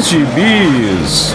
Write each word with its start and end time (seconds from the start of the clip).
Gibis. 0.00 1.34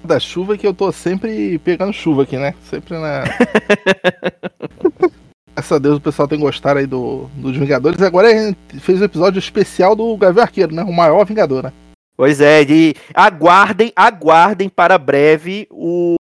Da 0.04 0.20
chuva 0.20 0.58
que 0.58 0.66
eu 0.66 0.74
tô 0.74 0.92
sempre 0.92 1.60
pegando 1.60 1.94
chuva 1.94 2.24
aqui, 2.24 2.38
né? 2.38 2.56
Sempre 2.64 2.98
na. 2.98 3.24
Graças 5.58 5.72
a 5.72 5.80
Deus 5.80 5.98
o 5.98 6.02
pessoal 6.02 6.28
tem 6.28 6.40
gostado 6.40 6.78
aí 6.78 6.86
do, 6.86 7.28
dos 7.34 7.58
Vingadores. 7.58 8.00
Agora 8.04 8.28
a 8.28 8.32
gente 8.32 8.80
fez 8.80 9.02
um 9.02 9.06
episódio 9.06 9.40
especial 9.40 9.96
do 9.96 10.16
Gavião 10.16 10.44
Arqueiro, 10.44 10.72
né? 10.72 10.84
O 10.84 10.94
maior 10.94 11.26
Vingador, 11.26 11.64
né? 11.64 11.74
Pois 12.16 12.40
é, 12.40 12.64
de 12.64 12.94
aguardem, 13.12 13.92
aguardem 13.96 14.70
para 14.70 15.00
breve 15.00 15.68
o, 15.72 16.14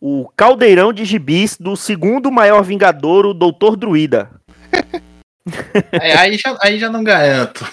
o 0.00 0.30
caldeirão 0.36 0.92
de 0.92 1.04
gibis 1.04 1.56
do 1.58 1.76
segundo 1.76 2.30
maior 2.30 2.62
Vingador, 2.62 3.26
o 3.26 3.34
Doutor 3.34 3.76
Druida. 3.76 4.30
É, 5.92 6.16
aí, 6.16 6.38
já, 6.38 6.56
aí 6.58 6.78
já 6.78 6.88
não 6.88 7.04
garanto. 7.04 7.66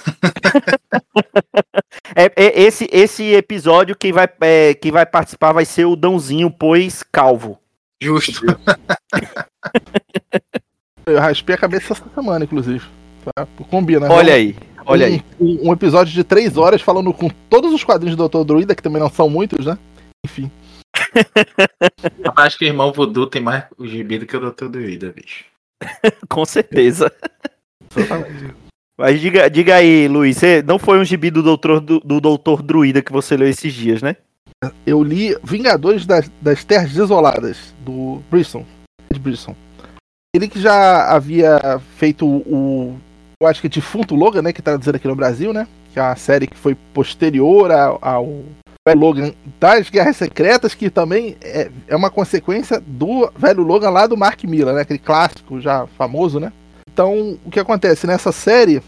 é, 2.13 2.25
é, 2.35 2.61
esse, 2.63 2.85
esse 2.91 3.33
episódio 3.33 3.95
quem 3.95 4.11
vai, 4.11 4.27
é, 4.41 4.73
quem 4.73 4.91
vai 4.91 5.05
participar 5.05 5.53
vai 5.53 5.63
ser 5.63 5.85
o 5.85 5.95
Dãozinho, 5.95 6.51
pois 6.51 7.01
calvo. 7.01 7.57
Justo. 8.01 8.41
Eu 11.06 11.19
raspei 11.19 11.56
a 11.56 11.57
cabeça 11.57 11.94
essa 11.94 12.06
semana, 12.13 12.45
inclusive. 12.45 12.85
Tá? 13.35 13.47
Combina. 13.69 14.12
Olha 14.12 14.34
aí, 14.34 14.56
olha 14.85 15.06
um, 15.06 15.09
aí. 15.09 15.23
Um, 15.39 15.69
um, 15.69 15.73
episódio 15.73 16.13
de 16.13 16.23
três 16.23 16.57
horas 16.57 16.81
falando 16.81 17.13
com 17.13 17.29
todos 17.50 17.73
os 17.73 17.84
quadrinhos 17.84 18.16
do 18.16 18.28
Dr. 18.28 18.44
Druida, 18.44 18.75
que 18.75 18.84
também 18.84 19.01
não 19.01 19.09
são 19.09 19.29
muitos, 19.29 19.66
né? 19.66 19.78
Enfim. 20.25 20.51
Acho 22.35 22.57
que 22.57 22.66
o 22.66 22.67
irmão 22.67 22.91
Voodoo 22.91 23.28
tem 23.28 23.41
mais 23.41 23.66
o 23.78 23.88
gibi 23.88 24.19
do 24.19 24.25
que 24.25 24.35
o 24.35 24.51
Dr. 24.51 24.67
Druida, 24.67 25.11
bicho. 25.11 25.45
com 26.29 26.45
certeza. 26.45 27.11
Mas 28.97 29.19
diga, 29.19 29.50
diga 29.50 29.75
aí, 29.75 30.07
Luiz, 30.07 30.38
você 30.38 30.61
não 30.61 30.78
foi 30.78 31.00
um 31.00 31.06
gibi 31.06 31.31
do 31.31 31.41
Doutor, 31.41 31.79
do, 31.79 32.00
do 32.00 32.22
Doutor 32.22 32.61
Druida 32.61 33.01
que 33.01 33.11
você 33.11 33.35
leu 33.35 33.47
esses 33.47 33.73
dias, 33.73 34.01
né? 34.01 34.16
Eu 34.85 35.01
li 35.01 35.35
Vingadores 35.44 36.06
das, 36.06 36.29
das 36.40 36.63
Terras 36.63 36.94
Desoladas, 36.94 37.73
do 37.79 38.22
Brisson. 38.29 38.63
De 39.11 39.19
Brisson. 39.19 39.56
Ele 40.33 40.47
que 40.47 40.61
já 40.61 41.09
havia 41.13 41.59
feito 41.97 42.25
o. 42.25 42.97
Eu 43.41 43.47
acho 43.47 43.61
que 43.61 43.67
Defunto 43.67 44.15
Logan, 44.15 44.41
né? 44.41 44.53
Que 44.53 44.61
tá 44.61 44.77
dizendo 44.77 44.95
aqui 44.95 45.07
no 45.07 45.15
Brasil, 45.15 45.51
né? 45.51 45.67
Que 45.93 45.99
é 45.99 46.03
uma 46.03 46.15
série 46.15 46.47
que 46.47 46.57
foi 46.57 46.73
posterior 46.93 47.69
ao, 47.69 47.99
ao 48.01 48.43
velho 48.87 48.99
Logan 48.99 49.33
das 49.59 49.89
Guerras 49.89 50.15
Secretas, 50.15 50.73
que 50.73 50.89
também 50.89 51.35
é, 51.41 51.69
é 51.85 51.95
uma 51.95 52.09
consequência 52.09 52.79
do 52.79 53.29
velho 53.35 53.61
Logan 53.61 53.89
lá 53.89 54.07
do 54.07 54.15
Mark 54.15 54.41
Miller, 54.45 54.73
né? 54.73 54.81
Aquele 54.81 54.99
clássico 54.99 55.59
já 55.59 55.85
famoso, 55.97 56.39
né? 56.39 56.53
Então, 56.89 57.37
o 57.43 57.51
que 57.51 57.59
acontece 57.59 58.07
nessa 58.07 58.31
série. 58.31 58.81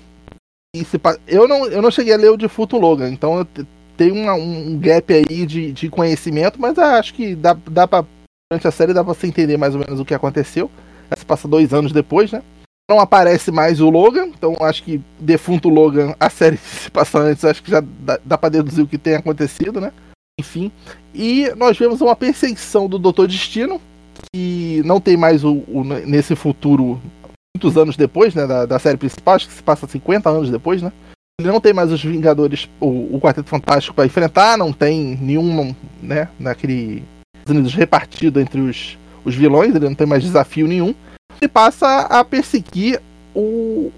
Eu 1.28 1.48
não, 1.48 1.68
eu 1.68 1.82
não 1.82 1.92
cheguei 1.92 2.14
a 2.14 2.18
ler 2.18 2.32
o 2.32 2.38
Defunto 2.38 2.78
Logan, 2.78 3.10
então 3.10 3.38
eu 3.38 3.66
tem 3.96 4.12
um 4.12 4.80
gap 4.80 5.14
aí 5.14 5.46
de, 5.46 5.72
de 5.72 5.90
conhecimento, 5.90 6.60
mas 6.60 6.80
acho 6.80 7.14
que 7.14 7.36
dá, 7.36 7.56
dá 7.70 7.88
pra. 7.88 8.06
Durante 8.52 8.68
a 8.68 8.72
série 8.72 8.94
dá 8.94 9.04
pra 9.04 9.14
você 9.14 9.28
entender 9.28 9.58
mais 9.58 9.76
ou 9.76 9.82
menos 9.82 10.00
o 10.00 10.06
que 10.06 10.14
aconteceu. 10.14 10.72
Se 11.18 11.26
passa 11.26 11.48
dois 11.48 11.74
anos 11.74 11.92
depois, 11.92 12.32
né? 12.32 12.42
Não 12.90 13.00
aparece 13.00 13.52
mais 13.52 13.80
o 13.80 13.90
Logan, 13.90 14.28
então 14.28 14.58
acho 14.60 14.84
que 14.84 15.02
defunto 15.20 15.70
Logan, 15.70 16.16
a 16.20 16.30
série 16.30 16.58
se 16.58 16.92
passa 16.92 17.20
antes, 17.20 17.46
acho 17.46 17.64
que 17.64 17.72
já 17.72 17.82
dá, 17.82 18.20
dá 18.24 18.38
pra 18.38 18.50
deduzir 18.50 18.84
o 18.84 18.88
que 18.88 18.98
tem 18.98 19.16
acontecido, 19.16 19.80
né? 19.80 19.92
Enfim. 20.40 20.72
E 21.14 21.52
nós 21.56 21.78
vemos 21.78 22.02
uma 22.02 22.16
perseguição 22.16 22.88
do 22.88 23.00
Doutor 23.00 23.28
Destino, 23.28 23.80
que 24.34 24.82
não 24.86 25.00
tem 25.00 25.16
mais 25.16 25.44
o, 25.44 25.64
o 25.68 25.84
nesse 25.84 26.36
futuro, 26.36 27.00
muitos 27.56 27.78
anos 27.78 27.96
depois, 27.96 28.36
né? 28.36 28.46
Da, 28.46 28.66
da 28.66 28.80
série 28.80 28.98
principal, 28.98 29.36
acho 29.36 29.48
que 29.48 29.54
se 29.54 29.64
passa 29.64 29.88
50 29.88 30.30
anos 30.30 30.50
depois, 30.50 30.82
né? 30.82 30.92
Ele 31.40 31.52
não 31.52 31.60
tem 31.60 31.74
mais 31.74 31.92
os 31.92 32.04
Vingadores, 32.04 32.70
o, 32.80 33.16
o 33.16 33.20
Quarteto 33.20 33.50
Fantástico 33.50 33.96
para 33.96 34.06
enfrentar, 34.06 34.58
não 34.58 34.72
tem 34.72 35.18
nenhum, 35.20 35.76
né, 36.02 36.30
naquele 36.40 37.04
Unidos 37.50 37.74
repartido 37.74 38.40
entre 38.40 38.62
os, 38.62 38.98
os 39.24 39.36
vilões, 39.36 39.76
ele 39.76 39.86
não 39.86 39.96
tem 39.96 40.08
mais 40.08 40.24
desafio 40.24 40.68
nenhum. 40.68 40.94
E 41.42 41.48
passa 41.48 42.02
a 42.02 42.24
perseguir 42.24 43.02
o, 43.36 43.92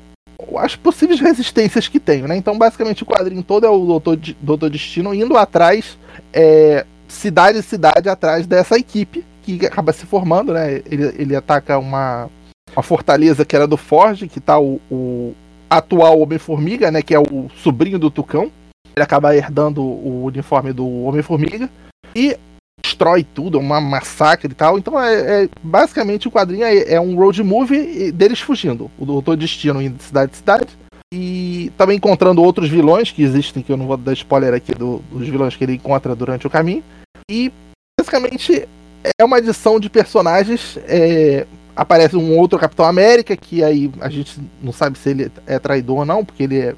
as 0.57 0.75
possíveis 0.75 1.19
resistências 1.19 1.87
que 1.87 1.99
tem, 1.99 2.21
né? 2.23 2.35
Então, 2.35 2.57
basicamente, 2.57 3.03
o 3.03 3.05
quadrinho 3.05 3.43
todo 3.43 3.65
é 3.65 3.69
o 3.69 3.85
Doutor, 3.85 4.17
Doutor 4.41 4.69
Destino 4.69 5.13
indo 5.13 5.37
atrás, 5.37 5.97
é, 6.33 6.85
cidade 7.07 7.61
cidade 7.61 8.09
atrás 8.09 8.47
dessa 8.47 8.77
equipe 8.77 9.23
que 9.43 9.65
acaba 9.65 9.93
se 9.93 10.05
formando, 10.05 10.53
né? 10.53 10.81
Ele, 10.85 11.13
ele 11.17 11.35
ataca 11.35 11.77
uma, 11.77 12.29
uma 12.75 12.83
fortaleza 12.83 13.45
que 13.45 13.55
era 13.55 13.67
do 13.67 13.77
Forge, 13.77 14.27
que 14.27 14.39
tá 14.39 14.59
o, 14.59 14.81
o 14.89 15.33
atual 15.69 16.19
Homem-Formiga, 16.19 16.89
né? 16.91 17.01
Que 17.01 17.13
é 17.13 17.19
o 17.19 17.49
sobrinho 17.57 17.99
do 17.99 18.09
Tucão. 18.09 18.51
Ele 18.95 19.03
acaba 19.03 19.35
herdando 19.35 19.83
o 19.83 20.25
uniforme 20.25 20.73
do 20.73 20.87
Homem-Formiga. 21.03 21.69
E 22.15 22.37
destrói 22.95 23.23
tudo, 23.23 23.57
é 23.57 23.61
uma 23.61 23.81
massacre 23.81 24.51
e 24.51 24.55
tal. 24.55 24.77
Então, 24.77 24.99
é, 24.99 25.43
é 25.43 25.49
basicamente 25.61 26.27
o 26.27 26.31
quadrinho 26.31 26.63
é, 26.63 26.93
é, 26.93 27.01
um 27.01 27.15
road 27.15 27.43
movie 27.43 28.11
deles 28.11 28.39
fugindo. 28.39 28.89
O 28.97 29.05
Doutor 29.05 29.35
Destino 29.35 29.81
indo 29.81 29.97
de 29.97 30.03
cidade 30.03 30.31
em 30.31 30.35
cidade. 30.35 30.67
E 31.13 31.71
também 31.77 31.97
encontrando 31.97 32.41
outros 32.41 32.69
vilões 32.69 33.11
que 33.11 33.21
existem, 33.21 33.61
que 33.61 33.71
eu 33.71 33.77
não 33.77 33.85
vou 33.87 33.97
dar 33.97 34.13
spoiler 34.13 34.53
aqui 34.53 34.73
do, 34.73 35.01
dos 35.11 35.27
vilões 35.27 35.55
que 35.55 35.63
ele 35.63 35.73
encontra 35.73 36.15
durante 36.15 36.47
o 36.47 36.49
caminho. 36.49 36.83
E 37.29 37.51
basicamente 37.99 38.67
é 39.17 39.23
uma 39.23 39.37
adição 39.37 39.79
de 39.79 39.89
personagens 39.89 40.79
é, 40.87 41.45
aparece 41.75 42.15
um 42.15 42.37
outro 42.37 42.57
Capitão 42.57 42.85
América, 42.85 43.35
que 43.35 43.63
aí 43.63 43.91
a 43.99 44.09
gente 44.09 44.39
não 44.61 44.71
sabe 44.71 44.97
se 44.97 45.09
ele 45.09 45.31
é 45.45 45.59
traidor 45.59 45.99
ou 45.99 46.05
não, 46.05 46.23
porque 46.23 46.43
ele 46.43 46.57
é 46.57 46.75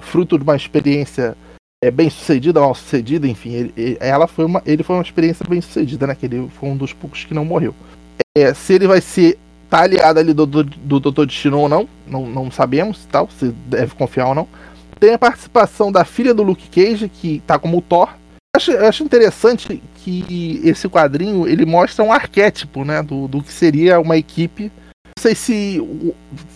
fruto 0.00 0.36
de 0.36 0.44
uma 0.44 0.56
experiência 0.56 1.36
é, 1.84 1.90
bem 1.90 2.08
sucedida, 2.08 2.60
mal 2.60 2.74
sucedida, 2.74 3.28
enfim, 3.28 3.52
ele, 3.52 3.98
ela 4.00 4.26
foi 4.26 4.46
uma, 4.46 4.62
ele 4.64 4.82
foi 4.82 4.96
uma 4.96 5.02
experiência 5.02 5.44
bem 5.46 5.60
sucedida, 5.60 6.06
né? 6.06 6.14
Que 6.14 6.24
ele 6.24 6.48
foi 6.58 6.70
um 6.70 6.76
dos 6.76 6.94
poucos 6.94 7.24
que 7.24 7.34
não 7.34 7.44
morreu. 7.44 7.74
É, 8.36 8.54
se 8.54 8.72
ele 8.72 8.86
vai 8.86 9.02
ser 9.02 9.38
tá 9.68 9.82
aliado 9.82 10.18
ali 10.18 10.32
do, 10.32 10.46
do, 10.46 10.64
do 10.64 11.00
Doutor 11.00 11.26
Destino 11.26 11.58
ou 11.58 11.68
não, 11.68 11.88
não, 12.06 12.26
não 12.26 12.50
sabemos, 12.50 13.06
tal, 13.10 13.28
se 13.30 13.48
deve 13.66 13.94
confiar 13.94 14.28
ou 14.28 14.34
não. 14.34 14.48
Tem 14.98 15.12
a 15.12 15.18
participação 15.18 15.92
da 15.92 16.04
filha 16.04 16.32
do 16.32 16.42
Luke 16.42 16.68
Cage, 16.70 17.08
que 17.08 17.42
tá 17.46 17.58
como 17.58 17.82
Thor. 17.82 18.08
Acho, 18.56 18.70
acho 18.78 19.02
interessante 19.02 19.82
que 19.96 20.60
esse 20.64 20.88
quadrinho 20.88 21.46
ele 21.46 21.66
mostra 21.66 22.04
um 22.04 22.12
arquétipo, 22.12 22.84
né, 22.84 23.02
do, 23.02 23.28
do 23.28 23.42
que 23.42 23.52
seria 23.52 24.00
uma 24.00 24.16
equipe. 24.16 24.72
Não 25.18 25.20
sei 25.22 25.34
se 25.34 25.82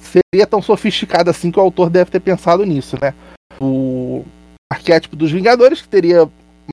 seria 0.00 0.46
tão 0.46 0.62
sofisticado 0.62 1.28
assim 1.28 1.50
que 1.50 1.58
o 1.58 1.62
autor 1.62 1.90
deve 1.90 2.10
ter 2.10 2.20
pensado 2.20 2.64
nisso, 2.64 2.96
né? 3.02 3.12
O 3.60 4.24
arquétipo 4.72 5.16
dos 5.16 5.30
Vingadores, 5.30 5.80
que 5.80 5.88
teria 5.88 6.28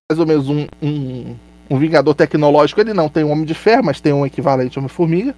mais 0.10 0.20
ou 0.20 0.26
menos 0.26 0.50
um, 0.50 0.68
um, 0.82 1.36
um 1.70 1.78
Vingador 1.78 2.14
tecnológico. 2.14 2.82
Ele 2.82 2.94
não 2.94 3.10
tem 3.10 3.24
um 3.24 3.32
Homem 3.32 3.46
de 3.46 3.54
Ferro, 3.54 3.86
mas 3.86 4.02
tem 4.02 4.14
um 4.14 4.26
equivalente 4.26 4.78
Homem-Formiga. 4.78 5.36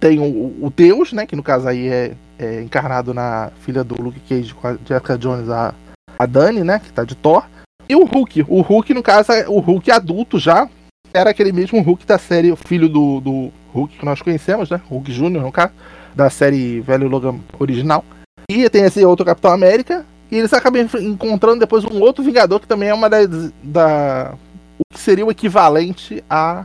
Tem 0.00 0.18
o, 0.18 0.66
o, 0.66 0.72
Deus, 0.74 1.12
né? 1.12 1.26
Que 1.26 1.36
no 1.36 1.42
caso 1.42 1.68
aí 1.68 1.88
é, 1.88 2.12
é, 2.38 2.62
encarnado 2.62 3.14
na 3.14 3.50
filha 3.60 3.84
do 3.84 4.00
Luke 4.00 4.20
Cage 4.28 4.54
com 4.54 4.66
a 4.66 4.76
Jessica 4.86 5.16
Jones, 5.16 5.48
a, 5.48 5.74
a 6.18 6.26
Dani, 6.26 6.62
né? 6.62 6.78
Que 6.78 6.92
tá 6.92 7.04
de 7.04 7.14
Thor. 7.14 7.44
E 7.88 7.94
o 7.94 8.04
Hulk. 8.04 8.44
O 8.48 8.60
Hulk, 8.62 8.92
no 8.94 9.02
caso, 9.02 9.32
é 9.32 9.48
o 9.48 9.60
Hulk 9.60 9.90
adulto 9.90 10.38
já. 10.38 10.68
Era 11.14 11.30
aquele 11.30 11.52
mesmo 11.52 11.80
Hulk 11.80 12.04
da 12.04 12.18
série, 12.18 12.52
o 12.52 12.56
filho 12.56 12.88
do, 12.88 13.20
do 13.20 13.52
Hulk 13.72 13.98
que 13.98 14.04
nós 14.04 14.20
conhecemos, 14.20 14.70
né? 14.70 14.80
Hulk 14.90 15.10
Jr., 15.10 15.40
no 15.40 15.52
caso, 15.52 15.72
da 16.14 16.28
série 16.28 16.80
Velho 16.80 17.08
Logan 17.08 17.38
original. 17.58 18.04
E 18.50 18.68
tem 18.68 18.84
esse 18.84 19.04
outro 19.04 19.24
Capitão 19.24 19.52
América. 19.52 20.04
E 20.30 20.36
eles 20.36 20.52
acabam 20.52 20.88
encontrando 21.00 21.60
depois 21.60 21.84
um 21.84 22.00
outro 22.00 22.24
Vingador 22.24 22.60
que 22.60 22.66
também 22.66 22.88
é 22.88 22.94
uma 22.94 23.08
das, 23.08 23.28
da. 23.62 24.34
O 24.78 24.94
que 24.94 25.00
seria 25.00 25.24
o 25.24 25.30
equivalente 25.30 26.22
a 26.28 26.64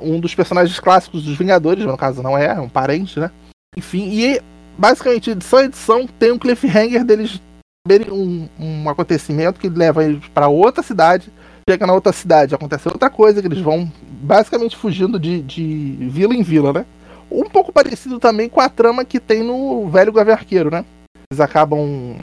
um 0.00 0.20
dos 0.20 0.34
personagens 0.34 0.78
clássicos 0.78 1.24
dos 1.24 1.36
Vingadores, 1.36 1.84
no 1.84 1.96
caso 1.96 2.22
não 2.22 2.36
é, 2.36 2.46
é 2.46 2.60
um 2.60 2.68
parente, 2.68 3.18
né? 3.18 3.30
Enfim, 3.76 4.08
e 4.12 4.40
basicamente 4.76 5.30
edição 5.30 5.58
a 5.58 5.64
edição 5.64 6.06
tem 6.06 6.32
um 6.32 6.38
cliffhanger 6.38 7.04
deles 7.04 7.40
verem 7.86 8.12
um, 8.12 8.48
um 8.58 8.88
acontecimento 8.88 9.58
que 9.58 9.68
leva 9.68 10.04
eles 10.04 10.26
para 10.28 10.48
outra 10.48 10.82
cidade. 10.82 11.32
Chega 11.68 11.86
na 11.86 11.94
outra 11.94 12.12
cidade, 12.12 12.54
acontece 12.54 12.88
outra 12.88 13.08
coisa, 13.08 13.40
que 13.40 13.46
eles 13.46 13.60
vão 13.60 13.90
basicamente 14.02 14.76
fugindo 14.76 15.18
de, 15.18 15.40
de 15.42 15.96
vila 16.00 16.34
em 16.34 16.42
vila, 16.42 16.72
né? 16.72 16.86
Um 17.30 17.44
pouco 17.44 17.72
parecido 17.72 18.18
também 18.18 18.48
com 18.48 18.60
a 18.60 18.68
trama 18.68 19.04
que 19.04 19.18
tem 19.18 19.42
no 19.42 19.88
Velho 19.88 20.12
Gaviarqueiro, 20.12 20.70
né? 20.70 20.84
Eles 21.30 21.40
acabam. 21.40 22.16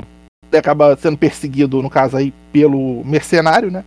Acaba 0.57 0.95
sendo 0.97 1.17
perseguido, 1.17 1.81
no 1.81 1.89
caso 1.89 2.17
aí, 2.17 2.33
pelo 2.51 3.03
mercenário, 3.03 3.69
né? 3.69 3.83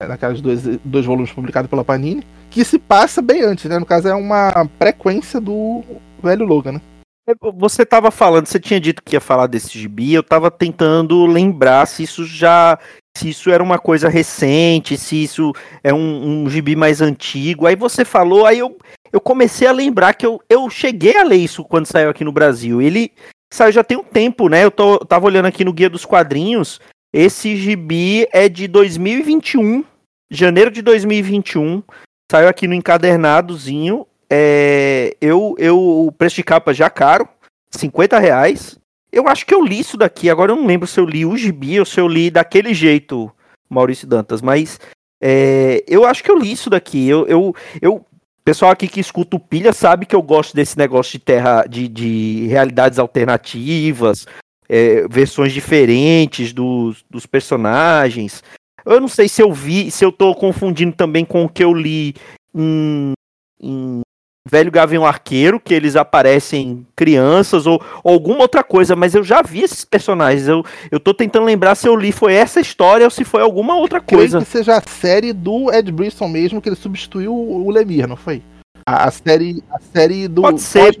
Naqueles 0.00 0.40
dois, 0.40 0.62
dois 0.84 1.06
volumes 1.06 1.32
publicados 1.32 1.70
pela 1.70 1.84
Panini 1.84 2.24
que 2.54 2.64
se 2.64 2.78
passa 2.78 3.20
bem 3.20 3.42
antes, 3.42 3.64
né? 3.64 3.80
No 3.80 3.84
caso, 3.84 4.06
é 4.06 4.14
uma 4.14 4.52
frequência 4.78 5.40
do 5.40 5.82
velho 6.22 6.46
Logan, 6.46 6.72
né? 6.72 6.80
É, 7.28 7.32
você 7.52 7.84
tava 7.84 8.12
falando, 8.12 8.46
você 8.46 8.60
tinha 8.60 8.78
dito 8.78 9.02
que 9.02 9.16
ia 9.16 9.20
falar 9.20 9.48
desse 9.48 9.76
gibi, 9.76 10.14
eu 10.14 10.22
tava 10.22 10.52
tentando 10.52 11.26
lembrar 11.26 11.84
se 11.86 12.04
isso 12.04 12.24
já. 12.24 12.78
Se 13.16 13.28
isso 13.28 13.50
era 13.50 13.62
uma 13.62 13.78
coisa 13.78 14.08
recente, 14.08 14.96
se 14.96 15.22
isso 15.22 15.52
é 15.82 15.92
um, 15.94 16.44
um 16.44 16.50
gibi 16.50 16.74
mais 16.74 17.00
antigo. 17.00 17.66
Aí 17.66 17.76
você 17.76 18.04
falou, 18.04 18.44
aí 18.44 18.58
eu, 18.58 18.76
eu 19.12 19.20
comecei 19.20 19.68
a 19.68 19.72
lembrar 19.72 20.14
que 20.14 20.26
eu, 20.26 20.40
eu 20.48 20.68
cheguei 20.68 21.16
a 21.16 21.22
ler 21.22 21.36
isso 21.36 21.64
quando 21.64 21.86
saiu 21.86 22.10
aqui 22.10 22.24
no 22.24 22.32
Brasil. 22.32 22.82
Ele 22.82 23.12
saiu 23.54 23.72
já 23.72 23.84
tem 23.84 23.96
um 23.96 24.02
tempo, 24.02 24.48
né? 24.48 24.64
Eu, 24.64 24.70
tô, 24.70 24.94
eu 24.94 25.06
tava 25.06 25.26
olhando 25.26 25.46
aqui 25.46 25.64
no 25.64 25.72
Guia 25.72 25.88
dos 25.88 26.04
Quadrinhos. 26.04 26.80
Esse 27.12 27.56
gibi 27.56 28.26
é 28.32 28.48
de 28.48 28.66
2021, 28.66 29.84
janeiro 30.30 30.70
de 30.70 30.82
2021. 30.82 31.82
Saiu 32.30 32.48
aqui 32.48 32.66
no 32.66 32.74
encadernadozinho. 32.74 34.06
É, 34.28 35.16
eu, 35.20 35.54
eu, 35.58 35.78
o 35.78 36.10
preço 36.10 36.36
de 36.36 36.42
capa 36.42 36.74
já 36.74 36.90
caro, 36.90 37.28
50 37.70 38.18
reais. 38.18 38.76
Eu 39.12 39.28
acho 39.28 39.46
que 39.46 39.54
eu 39.54 39.64
li 39.64 39.78
isso 39.78 39.96
daqui, 39.96 40.28
agora 40.28 40.50
eu 40.50 40.56
não 40.56 40.66
lembro 40.66 40.88
se 40.88 40.98
eu 40.98 41.04
li 41.04 41.24
o 41.24 41.36
gibi 41.36 41.78
ou 41.78 41.86
se 41.86 42.00
eu 42.00 42.08
li 42.08 42.32
daquele 42.32 42.74
jeito, 42.74 43.30
Maurício 43.70 44.08
Dantas, 44.08 44.42
mas 44.42 44.80
é, 45.22 45.84
eu 45.86 46.04
acho 46.04 46.24
que 46.24 46.30
eu 46.32 46.36
li 46.36 46.50
isso 46.50 46.68
daqui. 46.68 47.08
Eu, 47.08 47.24
eu, 47.28 47.54
eu, 47.80 48.04
pessoal 48.44 48.72
aqui 48.72 48.86
que 48.86 49.00
escuta 49.00 49.36
o 49.36 49.40
Pilha 49.40 49.72
sabe 49.72 50.06
que 50.06 50.14
eu 50.14 50.22
gosto 50.22 50.54
desse 50.54 50.76
negócio 50.76 51.12
de 51.12 51.24
terra, 51.24 51.64
de, 51.64 51.88
de 51.88 52.46
realidades 52.46 52.98
alternativas, 52.98 54.26
é, 54.68 55.08
versões 55.08 55.52
diferentes 55.52 56.52
dos, 56.52 57.04
dos 57.10 57.26
personagens. 57.26 58.42
Eu 58.84 59.00
não 59.00 59.08
sei 59.08 59.28
se 59.28 59.42
eu 59.42 59.52
vi, 59.52 59.90
se 59.90 60.04
eu 60.04 60.12
tô 60.12 60.34
confundindo 60.34 60.94
também 60.94 61.24
com 61.24 61.44
o 61.44 61.48
que 61.48 61.64
eu 61.64 61.72
li 61.72 62.14
em, 62.54 63.12
em 63.60 64.02
Velho 64.46 64.70
Gavião 64.70 65.06
Arqueiro, 65.06 65.58
que 65.58 65.72
eles 65.72 65.96
aparecem 65.96 66.86
crianças 66.94 67.66
ou, 67.66 67.82
ou, 68.02 68.12
alguma 68.12 68.40
outra 68.40 68.62
coisa, 68.62 68.94
mas 68.94 69.14
eu 69.14 69.24
já 69.24 69.40
vi 69.40 69.62
esses 69.62 69.86
personagens. 69.86 70.46
Eu, 70.46 70.62
eu 70.90 71.00
tô 71.00 71.14
tentando 71.14 71.46
lembrar 71.46 71.74
se 71.74 71.88
eu 71.88 71.96
li 71.96 72.12
foi 72.12 72.34
essa 72.34 72.60
história 72.60 73.06
ou 73.06 73.10
se 73.10 73.24
foi 73.24 73.40
alguma 73.40 73.74
outra 73.74 74.02
coisa. 74.02 74.38
Creio 74.38 74.44
que 74.44 74.50
seja 74.50 74.76
a 74.76 74.82
série 74.82 75.32
do 75.32 75.72
Ed 75.72 75.90
Brisson 75.90 76.28
mesmo, 76.28 76.60
que 76.60 76.68
ele 76.68 76.76
substituiu 76.76 77.34
o 77.34 77.70
Lemir, 77.70 78.06
não 78.06 78.16
foi? 78.16 78.42
A, 78.86 79.08
a 79.08 79.10
série, 79.10 79.64
a 79.70 79.80
série 79.80 80.28
do 80.28 80.42
Pode 80.42 80.60
ser, 80.60 80.94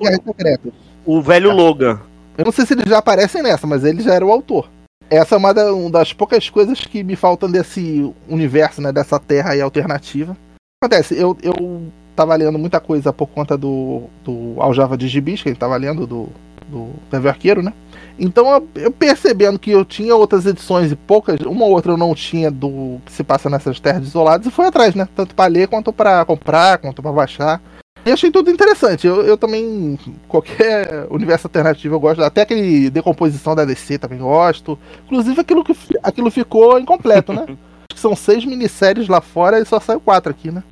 o 1.04 1.20
velho 1.20 1.54
Logan. 1.54 2.00
Eu 2.38 2.46
não 2.46 2.52
sei 2.52 2.64
se 2.64 2.72
eles 2.72 2.88
já 2.88 2.96
aparecem 2.96 3.42
nessa, 3.42 3.66
mas 3.66 3.84
ele 3.84 4.02
já 4.02 4.14
era 4.14 4.24
o 4.24 4.32
autor. 4.32 4.70
Essa 5.10 5.34
é 5.34 5.38
uma, 5.38 5.52
das 5.52 6.14
poucas 6.14 6.48
coisas 6.48 6.80
que 6.80 7.04
me 7.04 7.14
faltam 7.14 7.50
desse 7.50 8.10
universo, 8.26 8.80
né? 8.80 8.90
Dessa 8.90 9.20
terra 9.20 9.50
aí 9.50 9.60
alternativa. 9.60 10.34
Acontece, 10.82 11.14
eu, 11.14 11.36
eu 11.42 11.92
tava 12.14 12.34
lendo 12.34 12.58
muita 12.58 12.80
coisa 12.80 13.12
por 13.12 13.26
conta 13.26 13.56
do, 13.56 14.04
do 14.24 14.56
Aljava 14.60 14.96
de 14.96 15.08
Gibis, 15.08 15.42
que 15.42 15.48
ele 15.48 15.56
tava 15.56 15.76
lendo, 15.76 16.06
do, 16.06 16.28
do 16.68 16.90
Leve 17.12 17.28
Arqueiro, 17.28 17.62
né? 17.62 17.72
Então 18.18 18.48
eu, 18.50 18.68
eu, 18.76 18.90
percebendo 18.90 19.58
que 19.58 19.70
eu 19.70 19.84
tinha 19.84 20.14
outras 20.14 20.46
edições 20.46 20.92
e 20.92 20.96
poucas, 20.96 21.40
uma 21.40 21.64
ou 21.64 21.72
outra 21.72 21.92
eu 21.92 21.96
não 21.96 22.14
tinha 22.14 22.50
do 22.50 23.00
que 23.04 23.12
se 23.12 23.24
passa 23.24 23.50
nessas 23.50 23.80
terras 23.80 24.06
isoladas, 24.06 24.46
e 24.46 24.50
fui 24.50 24.66
atrás, 24.66 24.94
né? 24.94 25.08
Tanto 25.16 25.34
para 25.34 25.50
ler 25.50 25.68
quanto 25.68 25.92
para 25.92 26.24
comprar, 26.24 26.78
quanto 26.78 27.02
para 27.02 27.12
baixar. 27.12 27.60
E 28.06 28.12
achei 28.12 28.30
tudo 28.30 28.50
interessante. 28.50 29.06
Eu, 29.06 29.22
eu 29.22 29.36
também, 29.36 29.98
qualquer 30.28 31.06
universo 31.10 31.46
alternativo 31.46 31.94
eu 31.94 32.00
gosto. 32.00 32.22
Até 32.22 32.42
aquele 32.42 32.90
decomposição 32.90 33.54
da 33.54 33.64
DC 33.64 33.96
também 33.96 34.18
gosto. 34.18 34.78
Inclusive 35.06 35.40
aquilo, 35.40 35.64
que, 35.64 35.74
aquilo 36.02 36.30
ficou 36.30 36.78
incompleto, 36.78 37.32
né? 37.32 37.46
Acho 37.88 37.94
que 37.94 38.00
são 38.00 38.14
seis 38.14 38.44
minisséries 38.44 39.08
lá 39.08 39.22
fora 39.22 39.58
e 39.58 39.64
só 39.64 39.80
saiu 39.80 40.00
quatro 40.00 40.30
aqui, 40.30 40.50
né? 40.50 40.62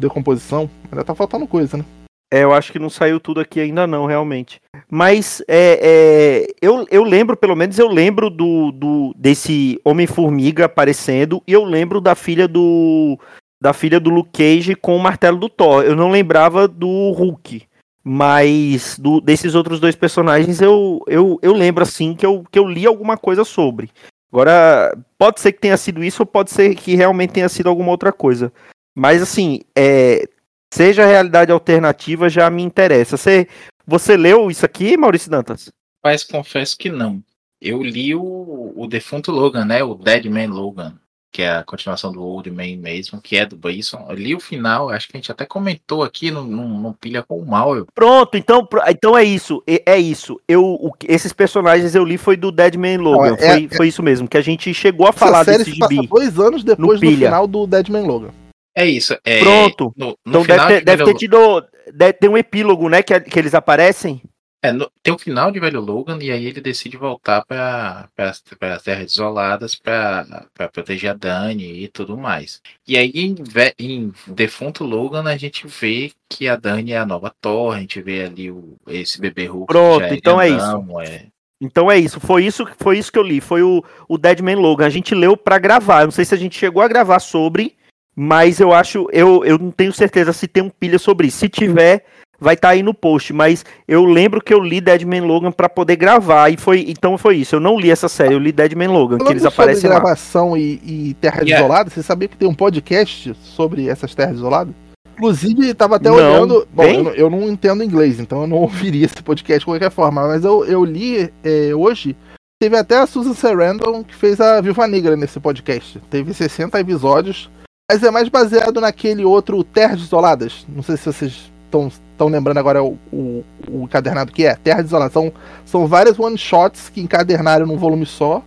Decomposição. 0.00 0.68
Ainda 0.90 1.04
tá 1.04 1.14
faltando 1.14 1.46
coisa, 1.46 1.76
né? 1.76 1.84
É, 2.32 2.44
eu 2.44 2.52
acho 2.52 2.70
que 2.70 2.78
não 2.78 2.88
saiu 2.88 3.18
tudo 3.18 3.40
aqui 3.40 3.58
ainda 3.58 3.86
não, 3.88 4.06
realmente. 4.06 4.60
Mas 4.88 5.42
é, 5.48 5.80
é, 5.82 6.46
eu, 6.62 6.86
eu 6.88 7.02
lembro, 7.02 7.36
pelo 7.36 7.56
menos 7.56 7.76
eu 7.78 7.88
lembro 7.88 8.30
do, 8.30 8.70
do 8.70 9.12
desse 9.16 9.80
Homem-Formiga 9.84 10.66
aparecendo 10.66 11.42
e 11.46 11.52
eu 11.52 11.64
lembro 11.64 12.00
da 12.00 12.14
filha 12.14 12.46
do 12.46 13.18
da 13.60 13.72
filha 13.72 14.00
do 14.00 14.10
Luke 14.10 14.30
Cage 14.32 14.74
com 14.74 14.96
o 14.96 15.00
martelo 15.00 15.38
do 15.38 15.48
Thor. 15.48 15.82
Eu 15.82 15.96
não 15.96 16.10
lembrava 16.10 16.66
do 16.66 17.10
Hulk, 17.10 17.62
mas 18.02 18.98
do, 18.98 19.20
desses 19.20 19.54
outros 19.54 19.80
dois 19.80 19.96
personagens 19.96 20.62
eu, 20.62 21.02
eu, 21.06 21.38
eu 21.42 21.52
lembro 21.52 21.82
assim 21.82 22.14
que 22.14 22.24
eu, 22.24 22.44
que 22.50 22.58
eu 22.58 22.66
li 22.66 22.86
alguma 22.86 23.16
coisa 23.18 23.44
sobre. 23.44 23.90
Agora, 24.32 24.96
pode 25.18 25.40
ser 25.40 25.52
que 25.52 25.60
tenha 25.60 25.76
sido 25.76 26.02
isso 26.04 26.22
ou 26.22 26.26
pode 26.26 26.52
ser 26.52 26.74
que 26.76 26.94
realmente 26.94 27.32
tenha 27.32 27.48
sido 27.48 27.68
alguma 27.68 27.90
outra 27.90 28.12
coisa. 28.12 28.52
Mas 29.00 29.22
assim, 29.22 29.60
é, 29.74 30.28
seja 30.70 31.06
realidade 31.06 31.50
alternativa 31.50 32.28
já 32.28 32.50
me 32.50 32.62
interessa. 32.62 33.16
Você, 33.16 33.48
você 33.86 34.14
leu 34.14 34.50
isso 34.50 34.66
aqui, 34.66 34.94
Maurício 34.94 35.30
Dantas? 35.30 35.70
Mas 36.04 36.22
confesso 36.22 36.76
que 36.76 36.90
não. 36.90 37.22
Eu 37.62 37.82
li 37.82 38.14
o, 38.14 38.74
o 38.76 38.86
defunto 38.86 39.32
Logan, 39.32 39.64
né? 39.64 39.82
O 39.82 39.94
Dead 39.94 40.26
Man 40.26 40.52
Logan 40.52 41.00
que 41.32 41.42
é 41.42 41.50
a 41.58 41.62
continuação 41.62 42.10
do 42.12 42.22
Old 42.22 42.50
Man 42.50 42.76
mesmo, 42.78 43.20
que 43.20 43.36
é 43.36 43.46
do 43.46 43.56
Bison. 43.56 44.04
Ali 44.08 44.34
o 44.34 44.40
final, 44.40 44.90
acho 44.90 45.08
que 45.08 45.16
a 45.16 45.20
gente 45.20 45.30
até 45.30 45.46
comentou 45.46 46.02
aqui 46.02 46.30
no, 46.30 46.42
no, 46.42 46.66
no 46.66 46.92
Pilha 46.92 47.22
com 47.22 47.38
o 47.38 47.46
Mal. 47.46 47.86
Pronto, 47.94 48.36
então, 48.36 48.66
então 48.88 49.16
é 49.16 49.22
isso. 49.22 49.62
É, 49.66 49.92
é 49.92 49.98
isso. 49.98 50.40
Eu, 50.48 50.64
o, 50.64 50.92
esses 51.06 51.32
personagens 51.32 51.94
eu 51.94 52.04
li 52.04 52.18
foi 52.18 52.36
do 52.36 52.50
Dead 52.50 52.74
Man 52.74 53.00
Logan. 53.00 53.36
é, 53.38 53.52
foi, 53.52 53.64
é, 53.64 53.76
foi 53.76 53.88
isso 53.88 54.02
mesmo, 54.02 54.26
que 54.26 54.36
a 54.36 54.42
gente 54.42 54.74
chegou 54.74 55.06
a 55.06 55.12
falar 55.12 55.44
desse 55.44 55.70
gibi. 55.70 56.06
dois 56.08 56.36
anos 56.38 56.64
depois 56.64 57.00
do 57.00 57.08
final 57.08 57.46
do 57.46 57.64
Dead 57.66 57.88
Man 57.88 58.02
Logan. 58.02 58.30
É 58.74 58.86
isso. 58.86 59.16
É, 59.24 59.40
Pronto. 59.40 59.92
No, 59.96 60.16
no 60.24 60.40
então 60.42 60.44
deve 60.44 60.66
ter, 60.66 60.84
deve 60.84 61.04
ter 61.04 61.14
tido. 61.14 61.64
Deve 61.92 62.12
ter 62.14 62.28
um 62.28 62.38
epílogo, 62.38 62.88
né? 62.88 63.02
Que, 63.02 63.18
que 63.20 63.38
eles 63.38 63.54
aparecem. 63.54 64.22
É, 64.62 64.72
no- 64.72 64.90
tem 65.02 65.12
o 65.14 65.18
final 65.18 65.50
de 65.50 65.58
Velho 65.58 65.80
Logan 65.80 66.18
e 66.20 66.30
aí 66.30 66.44
ele 66.44 66.60
decide 66.60 66.96
voltar 66.96 67.42
para 67.46 68.08
as 68.18 68.42
terras 68.82 69.06
desoladas 69.06 69.74
para 69.74 70.44
proteger 70.70 71.10
a 71.10 71.14
Dani 71.14 71.82
e 71.82 71.88
tudo 71.88 72.16
mais. 72.16 72.60
E 72.86 72.96
aí 72.96 73.10
em, 73.14 73.34
em 73.78 74.12
Defunto 74.26 74.84
Logan 74.84 75.24
a 75.24 75.36
gente 75.36 75.66
vê 75.66 76.12
que 76.28 76.46
a 76.46 76.56
Dani 76.56 76.92
é 76.92 76.98
a 76.98 77.06
nova 77.06 77.32
Thor, 77.40 77.74
a 77.74 77.80
gente 77.80 78.02
vê 78.02 78.24
ali 78.24 78.50
o, 78.50 78.76
esse 78.86 79.18
bebê 79.18 79.46
Hulk. 79.46 79.66
Pronto, 79.66 80.00
já 80.06 80.14
então 80.14 80.40
é 80.40 80.50
grandão, 80.50 81.00
é. 81.00 81.26
Então 81.58 81.90
é 81.90 81.98
isso, 81.98 82.20
foi 82.20 82.44
isso, 82.44 82.66
foi 82.78 82.98
isso 82.98 83.10
que 83.12 83.18
eu 83.18 83.22
li, 83.22 83.40
foi 83.40 83.62
o, 83.62 83.82
o 84.08 84.18
Deadman 84.18 84.56
Logan. 84.56 84.86
A 84.86 84.90
gente 84.90 85.14
leu 85.14 85.36
pra 85.38 85.58
gravar. 85.58 86.02
Eu 86.02 86.06
não 86.06 86.12
sei 86.12 86.24
se 86.24 86.34
a 86.34 86.38
gente 86.38 86.58
chegou 86.58 86.82
a 86.82 86.88
gravar 86.88 87.18
sobre, 87.18 87.76
mas 88.16 88.60
eu 88.60 88.72
acho, 88.72 89.06
eu, 89.12 89.44
eu 89.44 89.58
não 89.58 89.70
tenho 89.70 89.92
certeza 89.92 90.32
se 90.32 90.46
tem 90.48 90.62
um 90.62 90.70
pilha 90.70 90.98
sobre 90.98 91.28
isso. 91.28 91.38
Se 91.38 91.48
tiver, 91.48 92.04
vai 92.38 92.54
estar 92.54 92.70
aí 92.70 92.82
no 92.82 92.92
post. 92.94 93.32
Mas 93.32 93.64
eu 93.86 94.04
lembro 94.04 94.42
que 94.42 94.52
eu 94.52 94.60
li 94.60 94.80
Deadman 94.80 95.20
Logan 95.22 95.52
pra 95.52 95.68
poder 95.68 95.96
gravar 95.96 96.50
e 96.52 96.56
foi, 96.56 96.84
então 96.88 97.16
foi 97.16 97.36
isso. 97.36 97.56
Eu 97.56 97.60
não 97.60 97.78
li 97.78 97.90
essa 97.90 98.08
série, 98.08 98.34
eu 98.34 98.38
li 98.38 98.52
Deadman 98.52 98.88
Logan, 98.88 99.16
que 99.18 99.24
Falando 99.24 99.32
eles 99.34 99.42
sobre 99.42 99.54
aparecem 99.62 99.88
lá. 99.90 99.96
gravação 99.96 100.56
e, 100.56 100.80
e 100.84 101.14
terras 101.20 101.46
Yeah. 101.46 101.64
isoladas, 101.64 101.92
você 101.92 102.02
sabia 102.02 102.28
que 102.28 102.36
tem 102.36 102.48
um 102.48 102.54
podcast 102.54 103.34
sobre 103.42 103.88
essas 103.88 104.14
terras 104.14 104.36
isoladas? 104.36 104.74
Inclusive, 105.16 105.74
tava 105.74 105.96
até 105.96 106.08
Não, 106.08 106.16
olhando. 106.16 106.66
Bom, 106.72 106.82
bem? 106.82 106.96
eu, 106.96 107.04
não- 107.04 107.10
eu 107.12 107.30
não 107.30 107.42
entendo 107.50 107.84
inglês, 107.84 108.18
então 108.18 108.40
eu 108.42 108.46
não 108.46 108.56
ouviria 108.62 109.04
esse 109.04 109.22
podcast 109.22 109.60
de 109.60 109.66
qualquer 109.66 109.90
forma. 109.90 110.26
Mas 110.26 110.44
eu, 110.44 110.64
eu 110.64 110.82
li 110.84 111.30
é, 111.44 111.74
hoje. 111.74 112.16
Teve 112.62 112.76
até 112.76 112.98
a 112.98 113.06
Susan 113.06 113.32
Sarandon 113.32 114.04
que 114.04 114.14
fez 114.14 114.38
a 114.40 114.60
Viúva 114.60 114.86
Negra 114.86 115.16
nesse 115.16 115.38
podcast. 115.40 115.98
Teve 116.10 116.32
60 116.34 116.78
episódios. 116.80 117.50
Mas 117.90 118.04
é 118.04 118.10
mais 118.12 118.28
baseado 118.28 118.80
naquele 118.80 119.24
outro 119.24 119.64
Terras 119.64 120.00
Isoladas. 120.00 120.64
Não 120.68 120.80
sei 120.80 120.96
se 120.96 121.12
vocês 121.12 121.50
estão 121.64 122.28
lembrando 122.28 122.58
agora 122.58 122.84
o, 122.84 122.96
o, 123.12 123.44
o 123.68 123.82
encadernado 123.82 124.30
que 124.30 124.46
é. 124.46 124.54
Terras 124.54 124.86
Isoladas. 124.86 125.12
São, 125.12 125.32
são 125.64 125.86
várias 125.88 126.16
one-shots 126.16 126.88
que 126.88 127.00
encadernaram 127.00 127.66
num 127.66 127.76
volume 127.76 128.06
só. 128.06 128.44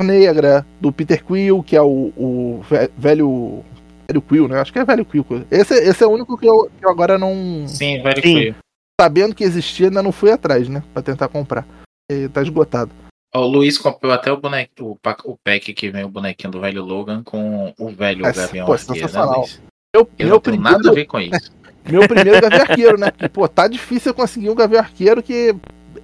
Negra, 0.00 0.64
do 0.80 0.92
Peter 0.92 1.24
Quill, 1.24 1.60
que 1.64 1.74
é 1.74 1.82
o, 1.82 2.12
o 2.16 2.60
ve- 2.70 2.88
velho. 2.96 3.64
Velho 4.08 4.22
Quill, 4.22 4.46
né? 4.46 4.60
Acho 4.60 4.72
que 4.72 4.78
é 4.78 4.84
velho 4.84 5.04
Quill. 5.04 5.26
Esse, 5.50 5.74
esse 5.74 6.04
é 6.04 6.06
o 6.06 6.10
único 6.10 6.38
que 6.38 6.48
eu, 6.48 6.70
que 6.78 6.86
eu 6.86 6.90
agora 6.90 7.18
não. 7.18 7.66
Sim, 7.66 8.00
Velho 8.00 8.22
Sim. 8.22 8.22
Quill. 8.22 8.54
Sabendo 9.00 9.34
que 9.34 9.42
existia, 9.42 9.88
ainda 9.88 10.04
não 10.04 10.12
fui 10.12 10.30
atrás, 10.30 10.68
né? 10.68 10.84
Pra 10.94 11.02
tentar 11.02 11.26
comprar. 11.26 11.66
E 12.08 12.28
tá 12.28 12.40
esgotado. 12.40 12.92
Ó, 13.34 13.40
O 13.40 13.46
Luiz 13.46 13.78
comprou 13.78 14.12
até 14.12 14.30
o 14.30 14.36
boneco, 14.36 14.70
o, 14.80 14.96
pac- 14.96 15.24
o 15.24 15.36
pack 15.42 15.72
que 15.72 15.90
vem 15.90 16.04
o 16.04 16.08
bonequinho 16.08 16.50
do 16.52 16.60
velho 16.60 16.82
Logan 16.84 17.22
com 17.22 17.72
o 17.78 17.88
velho 17.90 18.26
É, 18.26 18.32
Gavião 18.32 18.66
pô, 18.66 18.72
Arqueiro, 18.72 19.12
né. 19.12 19.20
Luiz? 19.36 19.60
Eu 19.94 20.08
meu 20.18 20.28
não 20.28 20.40
tenho 20.40 20.60
nada 20.60 20.76
a 20.76 20.78
primeiro, 20.78 20.94
ver 20.94 21.04
com 21.06 21.20
isso. 21.20 21.52
meu 21.88 22.08
primeiro 22.08 22.40
Gavião 22.40 22.62
Arqueiro, 22.62 22.98
né? 22.98 23.10
Porque, 23.10 23.28
pô, 23.28 23.48
tá 23.48 23.66
difícil 23.68 24.10
eu 24.10 24.14
conseguir 24.14 24.50
um 24.50 24.54
Gavião 24.54 24.80
Arqueiro 24.80 25.22
que 25.22 25.54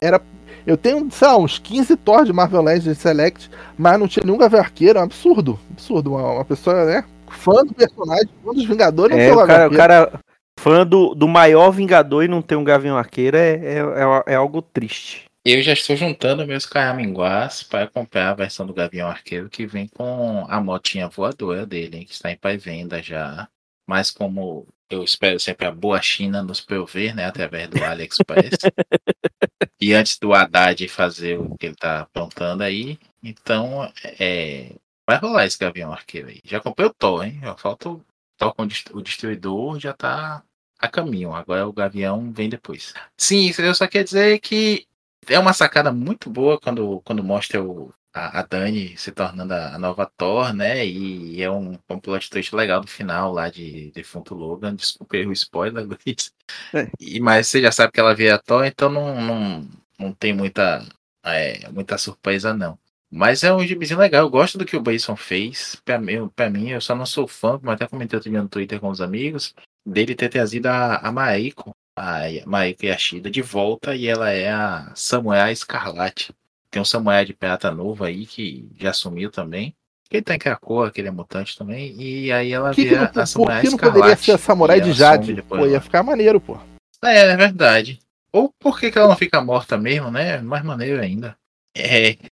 era. 0.00 0.20
Eu 0.66 0.76
tenho, 0.76 1.10
sei 1.10 1.28
lá, 1.28 1.36
uns 1.38 1.58
15 1.58 1.96
Thor 1.96 2.24
de 2.26 2.32
Marvel 2.32 2.60
Legends 2.62 2.98
Select, 2.98 3.50
mas 3.78 3.98
não 3.98 4.06
tinha 4.06 4.24
nenhum 4.24 4.36
Gavião 4.36 4.60
Arqueiro, 4.60 4.98
é 4.98 5.00
um 5.00 5.04
absurdo. 5.04 5.58
Absurdo. 5.70 6.10
Uma, 6.14 6.32
uma 6.32 6.44
pessoa, 6.44 6.84
né? 6.84 7.04
Fã 7.30 7.64
do 7.64 7.72
personagem, 7.74 8.28
fã 8.44 8.52
dos 8.52 8.64
Vingadores, 8.66 9.16
não 9.16 9.22
É, 9.22 9.28
tem 9.28 9.36
um 9.38 9.42
o 9.42 9.46
cara, 9.46 9.66
o 9.66 9.70
Gavião 9.70 9.82
Arqueiro. 9.82 10.12
cara 10.12 10.20
fã 10.60 10.86
do, 10.86 11.14
do 11.14 11.28
maior 11.28 11.70
Vingador 11.70 12.24
e 12.24 12.28
não 12.28 12.42
ter 12.42 12.56
um 12.56 12.64
Gavião 12.64 12.96
Arqueiro 12.98 13.36
é, 13.36 13.50
é, 13.50 13.78
é, 13.78 14.32
é 14.32 14.34
algo 14.34 14.60
triste. 14.60 15.24
Eu 15.44 15.62
já 15.62 15.72
estou 15.72 15.96
juntando 15.96 16.46
meus 16.46 16.66
caiaminguás 16.66 17.62
para 17.62 17.88
comprar 17.88 18.30
a 18.30 18.34
versão 18.34 18.66
do 18.66 18.74
Gavião 18.74 19.08
Arqueiro 19.08 19.48
que 19.48 19.66
vem 19.66 19.86
com 19.88 20.44
a 20.48 20.60
motinha 20.60 21.08
voadora 21.08 21.64
dele, 21.64 21.98
hein, 21.98 22.04
que 22.04 22.12
está 22.12 22.30
em 22.30 22.36
pós-venda 22.36 23.02
já. 23.02 23.48
Mas 23.86 24.10
como 24.10 24.66
eu 24.90 25.02
espero 25.02 25.38
sempre 25.38 25.66
a 25.66 25.70
boa 25.70 26.00
China 26.00 26.42
nos 26.42 26.60
prover, 26.60 27.14
né, 27.14 27.24
através 27.24 27.68
do 27.68 27.82
AliExpress. 27.82 28.58
e 29.80 29.94
antes 29.94 30.18
do 30.18 30.34
Haddad 30.34 30.86
fazer 30.88 31.38
o 31.38 31.56
que 31.56 31.66
ele 31.66 31.74
está 31.74 32.00
aprontando 32.00 32.62
aí, 32.62 32.98
então 33.22 33.90
é, 34.18 34.74
vai 35.06 35.18
rolar 35.18 35.46
esse 35.46 35.58
Gavião 35.58 35.92
Arqueiro 35.92 36.28
aí. 36.28 36.40
Já 36.44 36.60
comprei 36.60 36.88
o 36.88 36.94
Thor, 36.94 37.24
hein? 37.24 37.38
Já 37.40 37.56
falta 37.56 37.90
o 37.90 38.04
Thor 38.36 38.54
com 38.54 38.64
o 38.64 39.02
destruidor, 39.02 39.78
já 39.78 39.92
tá 39.92 40.42
a 40.78 40.88
caminho. 40.88 41.32
Agora 41.32 41.66
o 41.66 41.72
Gavião 41.72 42.32
vem 42.32 42.48
depois. 42.48 42.94
Sim, 43.16 43.52
eu 43.58 43.74
só 43.74 43.86
quero 43.86 44.04
dizer 44.04 44.38
que 44.40 44.87
é 45.28 45.38
uma 45.38 45.52
sacada 45.52 45.92
muito 45.92 46.30
boa 46.30 46.58
quando, 46.60 47.00
quando 47.02 47.22
mostra 47.22 47.62
o, 47.62 47.92
a, 48.12 48.40
a 48.40 48.42
Dani 48.42 48.96
se 48.96 49.12
tornando 49.12 49.54
a, 49.54 49.74
a 49.74 49.78
nova 49.78 50.06
Thor, 50.16 50.52
né? 50.52 50.84
E 50.86 51.42
é 51.42 51.50
um, 51.50 51.78
um 51.88 52.00
plot 52.00 52.30
twist 52.30 52.54
legal 52.54 52.80
no 52.80 52.88
final 52.88 53.32
lá 53.32 53.48
de 53.48 53.90
Defunto 53.92 54.34
Logan. 54.34 54.74
Desculpa 54.74 55.16
o 55.16 55.32
spoiler, 55.32 55.86
Luiz. 55.86 56.32
É. 56.74 56.90
E, 56.98 57.20
mas 57.20 57.48
você 57.48 57.60
já 57.60 57.70
sabe 57.72 57.92
que 57.92 58.00
ela 58.00 58.14
vira 58.14 58.38
Thor, 58.38 58.64
então 58.64 58.90
não, 58.90 59.20
não, 59.20 59.68
não 59.98 60.12
tem 60.12 60.32
muita, 60.32 60.86
é, 61.24 61.68
muita 61.70 61.98
surpresa, 61.98 62.54
não. 62.54 62.78
Mas 63.10 63.42
é 63.42 63.52
um 63.52 63.66
gibizinho 63.66 63.98
legal, 63.98 64.24
eu 64.24 64.30
gosto 64.30 64.58
do 64.58 64.66
que 64.66 64.76
o 64.76 64.82
Bayson 64.82 65.16
fez. 65.16 65.76
Pra 65.84 65.98
mim, 65.98 66.28
pra 66.28 66.50
mim, 66.50 66.70
eu 66.70 66.80
só 66.80 66.94
não 66.94 67.06
sou 67.06 67.26
fã, 67.26 67.58
como 67.58 67.70
até 67.70 67.86
comentei 67.86 68.16
outro 68.16 68.30
dia 68.30 68.42
no 68.42 68.48
Twitter 68.48 68.78
com 68.80 68.90
os 68.90 69.00
amigos, 69.00 69.54
dele 69.84 70.14
ter 70.14 70.28
trazido 70.28 70.66
a, 70.66 70.96
a 70.96 71.10
Maiko, 71.10 71.74
a 71.98 72.20
Maiko 72.46 72.86
Yashida 72.86 73.30
de 73.30 73.42
volta 73.42 73.94
e 73.94 74.06
ela 74.06 74.30
é 74.30 74.50
a 74.50 74.90
Samuel 74.94 75.50
Escarlate. 75.50 76.32
Tem 76.70 76.80
um 76.80 76.84
Samuel 76.84 77.24
de 77.24 77.32
Pirata 77.34 77.70
Novo 77.70 78.04
aí 78.04 78.26
que 78.26 78.68
já 78.78 78.92
sumiu 78.92 79.30
também. 79.30 79.74
Ele 80.10 80.22
tá 80.22 80.34
em 80.34 80.38
Krakoa, 80.38 80.90
que 80.90 81.00
ele 81.00 81.08
é 81.08 81.10
mutante 81.10 81.56
também. 81.56 81.94
E 82.00 82.32
aí 82.32 82.52
ela 82.52 82.68
Por 82.70 82.76
que, 82.76 82.82
que 82.84 82.88
vira 82.88 83.00
não, 83.02 83.08
a 83.08 83.12
por 83.12 83.26
Samuel 83.26 83.60
que 83.60 83.66
não 83.66 83.74
Escarlate. 83.74 84.00
poderia 84.00 84.16
ser 84.16 84.32
a 84.32 84.38
Samurai 84.38 84.80
de 84.80 84.92
Jade? 84.92 85.34
depois 85.34 85.60
Pô, 85.60 85.66
ia 85.68 85.80
ficar 85.80 86.02
maneiro, 86.02 86.40
pô. 86.40 86.58
É, 87.04 87.18
é 87.32 87.36
verdade. 87.36 87.98
Ou 88.32 88.52
por 88.58 88.78
que, 88.78 88.90
que 88.90 88.98
ela 88.98 89.08
não 89.08 89.16
fica 89.16 89.40
morta 89.42 89.76
mesmo, 89.78 90.10
né? 90.10 90.38
Mais 90.40 90.62
maneiro 90.64 91.00
ainda. 91.00 91.36
É. 91.76 92.16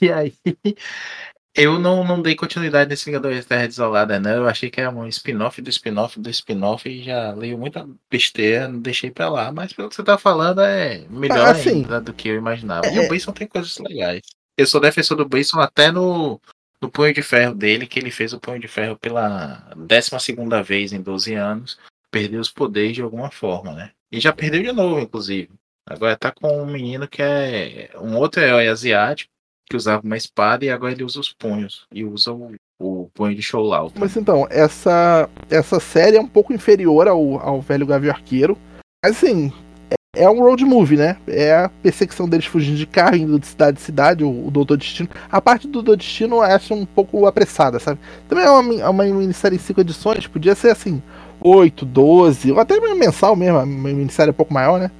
E 0.00 0.12
aí. 0.12 0.32
Eu 1.56 1.78
não, 1.78 2.04
não 2.04 2.20
dei 2.20 2.36
continuidade 2.36 2.90
nesse 2.90 3.06
Vingadores 3.06 3.46
Terra 3.46 3.66
Desolada, 3.66 4.20
né? 4.20 4.36
Eu 4.36 4.46
achei 4.46 4.70
que 4.70 4.78
era 4.78 4.90
um 4.90 5.06
spin-off 5.06 5.62
do 5.62 5.70
spin-off 5.70 6.20
do 6.20 6.28
spin-off 6.28 6.86
e 6.86 7.02
já 7.02 7.32
leio 7.32 7.56
muita 7.56 7.88
besteira, 8.10 8.68
não 8.68 8.78
deixei 8.78 9.10
pra 9.10 9.30
lá. 9.30 9.50
Mas 9.50 9.72
pelo 9.72 9.88
que 9.88 9.94
você 9.94 10.02
tá 10.02 10.18
falando, 10.18 10.60
é 10.60 11.06
melhor 11.08 11.48
Ah, 11.48 11.50
assim, 11.52 11.70
ainda 11.70 11.98
do 11.98 12.12
que 12.12 12.28
eu 12.28 12.36
imaginava. 12.36 12.86
E 12.88 12.98
é- 12.98 13.00
o 13.00 13.08
Bayson 13.08 13.32
tem 13.32 13.46
coisas 13.46 13.78
legais. 13.78 14.20
Eu 14.58 14.66
sou 14.66 14.80
defensor 14.80 15.16
do 15.16 15.26
Bayson 15.26 15.58
até 15.58 15.90
no, 15.90 16.38
no 16.80 16.90
Punho 16.90 17.14
de 17.14 17.22
Ferro 17.22 17.54
dele, 17.54 17.86
que 17.86 17.98
ele 17.98 18.10
fez 18.10 18.34
o 18.34 18.40
Punho 18.40 18.60
de 18.60 18.68
Ferro 18.68 18.98
pela 18.98 19.72
12 19.74 20.20
segunda 20.20 20.62
vez 20.62 20.92
em 20.92 21.00
12 21.00 21.32
anos. 21.32 21.78
Perdeu 22.10 22.40
os 22.40 22.50
poderes 22.50 22.94
de 22.94 23.02
alguma 23.02 23.30
forma, 23.30 23.72
né? 23.72 23.92
E 24.12 24.20
já 24.20 24.32
perdeu 24.32 24.62
de 24.62 24.72
novo, 24.72 25.00
inclusive. 25.00 25.50
Agora 25.88 26.16
tá 26.16 26.30
com 26.30 26.62
um 26.62 26.66
menino 26.66 27.08
que 27.08 27.22
é 27.22 27.90
um 27.98 28.16
outro 28.16 28.42
herói 28.42 28.68
asiático 28.68 29.30
que 29.68 29.76
usava 29.76 30.02
uma 30.04 30.16
espada 30.16 30.64
e 30.64 30.70
agora 30.70 30.92
ele 30.92 31.04
usa 31.04 31.20
os 31.20 31.32
punhos. 31.32 31.86
E 31.92 32.04
usa 32.04 32.32
o, 32.32 32.54
o 32.78 33.10
punho 33.12 33.34
de 33.34 33.42
Shoulau. 33.42 33.92
Mas 33.96 34.16
então, 34.16 34.46
essa, 34.50 35.28
essa 35.50 35.80
série 35.80 36.16
é 36.16 36.20
um 36.20 36.28
pouco 36.28 36.52
inferior 36.52 37.08
ao, 37.08 37.40
ao 37.40 37.60
velho 37.60 37.86
Gavião 37.86 38.14
Arqueiro. 38.14 38.56
Mas 39.04 39.16
assim, 39.16 39.52
é, 39.90 40.22
é 40.22 40.30
um 40.30 40.40
road 40.40 40.64
movie, 40.64 40.96
né? 40.96 41.16
É 41.26 41.54
a 41.54 41.68
perseguição 41.68 42.28
deles 42.28 42.46
fugindo 42.46 42.76
de 42.76 42.86
carro, 42.86 43.16
indo 43.16 43.38
de 43.38 43.46
cidade 43.46 43.78
em 43.78 43.82
cidade, 43.82 44.24
o, 44.24 44.46
o 44.46 44.50
Doutor 44.50 44.76
Destino. 44.76 45.08
A 45.30 45.40
parte 45.40 45.66
do 45.66 45.72
Doutor 45.74 45.96
Destino 45.96 46.36
eu 46.36 46.42
acho 46.42 46.74
um 46.74 46.86
pouco 46.86 47.26
apressada, 47.26 47.78
sabe? 47.78 48.00
Também 48.28 48.44
é 48.44 48.50
uma, 48.50 48.80
é 48.82 48.88
uma 48.88 49.04
minissérie 49.04 49.56
em 49.56 49.60
cinco 49.60 49.80
edições, 49.80 50.26
podia 50.26 50.54
ser 50.54 50.70
assim, 50.70 51.02
8, 51.40 51.84
12, 51.84 52.52
ou 52.52 52.60
até 52.60 52.80
mensal 52.94 53.36
mesmo, 53.36 53.58
uma 53.58 53.66
minissérie 53.66 54.30
um 54.30 54.34
pouco 54.34 54.54
maior, 54.54 54.78
né? 54.78 54.90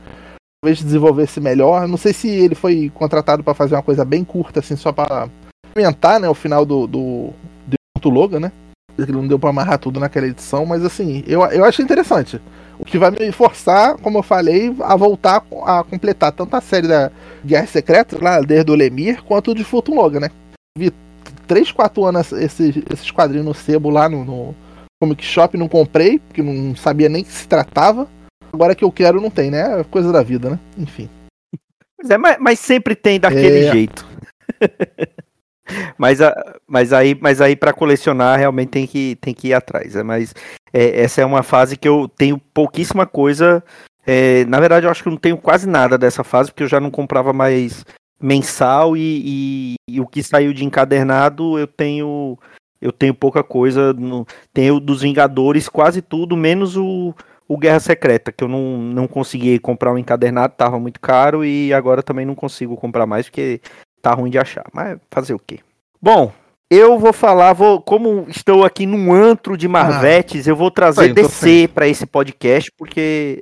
Talvez 0.66 0.82
desenvolvesse 0.82 1.40
melhor. 1.40 1.86
Não 1.86 1.96
sei 1.96 2.12
se 2.12 2.28
ele 2.28 2.56
foi 2.56 2.90
contratado 2.92 3.44
pra 3.44 3.54
fazer 3.54 3.76
uma 3.76 3.84
coisa 3.84 4.04
bem 4.04 4.24
curta, 4.24 4.58
assim, 4.58 4.74
só 4.74 4.90
pra 4.90 5.28
aumentar, 5.76 6.18
né, 6.18 6.28
o 6.28 6.34
final 6.34 6.66
do, 6.66 6.88
do, 6.88 7.30
do 8.00 8.10
Logan, 8.10 8.40
né? 8.40 8.52
Ele 8.98 9.12
não 9.12 9.28
deu 9.28 9.38
pra 9.38 9.50
amarrar 9.50 9.78
tudo 9.78 10.00
naquela 10.00 10.26
edição, 10.26 10.66
mas 10.66 10.84
assim, 10.84 11.22
eu, 11.24 11.40
eu 11.52 11.64
achei 11.64 11.84
interessante. 11.84 12.40
O 12.80 12.84
que 12.84 12.98
vai 12.98 13.12
me 13.12 13.30
forçar, 13.30 13.96
como 13.98 14.18
eu 14.18 14.24
falei, 14.24 14.74
a 14.80 14.96
voltar 14.96 15.40
a 15.64 15.84
completar 15.84 16.32
tanto 16.32 16.56
a 16.56 16.60
série 16.60 16.88
da 16.88 17.12
Guerra 17.44 17.66
Secreta, 17.68 18.18
lá 18.20 18.40
desde 18.40 18.68
o 18.72 18.74
Lemir, 18.74 19.22
quanto 19.22 19.54
de 19.54 19.62
Fulton 19.62 19.94
Logan, 19.94 20.18
né? 20.18 20.30
Vi 20.76 20.92
3, 21.46 21.70
4 21.70 22.04
anos 22.04 22.32
esses, 22.32 22.82
esses 22.90 23.10
quadrinhos 23.12 23.46
no 23.46 23.54
sebo 23.54 23.88
lá 23.88 24.08
no, 24.08 24.24
no 24.24 24.54
Comic 25.00 25.24
Shop, 25.24 25.56
não 25.56 25.68
comprei, 25.68 26.18
porque 26.18 26.42
não 26.42 26.74
sabia 26.74 27.08
nem 27.08 27.22
que 27.22 27.30
se 27.30 27.46
tratava. 27.46 28.08
Agora 28.56 28.74
que 28.74 28.82
eu 28.82 28.90
quero, 28.90 29.20
não 29.20 29.28
tem, 29.28 29.50
né? 29.50 29.80
É 29.80 29.84
coisa 29.84 30.10
da 30.10 30.22
vida, 30.22 30.48
né? 30.48 30.58
Enfim. 30.78 31.10
Pois 31.94 32.08
é, 32.08 32.16
mas, 32.16 32.38
mas 32.40 32.58
sempre 32.58 32.94
tem 32.96 33.20
daquele 33.20 33.66
É. 33.66 33.70
jeito. 33.70 34.06
mas, 35.98 36.22
a- 36.22 36.56
mas 36.66 36.90
aí, 36.94 37.14
mas 37.20 37.42
aí 37.42 37.54
para 37.54 37.74
colecionar 37.74 38.38
realmente 38.38 38.70
tem 38.70 38.86
que, 38.86 39.16
tem 39.20 39.34
que 39.34 39.48
ir 39.48 39.52
atrás. 39.54 39.94
É, 39.94 40.02
mas 40.02 40.34
é, 40.72 41.02
essa 41.02 41.20
é 41.20 41.24
uma 41.26 41.42
fase 41.42 41.76
que 41.76 41.86
eu 41.86 42.08
tenho 42.08 42.38
pouquíssima 42.38 43.06
coisa. 43.06 43.62
é, 44.06 44.46
na 44.46 44.58
verdade, 44.58 44.86
eu 44.86 44.90
acho 44.90 45.02
que 45.02 45.08
eu 45.08 45.12
não 45.12 45.18
tenho 45.18 45.36
quase 45.36 45.68
nada 45.68 45.98
dessa 45.98 46.24
fase, 46.24 46.50
porque 46.50 46.62
eu 46.62 46.68
já 46.68 46.80
não 46.80 46.90
comprava 46.90 47.32
mais 47.34 47.84
mensal 48.18 48.96
e, 48.96 49.74
e- 49.90 49.96
e 49.96 50.00
o 50.00 50.06
que 50.06 50.22
saiu 50.22 50.54
de 50.54 50.64
encadernado 50.64 51.58
eu 51.58 51.66
tenho 51.66 52.38
eu 52.80 52.90
tenho 52.92 53.12
pouca 53.14 53.42
coisa. 53.42 53.92
No, 53.92 54.26
tenho 54.54 54.80
dos 54.80 55.02
Vingadores 55.02 55.68
quase 55.68 56.00
tudo, 56.00 56.36
menos 56.36 56.74
o, 56.76 57.14
o 57.48 57.56
Guerra 57.56 57.80
Secreta, 57.80 58.32
que 58.32 58.42
eu 58.42 58.48
não, 58.48 58.78
não 58.78 59.06
consegui 59.06 59.58
comprar 59.58 59.92
um 59.92 59.98
encadernado, 59.98 60.54
tava 60.56 60.78
muito 60.78 61.00
caro 61.00 61.44
e 61.44 61.72
agora 61.72 62.02
também 62.02 62.26
não 62.26 62.34
consigo 62.34 62.76
comprar 62.76 63.06
mais 63.06 63.28
porque 63.28 63.60
tá 64.02 64.12
ruim 64.12 64.30
de 64.30 64.38
achar. 64.38 64.64
Mas 64.72 64.98
fazer 65.10 65.34
o 65.34 65.38
quê? 65.38 65.60
Bom, 66.00 66.32
eu 66.70 66.98
vou 66.98 67.12
falar, 67.12 67.52
vou, 67.52 67.80
como 67.80 68.26
estou 68.28 68.64
aqui 68.64 68.86
num 68.86 69.12
antro 69.12 69.56
de 69.56 69.68
Marvetes, 69.68 70.46
ah, 70.46 70.50
eu 70.50 70.56
vou 70.56 70.70
trazer 70.70 71.12
DC 71.12 71.68
para 71.68 71.86
esse 71.86 72.04
podcast, 72.06 72.70
porque 72.76 73.40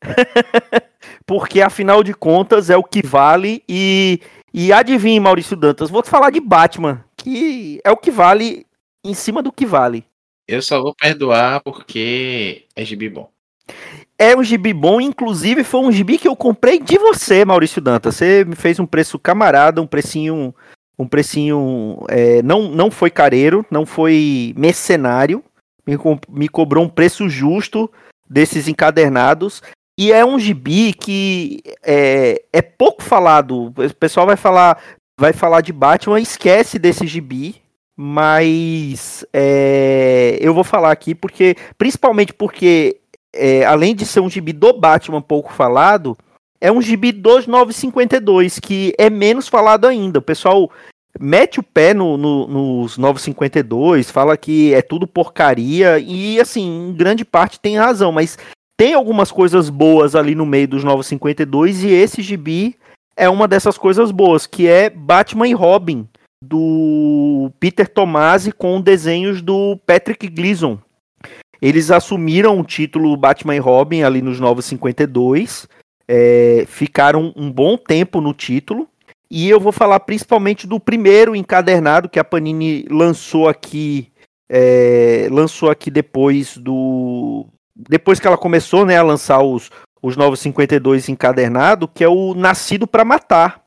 porque 1.26 1.60
afinal 1.60 2.02
de 2.02 2.14
contas 2.14 2.70
é 2.70 2.76
o 2.76 2.84
que 2.84 3.06
vale 3.06 3.62
e 3.68 4.20
e 4.52 4.72
adivinhe, 4.72 5.20
Maurício 5.20 5.56
Dantas, 5.56 5.90
vou 5.90 6.02
te 6.02 6.10
falar 6.10 6.30
de 6.30 6.40
Batman, 6.40 7.04
que 7.16 7.80
é 7.84 7.90
o 7.90 7.96
que 7.96 8.10
vale 8.10 8.66
em 9.04 9.14
cima 9.14 9.42
do 9.42 9.52
que 9.52 9.64
vale. 9.64 10.04
Eu 10.50 10.60
só 10.60 10.82
vou 10.82 10.92
perdoar 10.92 11.60
porque 11.62 12.64
é 12.74 12.84
gibi 12.84 13.08
bom. 13.08 13.30
É 14.18 14.36
um 14.36 14.42
gibi 14.42 14.74
bom, 14.74 15.00
inclusive 15.00 15.62
foi 15.62 15.80
um 15.80 15.92
gibi 15.92 16.18
que 16.18 16.26
eu 16.26 16.34
comprei 16.34 16.80
de 16.80 16.98
você, 16.98 17.44
Maurício 17.44 17.80
Dantas. 17.80 18.16
Você 18.16 18.44
me 18.44 18.56
fez 18.56 18.80
um 18.80 18.84
preço 18.84 19.16
camarada, 19.16 19.80
um 19.80 19.86
precinho, 19.86 20.52
um 20.98 21.06
precinho, 21.06 22.04
é, 22.08 22.42
não, 22.42 22.62
não 22.62 22.90
foi 22.90 23.10
careiro, 23.10 23.64
não 23.70 23.86
foi 23.86 24.52
mercenário, 24.56 25.42
me, 25.86 25.96
me 26.28 26.48
cobrou 26.48 26.84
um 26.84 26.88
preço 26.88 27.28
justo 27.28 27.88
desses 28.28 28.66
encadernados. 28.66 29.62
E 29.96 30.10
é 30.10 30.24
um 30.24 30.36
gibi 30.36 30.92
que 30.92 31.62
é, 31.84 32.42
é 32.52 32.60
pouco 32.60 33.04
falado. 33.04 33.66
O 33.68 33.94
pessoal 33.94 34.26
vai 34.26 34.36
falar, 34.36 34.82
vai 35.16 35.32
falar 35.32 35.60
de 35.60 35.72
Batman, 35.72 36.20
esquece 36.20 36.76
desse 36.76 37.06
gibi. 37.06 37.62
Mas 38.02 39.26
é, 39.30 40.38
eu 40.40 40.54
vou 40.54 40.64
falar 40.64 40.90
aqui 40.90 41.14
porque, 41.14 41.54
principalmente 41.76 42.32
porque, 42.32 42.98
é, 43.30 43.62
além 43.66 43.94
de 43.94 44.06
ser 44.06 44.20
um 44.20 44.30
gibi 44.30 44.54
do 44.54 44.72
Batman 44.72 45.20
pouco 45.20 45.52
falado, 45.52 46.16
é 46.58 46.72
um 46.72 46.80
gibi 46.80 47.12
dos 47.12 47.46
952, 47.46 48.58
que 48.58 48.94
é 48.96 49.10
menos 49.10 49.48
falado 49.48 49.86
ainda. 49.86 50.18
O 50.18 50.22
pessoal 50.22 50.70
mete 51.20 51.60
o 51.60 51.62
pé 51.62 51.92
no, 51.92 52.16
no, 52.16 52.46
nos 52.46 52.96
952, 52.96 54.10
fala 54.10 54.34
que 54.34 54.72
é 54.72 54.80
tudo 54.80 55.06
porcaria, 55.06 55.98
e 55.98 56.40
assim, 56.40 56.88
em 56.88 56.94
grande 56.94 57.22
parte 57.22 57.60
tem 57.60 57.76
razão, 57.76 58.10
mas 58.10 58.38
tem 58.78 58.94
algumas 58.94 59.30
coisas 59.30 59.68
boas 59.68 60.14
ali 60.14 60.34
no 60.34 60.46
meio 60.46 60.66
dos 60.66 60.82
952 60.82 61.84
e 61.84 61.88
esse 61.88 62.22
gibi 62.22 62.78
é 63.14 63.28
uma 63.28 63.46
dessas 63.46 63.76
coisas 63.76 64.10
boas, 64.10 64.46
que 64.46 64.66
é 64.66 64.88
Batman 64.88 65.48
e 65.48 65.52
Robin 65.52 66.08
do 66.42 67.50
Peter 67.60 67.86
Tomasi 67.86 68.50
com 68.50 68.80
desenhos 68.80 69.42
do 69.42 69.76
Patrick 69.86 70.26
Gleason. 70.28 70.78
Eles 71.60 71.90
assumiram 71.90 72.58
o 72.58 72.64
título 72.64 73.16
Batman 73.16 73.56
e 73.56 73.58
Robin 73.58 74.02
ali 74.02 74.22
nos 74.22 74.40
952, 74.40 75.68
é, 76.08 76.64
ficaram 76.66 77.32
um 77.36 77.52
bom 77.52 77.76
tempo 77.76 78.20
no 78.20 78.32
título. 78.32 78.88
E 79.30 79.48
eu 79.48 79.60
vou 79.60 79.70
falar 79.70 80.00
principalmente 80.00 80.66
do 80.66 80.80
primeiro 80.80 81.36
encadernado 81.36 82.08
que 82.08 82.18
a 82.18 82.24
Panini 82.24 82.84
lançou 82.90 83.48
aqui, 83.48 84.10
é, 84.48 85.28
lançou 85.30 85.70
aqui 85.70 85.90
depois 85.90 86.56
do 86.56 87.46
depois 87.88 88.18
que 88.18 88.26
ela 88.26 88.36
começou 88.36 88.84
né, 88.84 88.98
a 88.98 89.02
lançar 89.02 89.40
os, 89.40 89.70
os 90.02 90.16
novos 90.16 90.40
52 90.40 91.08
encadernado, 91.08 91.88
que 91.88 92.04
é 92.04 92.08
o 92.08 92.34
Nascido 92.34 92.86
para 92.86 93.04
Matar, 93.04 93.62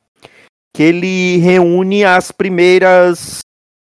que 0.73 0.81
ele 0.83 1.37
reúne 1.37 2.03
as 2.03 2.31
primeiras. 2.31 3.41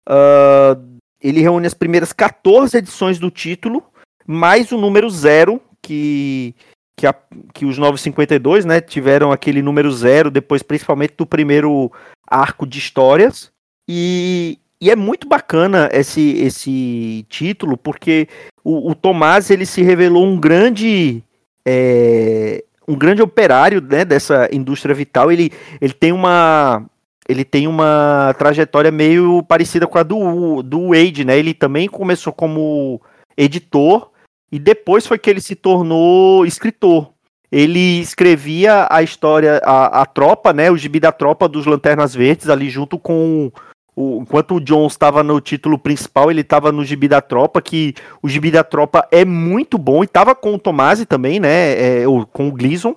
Uh, 0.07 0.99
ele 1.21 1.41
reúne 1.41 1.67
as 1.67 1.73
primeiras 1.73 2.11
14 2.11 2.77
edições 2.77 3.19
do 3.19 3.29
título, 3.29 3.83
mais 4.25 4.71
o 4.71 4.77
número 4.77 5.09
zero, 5.09 5.61
que, 5.81 6.55
que, 6.97 7.05
a, 7.05 7.13
que 7.53 7.65
os 7.65 7.77
952 7.77 8.65
né, 8.65 8.79
tiveram 8.81 9.31
aquele 9.31 9.61
número 9.61 9.91
zero, 9.91 10.31
depois 10.31 10.63
principalmente 10.63 11.15
do 11.17 11.25
primeiro 11.25 11.91
arco 12.25 12.65
de 12.65 12.79
histórias. 12.79 13.51
E, 13.87 14.57
e 14.81 14.89
é 14.89 14.95
muito 14.95 15.27
bacana 15.27 15.89
esse, 15.91 16.37
esse 16.37 17.25
título, 17.27 17.77
porque 17.77 18.27
o, 18.63 18.91
o 18.91 18.95
Tomás 18.95 19.49
ele 19.49 19.65
se 19.65 19.81
revelou 19.81 20.25
um 20.25 20.39
grande 20.39 21.21
é, 21.65 22.63
um 22.89 22.95
grande 22.95 23.21
operário 23.21 23.79
né, 23.79 24.03
dessa 24.03 24.49
indústria 24.51 24.95
vital. 24.95 25.31
Ele, 25.31 25.51
ele 25.79 25.93
tem 25.93 26.11
uma 26.11 26.83
ele 27.27 27.45
tem 27.45 27.67
uma 27.67 28.33
trajetória 28.39 28.89
meio 28.89 29.43
parecida 29.43 29.85
com 29.85 29.99
a 29.99 30.03
do, 30.03 30.63
do 30.63 30.87
Wade, 30.87 31.23
né? 31.23 31.37
Ele 31.37 31.53
também 31.53 31.87
começou 31.87 32.33
como 32.33 32.99
editor 33.37 34.09
e 34.51 34.57
depois 34.57 35.05
foi 35.05 35.19
que 35.19 35.29
ele 35.29 35.39
se 35.39 35.55
tornou 35.55 36.43
escritor. 36.43 37.11
Ele 37.51 37.99
escrevia 37.99 38.87
a 38.89 39.03
história, 39.03 39.61
a, 39.63 40.01
a 40.01 40.05
tropa, 40.07 40.51
né? 40.51 40.71
O 40.71 40.77
gibi 40.77 40.99
da 40.99 41.11
tropa 41.11 41.47
dos 41.47 41.67
Lanternas 41.67 42.15
Verdes 42.15 42.49
ali 42.49 42.67
junto 42.67 42.97
com 42.97 43.51
o, 43.99 44.21
enquanto 44.21 44.55
o 44.55 44.61
Jones 44.61 44.93
estava 44.93 45.21
no 45.21 45.41
título 45.41 45.77
principal, 45.77 46.31
ele 46.31 46.39
estava 46.39 46.71
no 46.71 46.85
Gibi 46.85 47.09
da 47.09 47.19
Tropa, 47.19 47.61
que 47.61 47.93
o 48.23 48.29
Gibi 48.29 48.49
da 48.49 48.63
Tropa 48.63 49.05
é 49.11 49.25
muito 49.25 49.77
bom, 49.77 50.01
e 50.01 50.05
estava 50.05 50.33
com 50.33 50.53
o 50.53 50.59
Tomasi 50.59 51.05
também, 51.05 51.37
né? 51.37 51.99
É, 52.01 52.03
com 52.31 52.47
o 52.47 52.51
Gleason. 52.53 52.95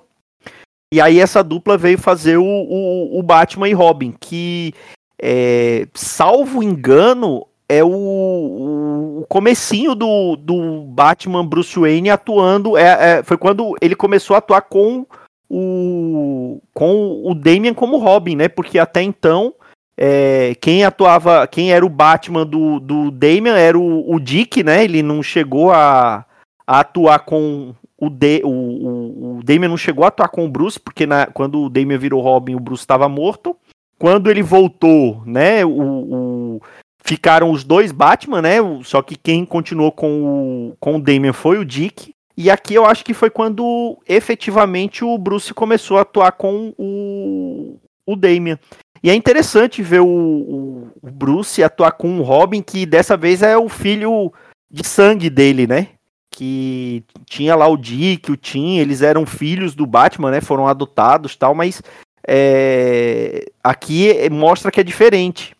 E 0.93 1.01
aí 1.01 1.19
essa 1.19 1.43
dupla 1.43 1.77
veio 1.77 1.97
fazer 1.97 2.37
o, 2.37 2.45
o, 2.45 3.19
o 3.19 3.21
Batman 3.21 3.67
e 3.67 3.73
Robin, 3.73 4.13
que, 4.17 4.73
é, 5.21 5.87
salvo 5.93 6.63
engano, 6.63 7.45
é 7.67 7.83
o, 7.83 9.19
o 9.19 9.25
comecinho 9.27 9.95
do, 9.95 10.37
do 10.37 10.83
Batman 10.83 11.45
Bruce 11.45 11.77
Wayne 11.77 12.11
atuando. 12.11 12.77
É, 12.77 13.17
é, 13.17 13.23
foi 13.23 13.37
quando 13.37 13.75
ele 13.81 13.95
começou 13.95 14.35
a 14.35 14.37
atuar 14.37 14.61
com 14.61 15.05
o, 15.49 16.61
com 16.73 17.23
o 17.25 17.35
Damian 17.35 17.73
como 17.73 17.97
Robin, 17.97 18.37
né? 18.37 18.47
Porque 18.47 18.79
até 18.79 19.01
então 19.01 19.53
é, 19.97 20.55
quem 20.59 20.83
atuava, 20.83 21.45
quem 21.47 21.71
era 21.71 21.85
o 21.85 21.89
Batman 21.89 22.45
do, 22.45 22.79
do 22.79 23.11
Damian 23.11 23.55
era 23.55 23.77
o, 23.77 24.13
o 24.13 24.19
Dick, 24.19 24.63
né? 24.63 24.83
Ele 24.83 25.03
não 25.03 25.21
chegou 25.21 25.71
a, 25.71 26.25
a 26.65 26.79
atuar 26.79 27.19
com 27.19 27.75
o, 27.97 28.09
De, 28.09 28.41
o, 28.43 28.49
o, 28.49 29.37
o 29.37 29.43
Damian 29.43 29.69
não 29.69 29.77
chegou 29.77 30.03
a 30.03 30.07
atuar 30.07 30.29
com 30.29 30.45
o 30.45 30.49
Bruce, 30.49 30.79
porque 30.79 31.05
na, 31.05 31.27
quando 31.27 31.61
o 31.61 31.69
Damian 31.69 31.97
virou 31.97 32.21
Robin, 32.21 32.55
o 32.55 32.59
Bruce 32.59 32.83
estava 32.83 33.07
morto. 33.07 33.55
Quando 33.99 34.29
ele 34.29 34.41
voltou, 34.41 35.21
né? 35.25 35.63
O, 35.63 35.69
o, 35.71 36.61
ficaram 37.03 37.51
os 37.51 37.63
dois 37.63 37.91
Batman, 37.91 38.41
né? 38.41 38.57
Só 38.83 39.01
que 39.01 39.15
quem 39.15 39.45
continuou 39.45 39.91
com 39.91 40.23
o, 40.23 40.75
com 40.79 40.95
o 40.95 41.01
Damian 41.01 41.33
foi 41.33 41.59
o 41.59 41.65
Dick. 41.65 42.13
E 42.35 42.49
aqui 42.49 42.73
eu 42.73 42.85
acho 42.85 43.05
que 43.05 43.13
foi 43.13 43.29
quando 43.29 43.99
efetivamente 44.07 45.05
o 45.05 45.15
Bruce 45.19 45.53
começou 45.53 45.99
a 45.99 46.01
atuar 46.01 46.31
com 46.31 46.73
o, 46.79 47.79
o 48.07 48.15
Damian. 48.15 48.57
E 49.03 49.09
é 49.09 49.13
interessante 49.13 49.83
ver 49.83 49.99
o, 49.99 50.07
o, 50.07 50.91
o 51.01 51.11
Bruce 51.11 51.61
atuar 51.61 51.91
com 51.91 52.19
o 52.19 52.23
Robin, 52.23 52.61
que 52.61 52.85
dessa 52.85 53.17
vez 53.17 53.43
é 53.43 53.57
o 53.57 53.67
filho 53.67 54.31
de 54.71 54.87
sangue 54.87 55.29
dele, 55.29 55.67
né? 55.67 55.89
Que 56.31 57.03
tinha 57.25 57.53
lá 57.53 57.67
o 57.67 57.75
Dick, 57.75 58.31
o 58.31 58.37
Tim, 58.37 58.77
eles 58.77 59.01
eram 59.01 59.25
filhos 59.25 59.75
do 59.75 59.85
Batman, 59.85 60.31
né? 60.31 60.39
Foram 60.39 60.67
adotados 60.67 61.35
tal, 61.35 61.53
mas 61.53 61.81
é, 62.25 63.45
aqui 63.61 64.29
mostra 64.31 64.71
que 64.71 64.79
é 64.79 64.83
diferente. 64.83 65.53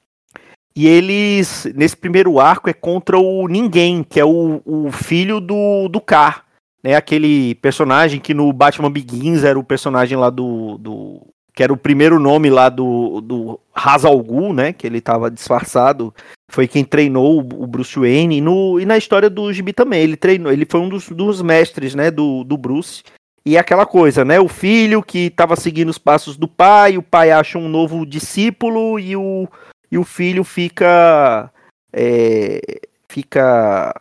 E 0.76 0.88
eles, 0.88 1.68
nesse 1.76 1.98
primeiro 1.98 2.40
arco, 2.40 2.70
é 2.70 2.74
contra 2.74 3.20
o 3.20 3.48
Ninguém, 3.48 4.04
que 4.04 4.20
é 4.20 4.26
o, 4.26 4.62
o 4.66 4.92
filho 4.92 5.40
do, 5.40 5.88
do 5.90 6.02
K. 6.02 6.44
Né, 6.84 6.96
aquele 6.96 7.56
personagem 7.56 8.20
que 8.20 8.34
no 8.34 8.52
Batman 8.52 8.92
Begins 8.92 9.46
era 9.46 9.58
o 9.58 9.64
personagem 9.64 10.18
lá 10.18 10.30
do, 10.30 10.78
do 10.78 11.33
que 11.54 11.62
era 11.62 11.72
o 11.72 11.78
primeiro 11.78 12.20
nome 12.20 12.50
lá 12.50 12.68
do, 12.68 13.22
do 13.22 13.60
Hazal 13.74 14.20
Ghul, 14.20 14.54
né? 14.54 14.74
Que 14.74 14.88
ele 14.88 14.98
estava 14.98 15.30
disfarçado. 15.30 16.14
Foi 16.50 16.68
quem 16.68 16.84
treinou 16.84 17.40
o 17.40 17.68
Bruce 17.68 17.98
Wayne. 17.98 18.38
E, 18.38 18.42
no, 18.42 18.80
e 18.80 18.86
na 18.86 18.98
história 18.98 19.30
do 19.30 19.54
Gibi 19.54 19.72
também. 19.72 20.02
Ele 20.02 20.18
treinou, 20.18 20.52
ele 20.52 20.66
foi 20.66 20.80
um 20.80 20.90
dos, 20.90 21.10
dos 21.10 21.42
mestres, 21.42 21.94
né? 21.94 22.10
Do, 22.10 22.44
do 22.44 22.58
Bruce. 22.58 23.04
E 23.46 23.58
aquela 23.58 23.86
coisa, 23.86 24.26
né? 24.26 24.40
O 24.40 24.48
filho 24.48 25.04
que 25.04 25.28
estava 25.28 25.56
seguindo 25.56 25.90
os 25.90 25.98
passos 25.98 26.38
do 26.38 26.48
pai, 26.48 26.98
o 26.98 27.04
pai 27.04 27.32
acha 27.32 27.60
um 27.60 27.70
novo 27.70 28.06
discípulo 28.06 28.98
e 29.00 29.16
o, 29.16 29.48
e 29.92 29.98
o 29.98 30.04
filho 30.04 30.44
fica. 30.44 31.52
É, 31.96 32.60
fica 33.08 33.94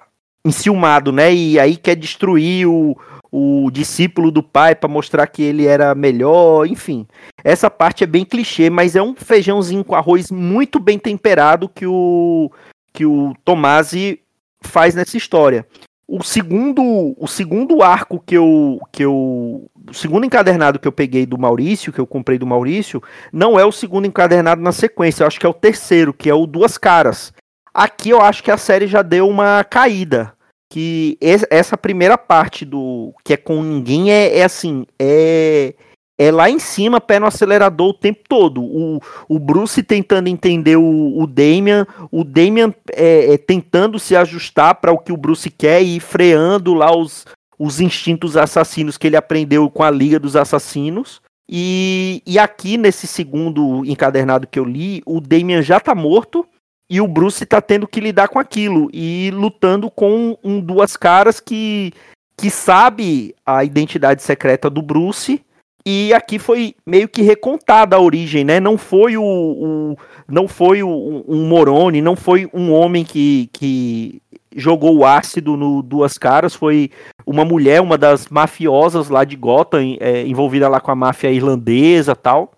enciumado, 0.45 1.13
né? 1.13 1.33
E 1.35 1.61
aí 1.61 1.77
quer 1.77 1.95
destruir 1.95 2.67
o, 2.67 2.97
o 3.35 3.71
discípulo 3.71 4.31
do 4.31 4.43
pai 4.43 4.75
para 4.75 4.91
mostrar 4.91 5.27
que 5.27 5.43
ele 5.43 5.65
era 5.65 5.95
melhor, 5.95 6.67
enfim. 6.67 7.07
Essa 7.43 7.71
parte 7.71 8.05
é 8.05 8.07
bem 8.07 8.27
clichê, 8.27 8.69
mas 8.69 8.95
é 8.95 9.03
um 9.03 9.15
feijãozinho 9.17 9.83
com 9.83 9.95
arroz 9.95 10.31
muito 10.31 10.79
bem 10.79 10.99
temperado 10.99 11.67
que 11.67 11.87
o 11.87 12.53
que 12.93 13.07
o 13.07 13.35
Tomasi 13.43 14.21
faz 14.61 14.95
nessa 14.95 15.17
história. 15.17 15.67
O 16.07 16.23
segundo, 16.23 16.83
o 17.19 17.27
segundo 17.27 17.83
arco 17.83 18.21
que 18.21 18.37
eu 18.37 18.79
que 18.93 19.03
eu 19.03 19.67
o 19.89 19.95
segundo 19.95 20.27
encadernado 20.27 20.79
que 20.79 20.87
eu 20.87 20.93
peguei 20.93 21.25
do 21.25 21.39
Maurício, 21.39 21.91
que 21.91 21.99
eu 21.99 22.07
comprei 22.07 22.37
do 22.39 22.47
Maurício, 22.47 23.03
não 23.33 23.59
é 23.59 23.65
o 23.65 23.73
segundo 23.73 24.07
encadernado 24.07 24.61
na 24.61 24.73
sequência, 24.73 25.23
eu 25.23 25.27
acho 25.27 25.41
que 25.41 25.47
é 25.47 25.49
o 25.49 25.55
terceiro, 25.55 26.13
que 26.13 26.29
é 26.29 26.35
o 26.35 26.47
Duas 26.47 26.77
Caras. 26.77 27.33
Aqui 27.73 28.11
eu 28.11 28.21
acho 28.21 28.43
que 28.43 28.51
a 28.51 28.59
série 28.59 28.87
já 28.87 29.01
deu 29.01 29.27
uma 29.27 29.65
caída 29.65 30.35
que 30.73 31.19
essa 31.21 31.77
primeira 31.77 32.17
parte 32.17 32.65
do 32.65 33.13
que 33.23 33.35
é 33.35 33.37
com 33.37 33.63
ninguém 33.63 34.11
é, 34.11 34.39
é 34.39 34.43
assim, 34.43 34.87
é 34.99 35.75
é 36.17 36.31
lá 36.31 36.49
em 36.49 36.59
cima, 36.59 36.99
pé 36.99 37.19
no 37.19 37.27
acelerador 37.27 37.91
o 37.91 37.95
tempo 37.95 38.21
todo. 38.27 38.63
O, 38.63 38.99
o 39.29 39.39
Bruce 39.39 39.83
tentando 39.83 40.29
entender 40.29 40.77
o, 40.77 41.19
o 41.19 41.27
Damian, 41.27 41.87
o 42.11 42.25
Damian 42.25 42.73
é, 42.91 43.35
é 43.35 43.37
tentando 43.37 43.99
se 43.99 44.17
ajustar 44.17 44.77
para 44.77 44.93
o 44.93 44.99
que 44.99 45.13
o 45.13 45.17
Bruce 45.17 45.51
quer 45.51 45.83
e 45.83 46.01
freando 46.01 46.73
lá 46.73 46.97
os, 46.97 47.27
os 47.59 47.79
instintos 47.79 48.35
assassinos 48.35 48.97
que 48.97 49.09
ele 49.09 49.17
aprendeu 49.17 49.69
com 49.69 49.83
a 49.83 49.91
Liga 49.91 50.19
dos 50.19 50.37
Assassinos. 50.37 51.21
E, 51.51 52.23
e 52.25 52.39
aqui 52.39 52.79
nesse 52.79 53.07
segundo 53.07 53.85
encadernado 53.85 54.47
que 54.47 54.59
eu 54.59 54.65
li, 54.65 55.03
o 55.05 55.21
Damian 55.21 55.61
já 55.61 55.79
tá 55.81 55.95
morto 55.95 56.47
e 56.93 57.01
o 57.01 57.09
Bruce 57.09 57.47
tá 57.47 57.59
tendo 57.59 57.89
que 57.89 58.01
lidar 58.01 58.29
com 58.29 58.39
aquilo 58.39 58.91
e 58.93 59.31
lutando 59.33 59.91
com 59.91 60.37
um 60.45 60.61
duas 60.61 60.95
caras 60.95 61.41
que 61.41 61.91
que 62.37 62.51
sabe 62.51 63.35
a 63.47 63.65
identidade 63.65 64.23
secreta 64.23 64.69
do 64.69 64.83
Bruce 64.83 65.43
e 65.87 66.13
aqui 66.13 66.39
foi 66.39 66.75
meio 66.87 67.09
que 67.09 67.23
recontada 67.23 67.97
a 67.97 68.01
origem, 68.01 68.45
né? 68.45 68.61
Não 68.61 68.77
foi 68.77 69.17
o, 69.17 69.25
o 69.25 69.97
não 70.29 70.47
foi 70.47 70.83
o, 70.83 71.25
um 71.27 71.47
Moroni, 71.47 72.03
não 72.03 72.15
foi 72.15 72.47
um 72.53 72.71
homem 72.71 73.05
que, 73.05 73.49
que 73.55 74.21
jogou 74.55 74.95
o 74.99 75.07
ácido 75.07 75.57
no 75.57 75.83
Duas 75.83 76.19
Caras, 76.19 76.55
foi 76.55 76.91
uma 77.27 77.45
mulher, 77.45 77.81
uma 77.81 77.97
das 77.97 78.29
mafiosas 78.29 79.09
lá 79.09 79.25
de 79.25 79.35
Gotham, 79.35 79.97
é, 79.99 80.27
envolvida 80.27 80.69
lá 80.69 80.79
com 80.79 80.91
a 80.91 80.97
máfia 80.97 81.31
irlandesa 81.31 82.15
tal. 82.15 82.53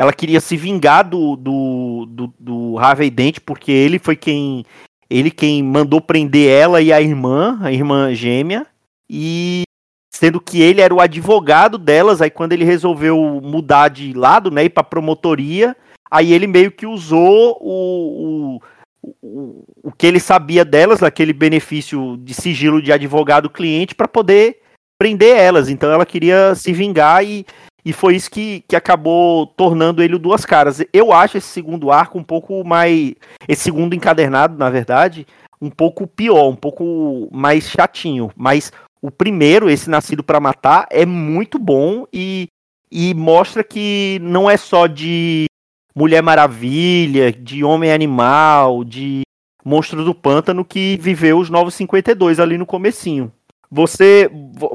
Ela 0.00 0.14
queria 0.14 0.40
se 0.40 0.56
vingar 0.56 1.06
do, 1.06 1.36
do, 1.36 2.06
do, 2.08 2.34
do 2.40 2.78
Harvey 2.78 3.10
Dent, 3.10 3.40
porque 3.44 3.70
ele 3.70 3.98
foi 3.98 4.16
quem 4.16 4.64
ele 5.10 5.30
quem 5.30 5.62
mandou 5.62 6.00
prender 6.00 6.48
ela 6.48 6.80
e 6.80 6.90
a 6.90 7.02
irmã, 7.02 7.58
a 7.60 7.70
irmã 7.70 8.14
gêmea. 8.14 8.66
E 9.10 9.64
sendo 10.10 10.40
que 10.40 10.62
ele 10.62 10.80
era 10.80 10.94
o 10.94 11.02
advogado 11.02 11.76
delas, 11.76 12.22
aí 12.22 12.30
quando 12.30 12.54
ele 12.54 12.64
resolveu 12.64 13.42
mudar 13.42 13.88
de 13.88 14.14
lado, 14.14 14.50
né, 14.50 14.64
ir 14.64 14.70
pra 14.70 14.82
promotoria, 14.82 15.76
aí 16.10 16.32
ele 16.32 16.46
meio 16.46 16.72
que 16.72 16.86
usou 16.86 17.58
o, 17.60 18.56
o, 19.02 19.12
o, 19.22 19.64
o 19.82 19.92
que 19.92 20.06
ele 20.06 20.18
sabia 20.18 20.64
delas, 20.64 21.02
aquele 21.02 21.34
benefício 21.34 22.16
de 22.16 22.32
sigilo 22.32 22.80
de 22.80 22.90
advogado-cliente, 22.90 23.94
para 23.94 24.08
poder 24.08 24.60
prender 24.98 25.36
elas. 25.36 25.68
Então 25.68 25.92
ela 25.92 26.06
queria 26.06 26.54
se 26.54 26.72
vingar 26.72 27.22
e, 27.22 27.44
e 27.84 27.92
foi 27.92 28.14
isso 28.16 28.30
que, 28.30 28.64
que 28.68 28.76
acabou 28.76 29.46
tornando 29.46 30.02
ele 30.02 30.14
o 30.14 30.18
Duas 30.18 30.44
Caras. 30.44 30.82
Eu 30.92 31.12
acho 31.12 31.38
esse 31.38 31.48
segundo 31.48 31.90
arco 31.90 32.18
um 32.18 32.24
pouco 32.24 32.64
mais. 32.64 33.14
Esse 33.48 33.62
segundo 33.62 33.94
encadernado, 33.94 34.56
na 34.56 34.68
verdade, 34.68 35.26
um 35.60 35.70
pouco 35.70 36.06
pior, 36.06 36.48
um 36.48 36.56
pouco 36.56 37.28
mais 37.32 37.68
chatinho. 37.68 38.30
Mas 38.36 38.72
o 39.00 39.10
primeiro, 39.10 39.70
esse 39.70 39.88
Nascido 39.88 40.22
para 40.22 40.40
Matar, 40.40 40.86
é 40.90 41.06
muito 41.06 41.58
bom 41.58 42.06
e, 42.12 42.48
e 42.90 43.14
mostra 43.14 43.64
que 43.64 44.18
não 44.22 44.48
é 44.48 44.56
só 44.56 44.86
de 44.86 45.46
Mulher 45.94 46.22
Maravilha, 46.22 47.32
de 47.32 47.64
Homem 47.64 47.92
Animal, 47.92 48.84
de 48.84 49.22
Monstro 49.64 50.04
do 50.04 50.14
Pântano 50.14 50.64
que 50.64 50.98
viveu 51.00 51.38
os 51.38 51.50
Novos 51.50 51.74
52 51.74 52.40
ali 52.40 52.56
no 52.56 52.66
comecinho. 52.66 53.32
Você 53.70 54.28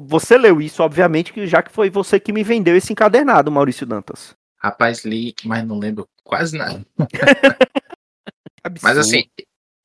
você 0.04 0.38
leu 0.38 0.62
isso, 0.62 0.82
obviamente, 0.82 1.46
já 1.46 1.62
que 1.62 1.72
foi 1.72 1.90
você 1.90 2.20
que 2.20 2.32
me 2.32 2.44
vendeu 2.44 2.78
esse 2.78 2.94
encadernado, 2.94 3.52
Maurício 3.52 3.86
Dantas. 3.86 4.36
Rapaz, 4.58 5.04
li, 5.04 5.36
mas 5.44 5.66
não 5.66 5.78
lembro 5.78 6.08
quase 6.24 6.58
nada. 6.58 6.84
mas 8.82 8.98
assim, 8.98 9.26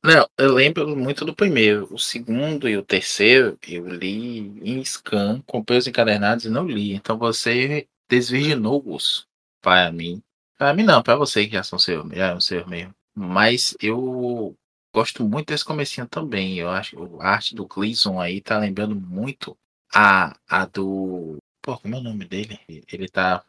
não, 0.02 0.26
eu 0.38 0.54
lembro 0.54 0.96
muito 0.96 1.24
do 1.24 1.34
primeiro. 1.34 1.86
O 1.90 1.98
segundo 1.98 2.68
e 2.68 2.76
o 2.76 2.82
terceiro 2.82 3.58
eu 3.68 3.86
li 3.86 4.38
em 4.62 4.82
scan, 4.82 5.42
comprei 5.44 5.78
os 5.78 5.86
encadernados 5.86 6.46
e 6.46 6.50
não 6.50 6.66
li. 6.66 6.94
Então 6.94 7.18
você 7.18 7.86
desvirginou-os 8.08 9.26
para 9.60 9.92
mim. 9.92 10.22
Para 10.56 10.72
mim 10.72 10.84
não, 10.84 11.02
para 11.02 11.16
você 11.16 11.46
que 11.46 11.52
já 11.52 11.62
são 11.62 11.78
seu, 11.78 12.08
já 12.10 12.28
é 12.28 12.34
um 12.34 12.40
seu 12.40 12.66
mesmo. 12.66 12.94
Mas 13.14 13.74
eu 13.80 14.56
gosto 14.94 15.24
muito 15.24 15.48
desse 15.48 15.64
comecinho 15.64 16.06
também. 16.06 16.58
Eu 16.58 16.68
acho 16.68 17.18
a 17.20 17.28
arte 17.28 17.54
do 17.54 17.66
Gleason 17.66 18.20
aí 18.20 18.40
tá 18.40 18.58
lembrando 18.58 18.94
muito 18.94 19.56
a, 19.94 20.34
a 20.48 20.64
do. 20.66 21.36
Pô, 21.62 21.76
como 21.78 21.94
é 21.94 21.98
o 21.98 22.02
nome 22.02 22.24
dele? 22.24 22.58
Ele 22.68 23.08
tá, 23.08 23.42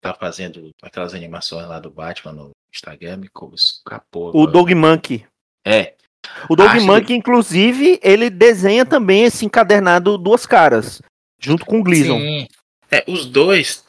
tá 0.00 0.14
fazendo 0.14 0.70
aquelas 0.82 1.14
animações 1.14 1.66
lá 1.66 1.80
do 1.80 1.90
Batman 1.90 2.32
no 2.32 2.50
Instagram, 2.72 3.18
me 3.18 3.30
escapou. 3.54 4.34
O 4.34 4.46
Dog 4.46 4.74
Monkey. 4.74 5.24
É. 5.64 5.94
O 6.48 6.56
Dog 6.56 6.80
Monkey, 6.80 7.14
inclusive, 7.14 8.00
ele 8.02 8.28
desenha 8.30 8.84
também 8.84 9.24
esse 9.24 9.44
encadernado 9.44 10.18
Duas 10.18 10.46
Caras, 10.46 11.00
junto 11.38 11.64
com 11.64 11.80
o 11.80 11.82
Gleason. 11.82 12.18
Sim. 12.18 12.48
É, 12.90 13.04
os 13.08 13.26
dois, 13.26 13.84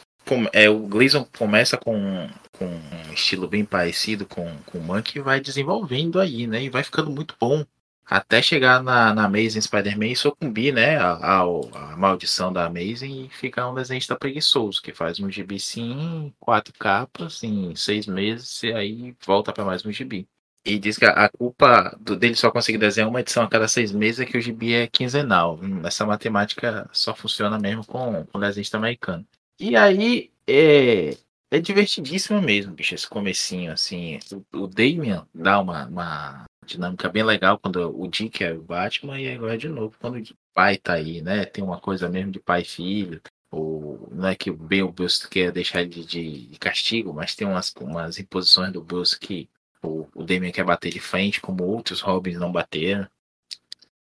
é, 0.52 0.70
o 0.70 0.80
Gleason 0.80 1.28
começa 1.38 1.78
com, 1.78 2.30
com 2.58 2.66
um 2.66 3.14
estilo 3.14 3.48
bem 3.48 3.66
parecido 3.66 4.26
com, 4.26 4.58
com 4.66 4.78
o 4.80 4.82
Monkey 4.82 5.22
vai 5.22 5.40
desenvolvendo 5.40 6.20
aí, 6.20 6.48
né? 6.48 6.64
E 6.64 6.70
vai 6.70 6.84
ficando 6.84 7.12
muito 7.12 7.36
bom. 7.40 7.66
Até 8.08 8.40
chegar 8.42 8.84
na, 8.84 9.16
na 9.16 9.26
Amazing 9.26 9.62
Spider-Man 9.62 10.08
e 10.08 10.16
sucumbir, 10.16 10.74
né? 10.74 10.98
A, 10.98 11.14
a, 11.14 11.42
a, 11.42 11.98
maldição 11.98 12.54
da 12.54 12.66
Amazing 12.66 13.26
e 13.26 13.30
ficar 13.30 13.70
um 13.70 13.74
desenhista 13.74 14.16
preguiçoso, 14.16 14.82
que 14.82 14.94
faz 14.94 15.20
um 15.20 15.30
gibi 15.30 15.60
sim, 15.60 16.32
quatro 16.40 16.74
capas, 16.78 17.44
em 17.44 17.76
seis 17.76 18.06
meses, 18.06 18.62
e 18.64 18.72
aí 18.74 19.16
volta 19.26 19.52
para 19.52 19.66
mais 19.66 19.84
um 19.86 19.92
gibi. 19.92 20.28
E 20.64 20.80
diz 20.80 20.98
que 20.98 21.06
a, 21.06 21.30
culpa 21.30 21.96
do, 22.00 22.16
dele 22.16 22.36
só 22.36 22.52
conseguir 22.52 22.80
desenhar 22.80 23.10
uma 23.10 23.22
edição 23.22 23.44
a 23.44 23.48
cada 23.48 23.68
seis 23.68 23.92
meses 23.92 24.20
é 24.20 24.26
que 24.26 24.38
o 24.38 24.42
gibi 24.42 24.74
é 24.74 24.88
quinzenal. 24.88 25.60
Essa 25.84 26.06
matemática 26.06 26.90
só 26.92 27.16
funciona 27.16 27.60
mesmo 27.60 27.86
com, 27.86 28.26
com 28.26 28.40
desenhista 28.40 28.78
americano. 28.78 29.26
E 29.60 29.76
aí 29.76 30.32
é, 30.48 31.18
é 31.56 31.60
divertidíssimo 31.60 32.42
mesmo, 32.42 32.74
bicho, 32.74 32.94
esse 32.96 33.08
comecinho, 33.08 33.72
assim. 33.72 34.20
O, 34.54 34.68
Damian 34.68 35.28
dá 35.34 35.60
uma, 35.60 35.86
uma 35.86 36.46
dinâmica 36.66 37.08
bem 37.10 37.24
legal 37.24 37.58
quando 37.58 37.98
o 37.98 38.08
Dick 38.08 38.44
é 38.44 38.54
o 38.54 38.62
Batman 38.62 39.20
e 39.20 39.32
agora 39.34 39.58
de 39.58 39.70
novo 39.70 39.96
quando 40.00 40.18
o 40.18 40.36
pai 40.54 40.78
tá 40.78 40.94
aí, 40.94 41.22
né? 41.22 41.46
Tem 41.46 41.64
uma 41.64 41.80
coisa 41.80 42.10
mesmo 42.10 42.32
de 42.32 42.40
pai 42.40 42.62
e 42.62 42.66
filho. 42.66 43.22
Ou, 43.52 44.10
não 44.12 44.28
é 44.28 44.36
que 44.36 44.52
o 44.52 44.56
o 44.56 44.92
Bruce 44.92 45.30
quer 45.30 45.52
deixar 45.52 45.86
de, 45.86 46.06
de, 46.06 46.58
castigo, 46.60 47.14
mas 47.14 47.36
tem 47.36 47.48
umas, 47.48 47.74
umas 47.80 48.20
imposições 48.20 48.74
do 48.74 48.82
Bruce 48.84 49.18
que 49.18 49.50
o, 49.82 50.08
o 50.14 50.24
Damian 50.24 50.52
quer 50.52 50.66
bater 50.66 50.92
de 50.92 51.00
frente, 51.00 51.40
como 51.40 51.64
outros 51.64 52.02
Robins 52.02 52.38
não 52.38 52.52
bateram. 52.52 53.08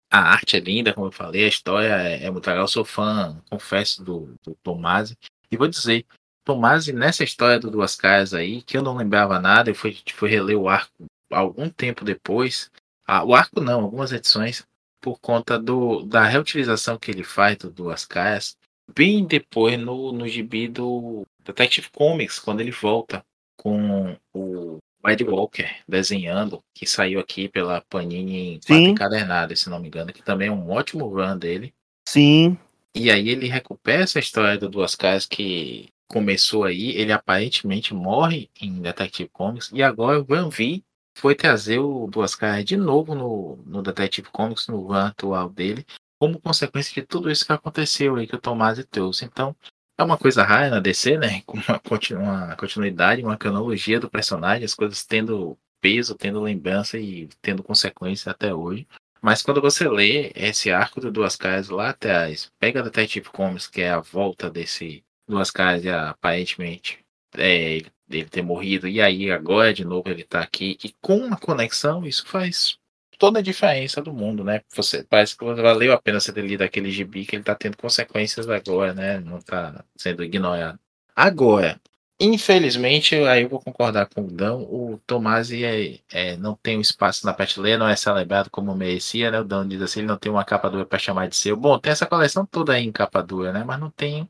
A 0.09 0.19
arte 0.19 0.55
é 0.55 0.59
linda, 0.59 0.93
como 0.93 1.07
eu 1.07 1.11
falei, 1.11 1.45
a 1.45 1.47
história 1.47 1.89
é, 1.89 2.23
é 2.25 2.31
muito 2.31 2.47
legal. 2.47 2.63
Eu 2.63 2.67
sou 2.67 2.85
fã, 2.85 3.39
confesso, 3.49 4.03
do, 4.03 4.33
do 4.43 4.55
Tomasi. 4.63 5.17
E 5.51 5.57
vou 5.57 5.67
dizer, 5.67 6.05
Tomasi, 6.45 6.93
nessa 6.93 7.23
história 7.23 7.59
do 7.59 7.71
Duas 7.71 7.95
Caras 7.95 8.33
aí, 8.33 8.61
que 8.61 8.77
eu 8.77 8.83
não 8.83 8.95
lembrava 8.95 9.39
nada, 9.39 9.71
eu 9.71 9.75
fui, 9.75 9.97
fui 10.13 10.29
reler 10.29 10.55
o 10.55 10.69
arco 10.69 10.93
algum 11.31 11.67
tempo 11.69 12.05
depois. 12.05 12.71
Ah, 13.05 13.23
o 13.23 13.33
arco 13.33 13.59
não, 13.59 13.81
algumas 13.81 14.11
edições, 14.11 14.65
por 15.01 15.19
conta 15.19 15.59
do, 15.59 16.03
da 16.03 16.23
reutilização 16.23 16.97
que 16.97 17.11
ele 17.11 17.23
faz 17.23 17.57
do 17.57 17.69
Duas 17.69 18.05
Caras, 18.05 18.55
bem 18.95 19.25
depois 19.25 19.77
no, 19.79 20.11
no 20.11 20.27
gibi 20.27 20.67
do 20.67 21.25
Detective 21.43 21.89
Comics, 21.89 22.39
quando 22.39 22.61
ele 22.61 22.71
volta 22.71 23.25
com 23.57 24.15
o 24.33 24.79
Ed 25.07 25.23
Walker 25.23 25.69
desenhando, 25.87 26.61
que 26.73 26.85
saiu 26.85 27.19
aqui 27.19 27.47
pela 27.49 27.81
Panini 27.81 28.55
em 28.55 28.59
quatro 28.59 28.75
encadernadas, 28.75 29.59
se 29.61 29.69
não 29.69 29.79
me 29.79 29.87
engano, 29.87 30.13
que 30.13 30.23
também 30.23 30.47
é 30.49 30.51
um 30.51 30.69
ótimo 30.69 31.07
run 31.07 31.37
dele. 31.37 31.73
Sim. 32.07 32.57
E 32.93 33.11
aí 33.11 33.29
ele 33.29 33.47
recupera 33.47 34.03
essa 34.03 34.19
história 34.19 34.57
do 34.57 34.69
Duas 34.69 34.95
Caras 34.95 35.25
que 35.25 35.89
começou 36.07 36.63
aí, 36.63 36.91
ele 36.91 37.11
aparentemente 37.11 37.93
morre 37.93 38.49
em 38.59 38.81
Detective 38.81 39.29
Comics, 39.29 39.71
e 39.73 39.81
agora 39.81 40.19
o 40.19 40.25
Van 40.25 40.49
V 40.49 40.83
foi 41.17 41.33
trazer 41.33 41.79
o 41.79 42.07
Duas 42.07 42.35
Caras 42.35 42.65
de 42.65 42.75
novo 42.77 43.15
no, 43.15 43.57
no 43.65 43.81
Detective 43.81 44.29
Comics, 44.31 44.67
no 44.67 44.81
run 44.81 44.95
atual 44.95 45.49
dele, 45.49 45.85
como 46.19 46.39
consequência 46.39 46.93
de 46.93 47.07
tudo 47.07 47.31
isso 47.31 47.45
que 47.45 47.53
aconteceu 47.53 48.15
aí 48.15 48.27
que 48.27 48.35
o 48.35 48.41
Tomás 48.41 48.83
trouxe. 48.89 49.25
Então, 49.25 49.55
é 49.97 50.03
uma 50.03 50.17
coisa 50.17 50.43
rara 50.43 50.69
na 50.69 50.79
DC, 50.79 51.17
né? 51.17 51.41
Com 51.47 51.57
uma, 51.57 51.81
uma 52.19 52.55
continuidade, 52.55 53.23
uma 53.23 53.37
cronologia 53.37 53.99
do 53.99 54.09
personagem, 54.09 54.65
as 54.65 54.75
coisas 54.75 55.05
tendo 55.05 55.57
peso, 55.81 56.15
tendo 56.15 56.41
lembrança 56.41 56.97
e 56.97 57.29
tendo 57.41 57.63
consequência 57.63 58.31
até 58.31 58.53
hoje. 58.53 58.87
Mas 59.21 59.41
quando 59.41 59.61
você 59.61 59.87
lê 59.87 60.31
esse 60.35 60.71
arco 60.71 60.99
de 61.01 61.09
Duas 61.09 61.35
Caras 61.35 61.69
lá 61.69 61.89
atrás, 61.89 62.51
pega 62.59 62.83
Detective 62.83 63.29
Comics, 63.29 63.67
que 63.67 63.81
é 63.81 63.91
a 63.91 63.99
volta 63.99 64.49
desse 64.49 65.03
Duas 65.27 65.51
Caras, 65.51 65.85
aparentemente 65.87 66.99
é, 67.37 67.81
ele 68.09 68.29
ter 68.29 68.41
morrido, 68.41 68.87
e 68.87 69.01
aí 69.01 69.31
agora 69.31 69.73
de 69.73 69.83
novo 69.83 70.09
ele 70.09 70.23
tá 70.23 70.41
aqui, 70.41 70.77
e 70.83 70.93
com 71.01 71.17
uma 71.17 71.37
conexão, 71.37 72.05
isso 72.05 72.25
faz 72.27 72.77
toda 73.17 73.39
a 73.39 73.41
diferença 73.41 74.01
do 74.01 74.13
mundo, 74.13 74.43
né? 74.43 74.61
Você 74.75 75.03
parece 75.03 75.37
que 75.37 75.45
valeu 75.45 75.93
a 75.93 76.01
pena 76.01 76.19
você 76.19 76.33
ter 76.33 76.45
lido 76.45 76.61
aquele 76.63 76.91
gibi 76.91 77.25
que 77.25 77.35
ele 77.35 77.43
tá 77.43 77.55
tendo 77.55 77.77
consequências 77.77 78.49
agora, 78.49 78.93
né? 78.93 79.19
Não 79.19 79.39
tá 79.39 79.83
sendo 79.95 80.23
ignorado. 80.23 80.79
Agora, 81.15 81.79
Infelizmente, 82.17 83.13
aí 83.13 83.43
eu 83.43 83.49
vou 83.49 83.59
concordar 83.59 84.05
com 84.07 84.21
o 84.21 84.31
Dão. 84.31 84.61
O 84.63 84.97
Tomasi 85.05 85.65
é, 85.65 85.99
é, 86.09 86.37
não 86.37 86.55
tem 86.55 86.77
um 86.77 86.81
espaço 86.81 87.25
na 87.25 87.33
prateleira, 87.33 87.77
não 87.77 87.89
é 87.89 87.95
celebrado 87.97 88.49
como 88.49 88.73
merecia, 88.73 89.29
né? 89.29 89.41
O 89.41 89.43
Dão 89.43 89.67
diz 89.67 89.81
assim: 89.81 89.99
ele 89.99 90.07
não 90.07 90.17
tem 90.17 90.31
uma 90.31 90.45
capa 90.45 90.69
dura 90.69 90.85
para 90.85 90.97
chamar 90.97 91.27
de 91.27 91.35
seu. 91.35 91.57
Bom, 91.57 91.77
tem 91.77 91.91
essa 91.91 92.05
coleção 92.05 92.45
toda 92.45 92.71
aí 92.73 92.85
em 92.85 92.91
capa 92.91 93.21
dura, 93.21 93.51
né? 93.51 93.65
Mas 93.65 93.79
não 93.81 93.89
tem 93.89 94.29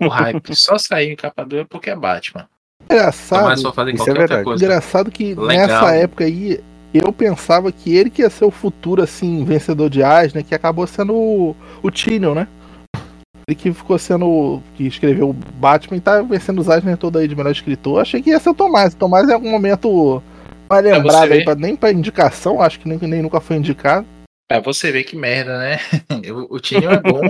o 0.00 0.08
hype. 0.08 0.54
Só 0.56 0.78
saiu 0.78 1.12
em 1.12 1.16
capa 1.16 1.44
dura 1.44 1.64
porque 1.64 1.90
é 1.90 1.96
Batman. 1.96 2.48
Engraçado. 2.84 3.54
Isso 3.54 4.10
é 4.10 4.14
verdade. 4.14 4.44
coisa. 4.44 4.64
Engraçado 4.64 5.10
que 5.10 5.34
Legal. 5.34 5.46
nessa 5.46 5.94
época 5.94 6.24
aí 6.24 6.60
eu 6.92 7.12
pensava 7.12 7.72
que 7.72 7.94
ele 7.96 8.10
que 8.10 8.22
ia 8.22 8.28
ser 8.30 8.44
o 8.44 8.50
futuro 8.50 9.02
assim 9.02 9.44
vencedor 9.44 9.88
de 9.88 10.02
Eisner, 10.02 10.44
que 10.44 10.54
acabou 10.54 10.86
sendo 10.86 11.14
o, 11.14 11.56
o 11.82 11.90
Tynion, 11.90 12.34
né? 12.34 12.48
Ele 13.48 13.56
que 13.56 13.72
ficou 13.72 13.98
sendo 13.98 14.26
o- 14.26 14.62
que 14.76 14.86
escreveu 14.86 15.30
o 15.30 15.32
Batman 15.32 15.96
e 15.96 16.00
tá 16.00 16.20
vencendo 16.22 16.60
os 16.60 16.68
Eisner 16.68 16.96
todo 16.96 17.18
aí 17.18 17.26
de 17.26 17.34
melhor 17.34 17.50
escritor. 17.50 18.00
Achei 18.00 18.22
que 18.22 18.30
ia 18.30 18.38
ser 18.38 18.50
o 18.50 18.54
Tomás. 18.54 18.94
O 18.94 18.96
Tomás 18.96 19.28
em 19.28 19.32
algum 19.32 19.50
momento 19.50 20.22
vai 20.68 20.82
Pra 20.82 20.96
lembrado 20.96 21.28
você 21.28 21.32
aí 21.34 21.44
pra, 21.44 21.54
nem 21.54 21.74
pra 21.74 21.92
indicação, 21.92 22.60
acho 22.60 22.78
que 22.78 22.88
nem, 22.88 22.98
nem 22.98 23.22
nunca 23.22 23.40
foi 23.40 23.56
indicado. 23.56 24.06
É, 24.50 24.60
você 24.60 24.92
vê 24.92 25.02
que 25.02 25.16
merda, 25.16 25.58
né? 25.58 25.78
o, 26.30 26.56
o 26.56 26.60
Tinho 26.60 26.90
é 26.90 27.00
bom 27.00 27.20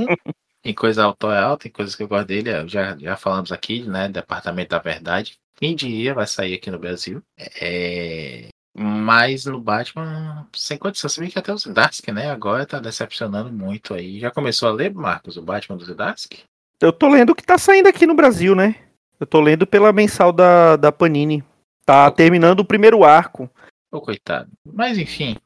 em 0.64 0.74
coisa 0.74 1.04
autoral, 1.04 1.56
tem 1.56 1.70
coisas 1.70 1.94
que 1.94 2.02
eu 2.02 2.08
gosto 2.08 2.28
dele, 2.28 2.50
já, 2.68 2.96
já 2.96 3.16
falamos 3.16 3.50
aqui, 3.50 3.82
né? 3.82 4.08
Departamento 4.08 4.70
da 4.70 4.78
Verdade. 4.78 5.36
Quem 5.56 5.74
diria 5.74 6.14
vai 6.14 6.26
sair 6.26 6.54
aqui 6.54 6.70
no 6.70 6.78
Brasil. 6.78 7.22
É, 7.60 8.48
mas 8.74 9.44
no 9.44 9.60
Batman, 9.60 10.48
sem 10.54 10.78
condição. 10.78 11.08
Você 11.08 11.20
vê 11.20 11.28
que 11.28 11.38
até 11.38 11.52
o 11.52 11.58
Zdarsky, 11.58 12.10
né? 12.10 12.30
Agora 12.30 12.64
tá 12.64 12.78
decepcionando 12.78 13.52
muito 13.52 13.92
aí. 13.92 14.18
Já 14.18 14.30
começou 14.30 14.68
a 14.68 14.72
ler, 14.72 14.92
Marcos, 14.94 15.36
o 15.36 15.42
Batman 15.42 15.76
do 15.76 15.84
Zdarsky? 15.84 16.44
Eu 16.80 16.92
tô 16.92 17.08
lendo 17.08 17.30
o 17.30 17.34
que 17.34 17.44
tá 17.44 17.58
saindo 17.58 17.88
aqui 17.88 18.06
no 18.06 18.14
Brasil, 18.14 18.54
né? 18.54 18.76
Eu 19.20 19.26
tô 19.26 19.40
lendo 19.40 19.66
pela 19.66 19.92
mensal 19.92 20.32
da, 20.32 20.76
da 20.76 20.90
Panini. 20.90 21.44
Tá 21.84 22.10
terminando 22.10 22.60
o 22.60 22.64
primeiro 22.64 23.04
arco. 23.04 23.48
Ô, 23.90 24.00
coitado. 24.00 24.50
Mas 24.64 24.96
enfim, 24.96 25.36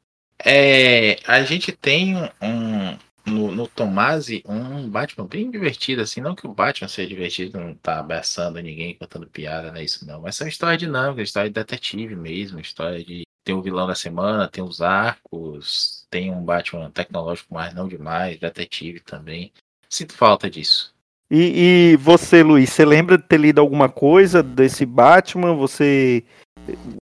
é, 0.45 1.19
a 1.27 1.43
gente 1.43 1.73
tem 1.73 2.15
um 2.41 2.97
no, 3.27 3.51
no 3.51 3.67
Tomasi 3.67 4.43
um 4.47 4.89
Batman 4.89 5.27
bem 5.27 5.51
divertido, 5.51 6.03
assim, 6.03 6.21
não 6.21 6.35
que 6.35 6.47
o 6.47 6.55
Batman 6.55 6.89
seja 6.89 7.09
divertido, 7.09 7.59
não 7.59 7.75
tá 7.75 7.99
abraçando 7.99 8.61
ninguém, 8.61 8.95
contando 8.95 9.27
piada, 9.27 9.73
não 9.73 9.79
é 9.79 9.85
isso 9.85 10.07
não, 10.07 10.23
mas 10.23 10.41
é 10.41 10.45
uma 10.45 10.51
história 10.51 10.79
dinâmica, 10.79 11.23
história 11.23 11.51
de 11.51 11.55
detetive 11.55 12.15
mesmo, 12.15 12.61
história 12.61 13.05
de 13.05 13.25
tem 13.45 13.55
o 13.55 13.63
vilão 13.63 13.87
da 13.87 13.95
semana, 13.95 14.49
tem 14.49 14.65
os 14.65 14.83
arcos, 14.83 16.05
tem 16.11 16.33
um 16.33 16.43
Batman 16.43 16.91
tecnológico, 16.91 17.55
mas 17.55 17.73
não 17.73 17.87
demais, 17.87 18.41
detetive 18.41 18.99
também. 18.99 19.53
Sinto 19.89 20.15
falta 20.15 20.51
disso. 20.51 20.93
E, 21.31 21.93
e 21.93 21.97
você, 21.97 22.43
Luiz, 22.43 22.71
você 22.71 22.85
lembra 22.85 23.17
de 23.17 23.23
ter 23.23 23.39
lido 23.39 23.61
alguma 23.61 23.89
coisa 23.89 24.43
desse 24.43 24.85
Batman? 24.85 25.55
Você 25.55 26.25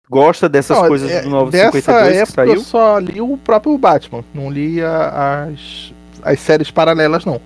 gosta 0.10 0.49
dessas 0.49 0.78
Não, 0.78 0.88
coisas 0.88 1.10
é, 1.10 1.21
do 1.21 1.30
Novo 1.30 1.51
dessa 1.51 1.71
52 1.71 2.12
que 2.12 2.17
época 2.17 2.41
eu 2.41 2.47
saiu? 2.47 2.62
só 2.62 2.99
li 2.99 3.21
o 3.21 3.38
próprio 3.38 3.78
Batman, 3.78 4.23
não 4.34 4.49
li 4.49 4.82
as, 4.82 5.93
as 6.25 6.39
séries 6.39 6.71
paralelas, 6.71 7.23
não. 7.23 7.39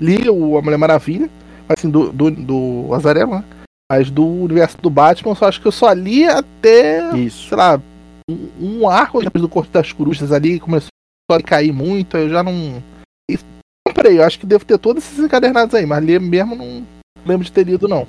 Li 0.00 0.28
o 0.28 0.56
A 0.56 0.62
Mulher 0.62 0.78
Maravilha, 0.78 1.28
assim, 1.68 1.90
do, 1.90 2.10
do, 2.10 2.30
do 2.30 2.94
Azarelo, 2.94 3.36
né? 3.36 3.44
Mas 3.90 4.10
do 4.10 4.26
universo 4.26 4.78
do 4.78 4.88
Batman, 4.88 5.34
só 5.34 5.46
acho 5.46 5.60
que 5.60 5.68
eu 5.68 5.72
só 5.72 5.92
li 5.92 6.24
até, 6.24 7.14
Isso. 7.14 7.48
sei 7.48 7.58
lá, 7.58 7.80
um, 8.28 8.48
um 8.58 8.88
arco 8.88 9.22
depois 9.22 9.42
do 9.42 9.48
Corte 9.48 9.70
das 9.70 9.92
Corujas 9.92 10.32
ali, 10.32 10.58
começou 10.58 10.88
a 11.30 11.42
cair 11.42 11.72
muito, 11.72 12.16
aí 12.16 12.24
eu 12.24 12.30
já 12.30 12.42
não. 12.42 12.82
E 13.30 13.38
comprei, 13.86 14.18
eu 14.18 14.24
acho 14.24 14.40
que 14.40 14.46
devo 14.46 14.64
ter 14.64 14.78
todos 14.78 15.04
esses 15.04 15.18
encadernados 15.18 15.74
aí, 15.74 15.84
mas 15.84 16.02
li 16.02 16.18
mesmo 16.18 16.56
não 16.56 16.86
lembro 17.26 17.44
de 17.44 17.52
ter 17.52 17.64
lido, 17.64 17.86
não. 17.86 18.06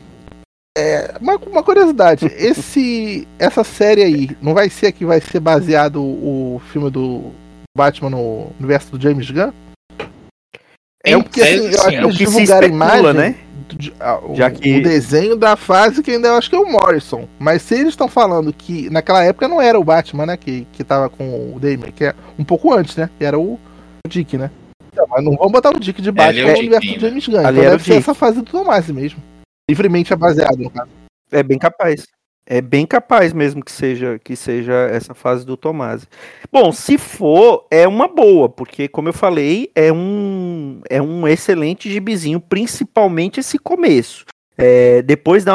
É, 0.78 1.16
uma, 1.20 1.36
uma 1.36 1.64
curiosidade, 1.64 2.26
esse, 2.34 3.28
essa 3.38 3.64
série 3.64 4.04
aí, 4.04 4.38
não 4.42 4.54
vai 4.54 4.70
ser 4.70 4.94
que 4.94 5.06
vai 5.06 5.20
ser 5.20 5.42
baseado 5.42 6.02
o 6.02 6.62
filme 6.72 6.90
do 6.90 7.32
Batman 7.78 8.10
no 8.10 8.52
universo 8.58 8.92
do 8.92 9.02
James 9.02 9.30
Gunn? 9.30 9.52
É 11.06 11.22
porque 11.22 11.42
assim, 11.42 11.68
eu 11.68 11.82
acho 11.82 11.90
que 11.90 11.96
É 11.96 12.06
o 12.06 12.10
que 12.10 12.16
se 12.18 12.26
divulgaram 12.26 12.66
a 12.66 12.70
imagem 12.70 13.14
né? 13.14 13.36
o, 14.26 14.36
Já 14.36 14.52
que- 14.52 14.78
o 14.78 14.84
desenho 14.84 15.36
da 15.36 15.56
fase 15.56 16.02
que 16.04 16.12
ainda 16.12 16.28
eu 16.30 16.36
acho 16.36 16.50
que 16.50 16.56
é 16.56 16.60
o 16.60 16.70
Morrison. 16.72 17.28
Mas 17.40 17.62
se 17.62 17.76
eles 17.76 17.90
estão 17.90 18.08
falando 18.08 18.54
que 18.54 18.90
naquela 18.90 19.24
época 19.24 19.48
não 19.48 19.62
era 19.62 19.80
o 19.80 19.84
Batman, 19.84 20.26
né? 20.28 20.38
Que, 20.38 20.66
que 20.72 20.84
tava 20.84 21.10
com 21.10 21.54
o 21.56 21.60
Damien, 21.60 21.92
que 21.92 22.06
é 22.06 22.16
um 22.38 22.44
pouco 22.44 22.74
antes, 22.74 22.96
né? 22.96 23.10
Que 23.18 23.26
era 23.26 23.38
o, 23.38 23.54
o 23.54 24.08
Dick, 24.08 24.38
né? 24.38 24.50
Então, 24.92 25.06
mas 25.10 25.24
não 25.24 25.36
vamos 25.36 25.52
botar 25.52 25.72
o 25.72 25.80
Dick 25.80 26.02
de 26.02 26.10
ele 26.10 26.16
Batman 26.16 26.42
é 26.42 26.46
o 26.46 26.54
no 26.54 26.60
universo 26.60 26.88
do 26.88 26.94
né? 26.94 27.00
James 27.10 27.28
Gunn. 27.28 27.38
Ali 27.46 27.60
Então 27.60 27.72
deve 27.72 27.76
o 27.76 27.86
ser 27.86 27.94
essa 27.96 28.14
fase 28.14 28.38
do 28.42 28.44
Tomás 28.44 28.88
mesmo. 28.90 29.20
Livremente 29.70 30.14
é 30.14 30.16
baseado, 30.16 30.58
no 30.58 30.70
caso. 30.70 30.90
É 31.32 31.42
bem 31.42 31.58
capaz. 31.58 32.06
É 32.46 32.60
bem 32.60 32.86
capaz 32.86 33.32
mesmo 33.32 33.64
que 33.64 33.72
seja 33.72 34.20
que 34.20 34.36
seja 34.36 34.74
essa 34.92 35.14
fase 35.14 35.46
do 35.46 35.56
Tomasi. 35.56 36.08
Bom, 36.52 36.74
se 36.74 36.98
for, 36.98 37.66
é 37.72 37.88
uma 37.88 38.08
boa, 38.08 38.50
porque 38.50 38.90
como 38.90 39.08
eu 39.08 39.14
falei, 39.14 39.72
é 39.74 39.92
um 39.94 40.82
é 40.90 41.02
um 41.02 41.26
excelente 41.26 41.90
gibizinho, 41.90 42.42
principalmente 42.42 43.40
esse 43.40 43.58
começo. 43.58 44.26
É, 44.56 45.02
depois 45.02 45.46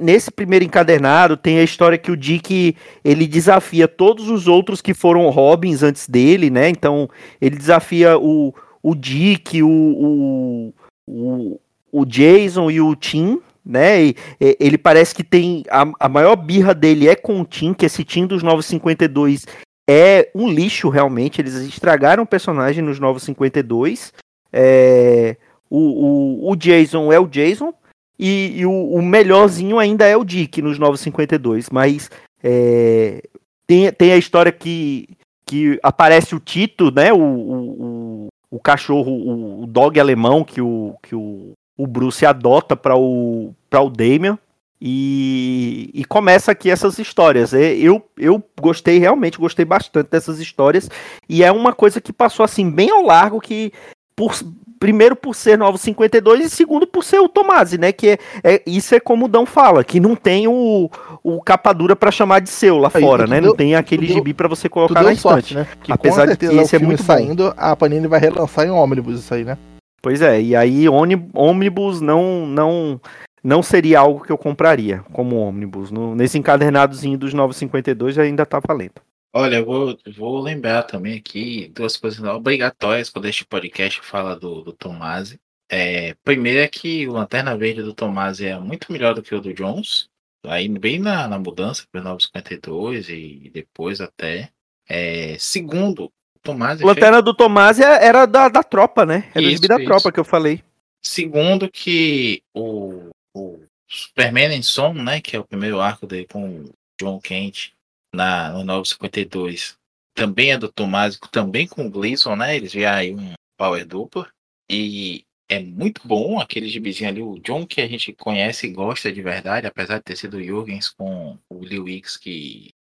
nesse 0.00 0.30
primeiro 0.30 0.64
encadernado 0.64 1.38
tem 1.38 1.58
a 1.58 1.62
história 1.62 1.96
que 1.96 2.10
o 2.10 2.16
Dick 2.16 2.76
ele 3.02 3.26
desafia 3.26 3.88
todos 3.88 4.28
os 4.28 4.46
outros 4.46 4.82
que 4.82 4.92
foram 4.92 5.30
Robins 5.30 5.82
antes 5.82 6.06
dele, 6.06 6.50
né? 6.50 6.68
Então 6.68 7.08
ele 7.40 7.56
desafia 7.56 8.18
o, 8.18 8.52
o 8.82 8.94
Dick, 8.94 9.62
o, 9.62 9.68
o, 9.68 10.74
o, 11.06 11.60
o 11.92 12.04
Jason 12.04 12.70
e 12.70 12.80
o 12.80 12.94
Tim, 12.94 13.40
né? 13.64 14.04
E, 14.04 14.16
e- 14.40 14.56
ele 14.60 14.78
parece 14.78 15.14
que 15.14 15.24
tem. 15.24 15.64
A, 15.70 15.90
a 16.00 16.08
maior 16.08 16.36
birra 16.36 16.74
dele 16.74 17.08
é 17.08 17.14
com 17.14 17.40
o 17.40 17.44
Tim, 17.44 17.72
que 17.72 17.86
esse 17.86 18.04
Tim 18.04 18.26
dos 18.26 18.42
952 18.42 19.46
é 19.88 20.30
um 20.34 20.48
lixo, 20.48 20.88
realmente. 20.88 21.40
Eles 21.40 21.54
estragaram 21.54 22.22
o 22.22 22.26
personagem 22.26 22.82
nos 22.82 22.98
952. 22.98 24.12
É, 24.52 25.36
o, 25.68 25.78
o, 25.78 26.50
o 26.50 26.56
Jason 26.56 27.12
é 27.12 27.18
o 27.18 27.26
Jason. 27.26 27.72
E, 28.18 28.60
e 28.60 28.66
o, 28.66 28.70
o 28.70 29.02
melhorzinho 29.02 29.78
ainda 29.78 30.06
é 30.06 30.16
o 30.16 30.24
Dick 30.24 30.62
nos 30.62 30.78
952. 30.78 31.70
Mas 31.70 32.10
é, 32.42 33.22
tem, 33.66 33.90
tem 33.92 34.12
a 34.12 34.16
história 34.16 34.52
que, 34.52 35.08
que 35.46 35.78
aparece 35.82 36.34
o 36.34 36.40
Tito, 36.40 36.90
né? 36.90 37.12
O, 37.12 37.18
o, 37.18 37.82
o, 37.82 38.28
o 38.50 38.60
cachorro, 38.60 39.62
o, 39.62 39.66
dog 39.66 39.98
alemão 39.98 40.44
que 40.44 40.60
o, 40.60 40.94
que 41.02 41.14
o, 41.14 41.52
o 41.82 41.86
Bruce 41.86 42.24
adota 42.24 42.76
para 42.76 42.96
o, 42.96 43.54
pra 43.70 43.80
o 43.80 43.90
Damian. 43.90 44.38
E, 44.84 45.90
e 45.94 46.04
começa 46.04 46.50
aqui 46.50 46.68
essas 46.68 46.98
histórias. 46.98 47.54
É, 47.54 47.72
Eu, 47.74 48.04
eu 48.18 48.42
gostei, 48.60 48.98
realmente 48.98 49.38
gostei 49.38 49.64
bastante 49.64 50.10
dessas 50.10 50.40
histórias. 50.40 50.90
E 51.28 51.44
é 51.44 51.52
uma 51.52 51.72
coisa 51.72 52.00
que 52.00 52.12
passou 52.12 52.44
assim, 52.44 52.68
bem 52.68 52.90
ao 52.90 53.02
largo, 53.04 53.40
que 53.40 53.72
por, 54.16 54.34
primeiro 54.80 55.14
por 55.14 55.36
ser 55.36 55.56
Novo 55.56 55.78
52 55.78 56.46
e 56.46 56.50
segundo 56.50 56.84
por 56.84 57.04
ser 57.04 57.20
o 57.20 57.28
Tomasi, 57.28 57.78
né? 57.78 57.92
Que 57.92 58.08
é, 58.10 58.18
é- 58.42 58.62
isso 58.66 58.92
é 58.92 58.98
como 58.98 59.26
o 59.26 59.28
Dão 59.28 59.46
fala, 59.46 59.84
que 59.84 60.00
não 60.00 60.16
tem 60.16 60.48
o, 60.48 60.90
o 61.22 61.40
capa 61.40 61.72
dura 61.72 61.94
para 61.94 62.10
chamar 62.10 62.40
de 62.40 62.50
seu 62.50 62.76
lá 62.78 62.90
Aí, 62.92 63.00
fora, 63.02 63.24
né? 63.24 63.40
deu- 63.40 63.50
não 63.50 63.56
tem 63.56 63.76
aquele 63.76 64.06
deu- 64.08 64.16
gibi 64.16 64.34
para 64.34 64.48
você 64.48 64.68
colocar 64.68 65.00
na 65.00 65.14
sorte, 65.14 65.52
estante. 65.52 65.54
né? 65.54 65.66
Que 65.84 65.92
Apesar 65.92 66.26
de 66.26 66.36
que 66.36 66.46
o 66.48 66.60
esse 66.60 66.74
é 66.74 66.80
muito 66.80 66.98
bom. 67.00 67.06
saindo, 67.06 67.54
a 67.56 67.76
Panini 67.76 68.08
vai 68.08 68.18
relançar 68.18 68.66
em 68.66 68.70
ônibus 68.70 69.20
isso 69.20 69.32
aí, 69.32 69.44
né? 69.44 69.56
Pois 70.02 70.20
é, 70.20 70.42
e 70.42 70.56
aí 70.56 70.88
ôni- 70.88 71.30
ônibus 71.32 72.00
não 72.00 72.44
não 72.44 73.00
não 73.42 73.62
seria 73.62 74.00
algo 74.00 74.24
que 74.24 74.32
eu 74.32 74.38
compraria 74.38 75.00
como 75.12 75.36
ônibus. 75.36 75.90
Nesse 75.90 76.38
encadernadozinho 76.38 77.16
dos 77.16 77.32
952 77.32 78.18
ainda 78.18 78.44
tá 78.44 78.60
valendo. 78.60 79.00
Olha, 79.34 79.56
eu 79.56 79.64
vou, 79.64 79.98
vou 80.14 80.40
lembrar 80.40 80.82
também 80.82 81.16
aqui 81.16 81.68
duas 81.74 81.96
coisas 81.96 82.22
obrigatórias 82.22 83.08
quando 83.08 83.26
este 83.26 83.46
podcast 83.46 84.00
fala 84.02 84.36
do, 84.36 84.60
do 84.60 84.72
Tomasi. 84.72 85.40
É, 85.70 86.14
primeiro 86.22 86.58
é 86.60 86.68
que 86.68 87.08
o 87.08 87.12
Lanterna 87.12 87.56
Verde 87.56 87.82
do 87.82 87.94
Tomasi 87.94 88.46
é 88.46 88.58
muito 88.60 88.92
melhor 88.92 89.14
do 89.14 89.22
que 89.22 89.34
o 89.34 89.40
do 89.40 89.54
Jones. 89.54 90.08
Aí 90.44 90.68
bem 90.68 90.98
na, 90.98 91.26
na 91.26 91.38
mudança 91.38 91.84
para 91.90 92.02
952 92.02 93.08
e 93.08 93.50
depois 93.54 94.00
até. 94.00 94.50
É, 94.88 95.36
segundo, 95.38 96.12
o 96.42 96.44
Tomasi 96.44 96.84
Lanterna 96.84 97.22
do 97.22 97.32
Tomás 97.32 97.78
é- 97.78 98.04
era 98.04 98.26
da, 98.26 98.48
da 98.48 98.62
tropa, 98.62 99.06
né? 99.06 99.30
Era 99.34 99.44
Isso, 99.44 99.56
gibi 99.56 99.68
da 99.68 99.76
isso. 99.76 99.84
tropa 99.84 100.10
que 100.10 100.18
eu 100.18 100.24
falei. 100.24 100.62
Segundo 101.04 101.70
que 101.70 102.42
o, 102.54 103.10
o 103.34 103.60
Superman 103.88 104.52
em 104.52 104.62
Som, 104.62 104.94
né, 104.94 105.20
que 105.20 105.36
é 105.36 105.38
o 105.38 105.44
primeiro 105.44 105.80
arco 105.80 106.06
dele 106.06 106.26
com 106.26 106.60
o 106.60 106.70
John 107.00 107.20
Kent 107.20 107.72
na, 108.14 108.50
no 108.52 108.64
952, 108.64 109.74
também 110.14 110.52
é 110.52 110.58
do 110.58 110.70
Tomásico, 110.70 111.28
também 111.28 111.66
com 111.66 111.86
o 111.86 111.90
Gleason, 111.90 112.36
né, 112.36 112.56
eles 112.56 112.72
vieram 112.72 112.98
aí 112.98 113.14
um 113.14 113.32
power 113.56 113.86
dupla, 113.86 114.28
e 114.70 115.24
é 115.48 115.58
muito 115.58 116.00
bom 116.06 116.40
aquele 116.40 116.68
gibizinho 116.68 117.10
ali, 117.10 117.22
o 117.22 117.38
John 117.40 117.66
que 117.66 117.80
a 117.80 117.86
gente 117.86 118.12
conhece 118.12 118.66
e 118.66 118.72
gosta 118.72 119.12
de 119.12 119.22
verdade, 119.22 119.66
apesar 119.66 119.98
de 119.98 120.04
ter 120.04 120.16
sido 120.16 120.36
o 120.36 120.42
Jurgens 120.42 120.88
com 120.88 121.36
o 121.50 121.58
Lee 121.64 121.80
Wicks 121.80 122.16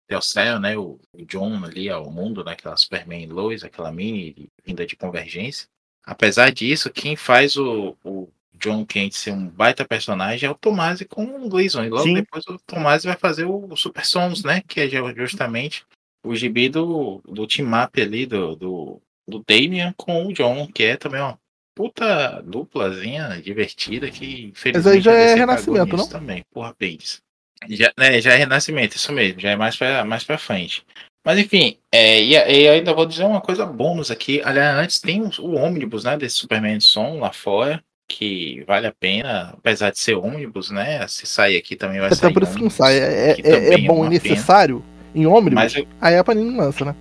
que 0.09 0.15
trouxeram, 0.15 0.59
né, 0.59 0.77
o, 0.77 0.99
o 1.13 1.25
John 1.27 1.63
ali 1.65 1.91
ao 1.91 2.11
mundo, 2.11 2.43
naquela 2.43 2.77
Superman 2.77 3.27
Lois, 3.27 3.63
aquela 3.63 3.93
mini 3.93 4.49
vinda 4.65 4.87
de 4.87 4.97
convergência. 4.97 5.69
Apesar 6.05 6.51
disso, 6.51 6.91
quem 6.91 7.15
faz 7.15 7.57
o, 7.57 7.95
o 8.03 8.29
John 8.55 8.87
Kent 8.87 9.13
ser 9.13 9.33
um 9.33 9.47
baita 9.47 9.85
personagem 9.85 10.49
é 10.49 10.51
o 10.51 10.55
Tomasi 10.55 11.05
com 11.05 11.25
o 11.25 11.49
Gleason. 11.49 11.85
E 11.85 11.91
logo 11.91 12.05
Sim. 12.05 12.15
depois 12.15 12.47
o 12.47 12.59
Tomasi 12.59 13.07
vai 13.07 13.17
fazer 13.17 13.45
o 13.45 13.77
Super 13.77 14.07
Sons, 14.07 14.43
né? 14.43 14.63
Que 14.67 14.81
é 14.81 14.89
ju- 14.89 15.15
justamente 15.15 15.85
o 16.25 16.35
gibi 16.35 16.71
do, 16.71 17.21
do 17.25 17.47
team 17.47 17.71
up 17.81 18.01
ali, 18.01 18.25
do, 18.25 18.57
do, 18.57 19.03
do 19.29 19.45
Damian 19.47 19.93
com 19.97 20.27
o 20.27 20.33
John, 20.33 20.67
que 20.67 20.85
é 20.85 20.97
também 20.97 21.21
uma 21.21 21.39
puta 21.77 22.43
duplazinha 22.43 23.41
divertida 23.41 24.11
que 24.11 24.47
infelizmente 24.47 24.97
aí 24.97 25.01
já 25.01 25.13
é 25.13 25.35
Renascimento, 25.35 25.97
nisso 25.97 26.11
também, 26.11 26.43
porra, 26.51 26.75
Bates. 26.81 27.23
Já, 27.69 27.93
né, 27.99 28.21
já 28.21 28.33
é 28.35 28.37
Renascimento, 28.37 28.97
isso 28.97 29.13
mesmo, 29.13 29.41
já 29.41 29.51
é 29.51 29.57
mais 29.57 29.77
pra, 29.77 30.05
mais 30.05 30.25
pra 30.25 30.39
frente. 30.39 30.85
Mas 31.25 31.39
enfim, 31.39 31.77
é, 31.93 32.23
e, 32.23 32.33
e 32.33 32.69
ainda 32.69 32.95
vou 32.95 33.05
dizer 33.05 33.25
uma 33.25 33.41
coisa 33.41 33.67
bônus 33.67 34.11
aqui. 34.11 34.41
Aliás, 34.45 34.79
antes 34.79 35.01
tem 35.01 35.21
o, 35.23 35.31
o 35.41 35.55
ônibus, 35.57 36.05
né, 36.05 36.17
desse 36.17 36.37
Superman 36.37 36.79
de 36.79 36.85
som 36.85 37.19
lá 37.19 37.33
fora, 37.33 37.83
que 38.09 38.65
vale 38.67 38.87
a 38.87 38.93
pena, 38.93 39.51
apesar 39.51 39.91
de 39.91 39.99
ser 39.99 40.15
ônibus, 40.15 40.71
né? 40.71 41.07
Se 41.09 41.27
sair 41.27 41.59
aqui 41.59 41.77
também 41.77 41.99
vai 41.99 42.07
Até 42.07 42.17
sair 42.17 42.33
por 42.33 42.43
isso 42.43 42.55
que 42.57 42.63
não 42.63 42.71
sai. 42.71 42.99
É, 42.99 43.31
é- 43.33 43.41
é 43.41 43.43
também 43.43 43.87
bom 43.87 44.07
e 44.11 44.19
pena. 44.19 44.35
necessário 44.35 44.83
em 45.15 45.27
ônibus. 45.27 45.75
Eu- 45.77 45.87
Aí 46.01 46.17
a 46.17 46.25
Panini 46.25 46.51
não 46.51 46.65
lança, 46.65 46.85
né? 46.87 46.97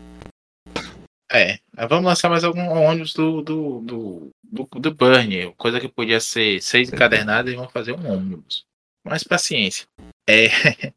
É, 1.32 1.60
vamos 1.88 2.06
lançar 2.06 2.30
mais 2.30 2.44
algum 2.44 2.68
ônibus 2.70 3.14
do, 3.14 3.42
do, 3.42 3.80
do, 3.82 4.30
do, 4.44 4.64
do 4.80 4.94
Burn, 4.94 5.54
coisa 5.58 5.80
que 5.80 5.88
podia 5.90 6.20
ser 6.20 6.62
seis 6.62 6.92
encadernadas 6.92 7.54
e 7.54 7.56
vão 7.56 7.68
fazer 7.70 7.92
um 7.94 8.12
ônibus. 8.12 8.66
Mas 9.06 9.24
paciência. 9.24 9.86
É, 10.28 10.48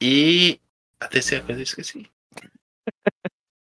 e 0.00 0.58
a 1.00 1.06
terceira 1.08 1.44
coisa 1.44 1.60
eu 1.60 1.64
esqueci. 1.64 2.06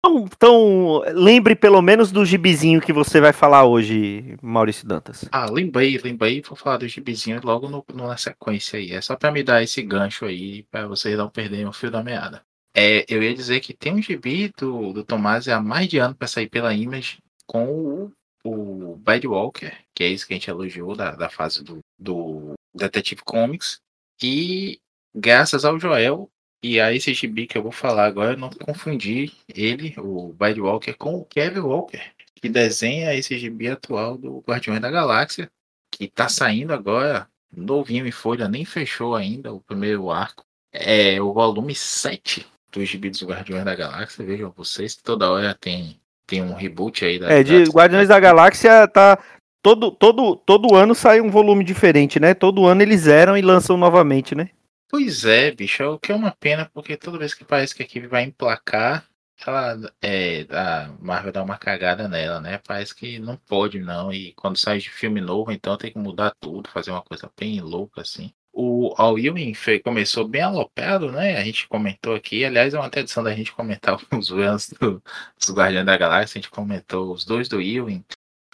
Então, 0.04 0.26
então, 0.26 1.04
lembre 1.14 1.56
pelo 1.56 1.82
menos 1.82 2.12
do 2.12 2.26
gibizinho 2.26 2.82
que 2.82 2.92
você 2.92 3.22
vai 3.22 3.32
falar 3.32 3.66
hoje, 3.66 4.36
Maurício 4.42 4.88
Dantas. 4.88 5.26
Ah, 5.32 5.46
lembrei, 5.50 5.98
lembrei, 6.00 6.42
vou 6.42 6.56
falar 6.58 6.78
do 6.78 6.88
gibizinho 6.88 7.40
logo 7.44 7.70
no, 7.70 7.86
no- 7.94 8.08
na 8.08 8.18
sequência 8.18 8.80
aí. 8.80 8.92
É 8.92 9.00
só 9.02 9.16
pra 9.16 9.32
me 9.32 9.44
dar 9.44 9.62
esse 9.62 9.82
gancho 9.84 10.26
aí, 10.26 10.64
pra 10.64 10.88
vocês 10.88 11.16
não 11.18 11.30
perderem 11.30 11.68
o 11.68 11.72
fio 11.74 11.92
da 11.92 12.04
meada. 12.04 12.44
É, 12.76 13.06
eu 13.08 13.22
ia 13.22 13.34
dizer 13.34 13.60
que 13.60 13.74
tem 13.74 13.94
um 13.94 14.02
gibi 14.02 14.52
do, 14.58 14.92
do 14.92 15.04
Tomás 15.04 15.48
há 15.48 15.62
mais 15.62 15.88
de 15.88 15.98
ano 16.00 16.16
pra 16.16 16.28
sair 16.28 16.50
pela 16.50 16.74
Image 16.74 17.20
com 17.46 17.66
o, 17.66 18.12
o 18.44 18.96
Bad 18.96 19.28
Walker, 19.28 19.72
que 19.96 20.04
é 20.04 20.08
isso 20.08 20.26
que 20.26 20.34
a 20.34 20.36
gente 20.38 20.50
elogiou 20.50 20.96
da, 20.96 21.12
da 21.12 21.30
fase 21.30 21.64
do, 21.64 21.80
do 22.00 22.54
Detective 22.74 23.22
Comics. 23.24 23.80
E 24.22 24.80
graças 25.14 25.66
ao 25.66 25.80
Joel 25.80 26.30
e 26.64 26.80
a 26.80 26.94
esse 26.94 27.14
gibi 27.14 27.48
que 27.48 27.58
eu 27.58 27.64
vou 27.64 27.72
falar 27.72 28.06
agora, 28.06 28.34
eu 28.34 28.38
não 28.38 28.50
confundi 28.50 29.32
ele, 29.48 29.96
o 29.98 30.32
Bad 30.34 30.60
Walker, 30.62 30.94
com 30.94 31.16
o 31.16 31.26
Kevin 31.26 31.60
Walker 31.60 32.02
que 32.42 32.50
desenha 32.50 33.14
esse 33.14 33.38
gibi 33.38 33.70
atual 33.70 34.18
do 34.18 34.44
Guardiões 34.48 34.82
da 34.82 34.90
Galáxia, 34.90 35.50
que 35.92 36.08
tá 36.08 36.28
saindo 36.28 36.74
agora, 36.74 37.28
novinho 37.56 38.08
em 38.08 38.12
folha, 38.12 38.48
nem 38.48 38.66
fechou 38.66 39.16
ainda 39.16 39.54
o 39.54 39.62
primeiro 39.62 40.10
arco. 40.10 40.44
É 40.74 41.22
o 41.22 41.32
volume 41.34 41.76
7 41.76 42.48
do 42.72 42.84
gibi 42.84 43.10
dos 43.10 43.22
Guardiões 43.24 43.64
da 43.64 43.76
Galáxia, 43.76 44.26
vejam 44.26 44.52
vocês, 44.56 44.96
que 44.96 45.04
toda 45.04 45.30
hora 45.30 45.56
tem, 45.60 46.00
tem 46.26 46.42
um 46.42 46.56
reboot 46.56 47.06
aí 47.06 47.20
da. 47.20 47.32
É, 47.32 47.44
de 47.44 47.64
Guardiões 47.66 48.08
da 48.08 48.20
Galáxia 48.20 48.88
tá. 48.88 49.20
Todo, 49.62 49.91
todo, 49.91 50.36
todo 50.36 50.76
ano 50.76 50.95
sai 50.95 51.21
um 51.21 51.30
volume 51.30 51.63
diferente, 51.63 52.19
né? 52.19 52.34
Todo 52.34 52.65
ano 52.65 52.82
eles 52.82 53.02
zeram 53.02 53.38
e 53.38 53.41
lançam 53.41 53.78
novamente, 53.78 54.34
né? 54.34 54.50
Pois 54.89 55.24
é, 55.24 55.52
bicho, 55.52 55.84
é 55.84 55.88
o 55.88 56.00
que 56.00 56.12
é 56.12 56.15
uma 56.15 56.32
pena, 56.32 56.69
porque 56.74 56.97
toda 56.97 57.17
vez 57.17 57.34
que 57.34 57.45
parece 57.45 57.74
que 57.74 57.82
a 57.82 57.86
equipe 57.86 58.08
vai 58.08 58.24
emplacar, 58.24 59.06
ela 59.47 59.91
é, 60.02 60.45
a 60.52 60.93
Marvel 61.00 61.32
dá 61.32 61.43
uma 61.43 61.58
cagada 61.58 62.08
nela, 62.08 62.41
né? 62.41 62.60
Parece 62.67 62.95
que 62.95 63.19
não 63.19 63.38
pode, 63.38 63.80
não. 63.80 64.12
E 64.12 64.34
quando 64.34 64.58
sai 64.58 64.80
de 64.80 64.89
filme 64.89 65.21
novo, 65.21 65.52
então 65.52 65.78
tem 65.78 65.91
que 65.91 65.97
mudar 66.00 66.34
tudo, 66.39 66.69
fazer 66.69 66.91
uma 66.91 67.02
coisa 67.02 67.32
bem 67.39 67.62
louca, 67.62 68.02
assim. 68.02 68.34
O 68.54 68.93
All 68.97 69.17
Ewing 69.17 69.54
começou 69.84 70.28
bem 70.28 70.41
alopado, 70.41 71.12
né? 71.12 71.38
A 71.38 71.43
gente 71.43 71.67
comentou 71.67 72.13
aqui, 72.13 72.43
aliás, 72.43 72.74
é 72.74 72.80
uma 72.80 72.89
tradição 72.89 73.24
da 73.24 73.34
gente 73.34 73.54
comentar 73.54 73.97
os 74.12 74.30
runs 74.30 74.69
do, 74.69 75.02
dos 75.38 75.56
Guardiões 75.56 75.86
da 75.86 75.97
Galáxia, 75.97 76.39
a 76.39 76.41
gente 76.41 76.52
comentou 76.52 77.13
os 77.13 77.24
dois 77.24 77.47
do 77.47 77.62
Ewing, 77.62 78.04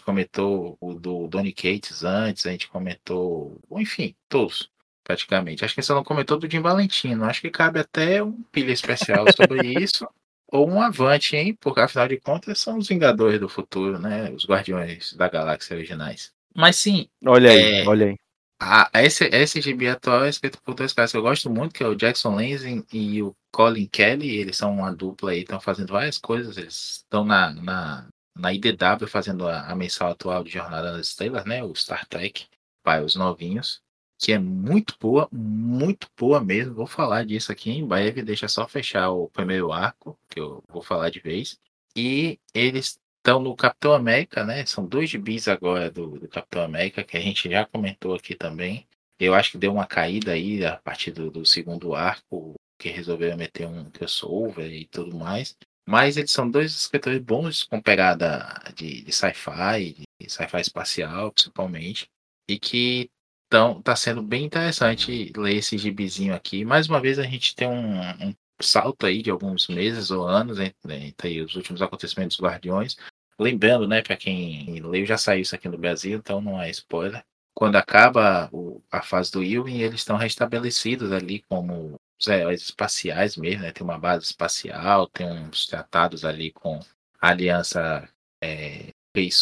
comentou 0.08 0.78
o 0.80 0.94
do 0.94 1.28
Donny 1.28 1.52
Cates 1.52 2.04
antes, 2.06 2.46
a 2.46 2.52
gente 2.52 2.70
comentou, 2.70 3.60
enfim, 3.72 4.16
todos 4.30 4.72
praticamente. 5.04 5.64
Acho 5.66 5.76
que 5.76 5.82
só 5.82 5.96
não 5.96 6.04
comentou 6.04 6.38
do 6.40 6.50
Jim 6.50 6.62
Valentino. 6.62 7.26
Acho 7.26 7.42
que 7.42 7.50
cabe 7.50 7.80
até 7.80 8.24
um 8.24 8.42
pilha 8.52 8.72
especial 8.72 9.26
sobre 9.36 9.68
isso. 9.84 10.08
Ou 10.50 10.70
um 10.70 10.82
avante, 10.82 11.36
hein? 11.36 11.54
Porque 11.60 11.82
afinal 11.82 12.08
de 12.08 12.18
contas 12.20 12.58
são 12.60 12.78
os 12.78 12.88
Vingadores 12.88 13.40
do 13.40 13.50
futuro, 13.50 14.00
né? 14.00 14.32
Os 14.32 14.46
Guardiões 14.46 15.14
da 15.14 15.28
Galáxia 15.30 15.76
originais. 15.76 16.32
Mas 16.56 16.78
sim, 16.78 17.08
Olha 17.26 17.52
aí, 17.52 17.82
É. 17.82 17.88
olha 17.88 18.08
aí. 18.08 18.16
a, 18.62 18.90
esse, 19.04 19.26
esse 19.26 19.62
gibi 19.62 19.88
atual 19.90 20.24
é 20.26 20.30
escrito 20.30 20.62
por 20.64 20.74
dois 20.74 20.94
caras 20.94 21.12
que 21.12 21.18
eu 21.18 21.22
gosto 21.22 21.50
muito, 21.50 21.74
que 21.74 21.84
é 21.84 21.88
o 21.88 21.96
Jackson 21.96 22.36
Lansing 22.36 22.86
e 22.94 23.22
o 23.22 23.34
Colin 23.52 23.88
Kelly. 23.88 24.38
Eles 24.38 24.58
são 24.58 24.74
uma 24.74 24.94
dupla 24.96 25.32
aí, 25.32 25.42
estão 25.42 25.60
fazendo 25.60 25.92
várias 25.94 26.18
coisas. 26.18 26.58
Eles 26.58 26.98
estão 27.04 27.24
na, 27.26 27.52
na, 27.54 28.08
na 28.40 28.54
IDW 28.54 29.08
fazendo 29.08 29.48
a, 29.48 29.68
a 29.68 29.76
mensal 29.76 30.12
atual 30.12 30.44
de 30.44 30.52
Jornada 30.52 30.92
nas 30.92 31.08
Estrelas, 31.08 31.46
né? 31.46 31.64
O 31.64 31.74
Star 31.76 32.06
Trek, 32.08 32.46
para 32.84 33.04
os 33.04 33.16
novinhos. 33.16 33.82
Que 34.20 34.34
é 34.34 34.40
muito 34.40 34.96
boa, 35.00 35.28
muito 35.32 36.08
boa 36.18 36.44
mesmo. 36.44 36.74
Vou 36.74 36.88
falar 36.88 37.26
disso 37.26 37.52
aqui 37.52 37.70
em 37.72 37.86
breve. 37.86 38.24
Deixa 38.24 38.48
só 38.48 38.68
fechar 38.68 39.12
o 39.12 39.30
primeiro 39.30 39.72
arco, 39.72 40.18
que 40.30 40.40
eu 40.40 40.64
vou 40.68 40.82
falar 40.82 41.10
de 41.10 41.20
vez. 41.20 41.60
E 41.96 42.40
eles 42.54 43.00
estão 43.18 43.40
no 43.40 43.56
Capitão 43.56 43.94
América, 43.94 44.44
né? 44.44 44.66
São 44.66 44.86
dois 44.86 45.10
gibis 45.10 45.48
agora 45.48 45.92
do, 45.92 46.20
do 46.20 46.28
Capitão 46.28 46.64
América, 46.64 47.04
que 47.04 47.18
a 47.18 47.20
gente 47.20 47.50
já 47.50 47.66
comentou 47.66 48.16
aqui 48.16 48.36
também. 48.36 48.88
Eu 49.20 49.34
acho 49.34 49.52
que 49.52 49.58
deu 49.58 49.74
uma 49.74 49.86
caída 49.86 50.32
aí 50.32 50.66
a 50.66 50.78
partir 50.78 51.12
do, 51.12 51.30
do 51.30 51.46
segundo 51.46 51.94
arco, 51.94 52.56
que 52.80 52.90
resolveram 52.90 53.36
meter 53.36 53.68
um 53.68 53.90
crossover 53.90 54.72
e 54.72 54.86
tudo 54.86 55.18
mais. 55.18 55.58
Mas 55.88 56.18
eles 56.18 56.32
são 56.32 56.50
dois 56.50 56.72
escritores 56.72 57.20
bons 57.20 57.64
com 57.64 57.82
pegada 57.82 58.62
de, 58.76 59.02
de 59.04 59.12
sci-fi, 59.12 59.96
de 60.22 60.30
sci-fi 60.30 60.60
espacial, 60.62 61.32
principalmente, 61.32 62.08
e 62.50 62.60
que 62.60 63.10
então 63.48 63.82
tá 63.82 63.96
sendo 63.96 64.22
bem 64.22 64.44
interessante 64.44 65.32
ler 65.38 65.56
esse 65.56 65.78
gibizinho 65.78 66.36
aqui. 66.36 66.66
Mais 66.66 66.90
uma 66.90 67.00
vez 67.00 67.18
a 67.18 67.24
gente 67.24 67.56
tem 67.56 67.68
um, 67.68 68.02
um 68.02 68.34
salto 68.62 69.06
aí 69.06 69.22
de 69.22 69.30
alguns 69.32 69.68
meses 69.68 70.12
ou 70.12 70.28
anos 70.28 70.60
entre, 70.60 70.94
entre 70.96 71.42
os 71.42 71.56
últimos 71.56 71.82
acontecimentos 71.82 72.36
dos 72.36 72.46
Guardiões. 72.46 72.98
Lembrando, 73.40 73.88
né, 73.88 74.02
para 74.02 74.18
quem 74.18 74.82
leu, 74.82 75.06
já 75.06 75.18
saiu 75.18 75.42
isso 75.42 75.56
aqui 75.56 75.70
no 75.70 75.78
Brasil, 75.78 76.18
então 76.18 76.42
não 76.42 76.62
é 76.62 76.70
spoiler. 76.72 77.24
Quando 77.54 77.76
acaba 77.78 78.50
o- 78.52 78.82
a 78.92 79.02
fase 79.02 79.32
do 79.32 79.44
Ewing, 79.44 79.80
eles 79.80 80.02
estão 80.02 80.18
restabelecidos 80.18 81.12
ali 81.12 81.42
como 81.44 81.96
heróis 82.26 82.62
espaciais 82.62 83.38
mesmo, 83.38 83.62
né? 83.62 83.72
Tem 83.72 83.84
uma 83.84 84.00
base 84.00 84.26
espacial, 84.26 85.08
tem 85.08 85.28
uns 85.30 85.68
tratados 85.68 86.26
ali 86.26 86.52
com 86.52 86.80
a 87.22 87.30
aliança 87.30 88.10
é, 88.42 88.92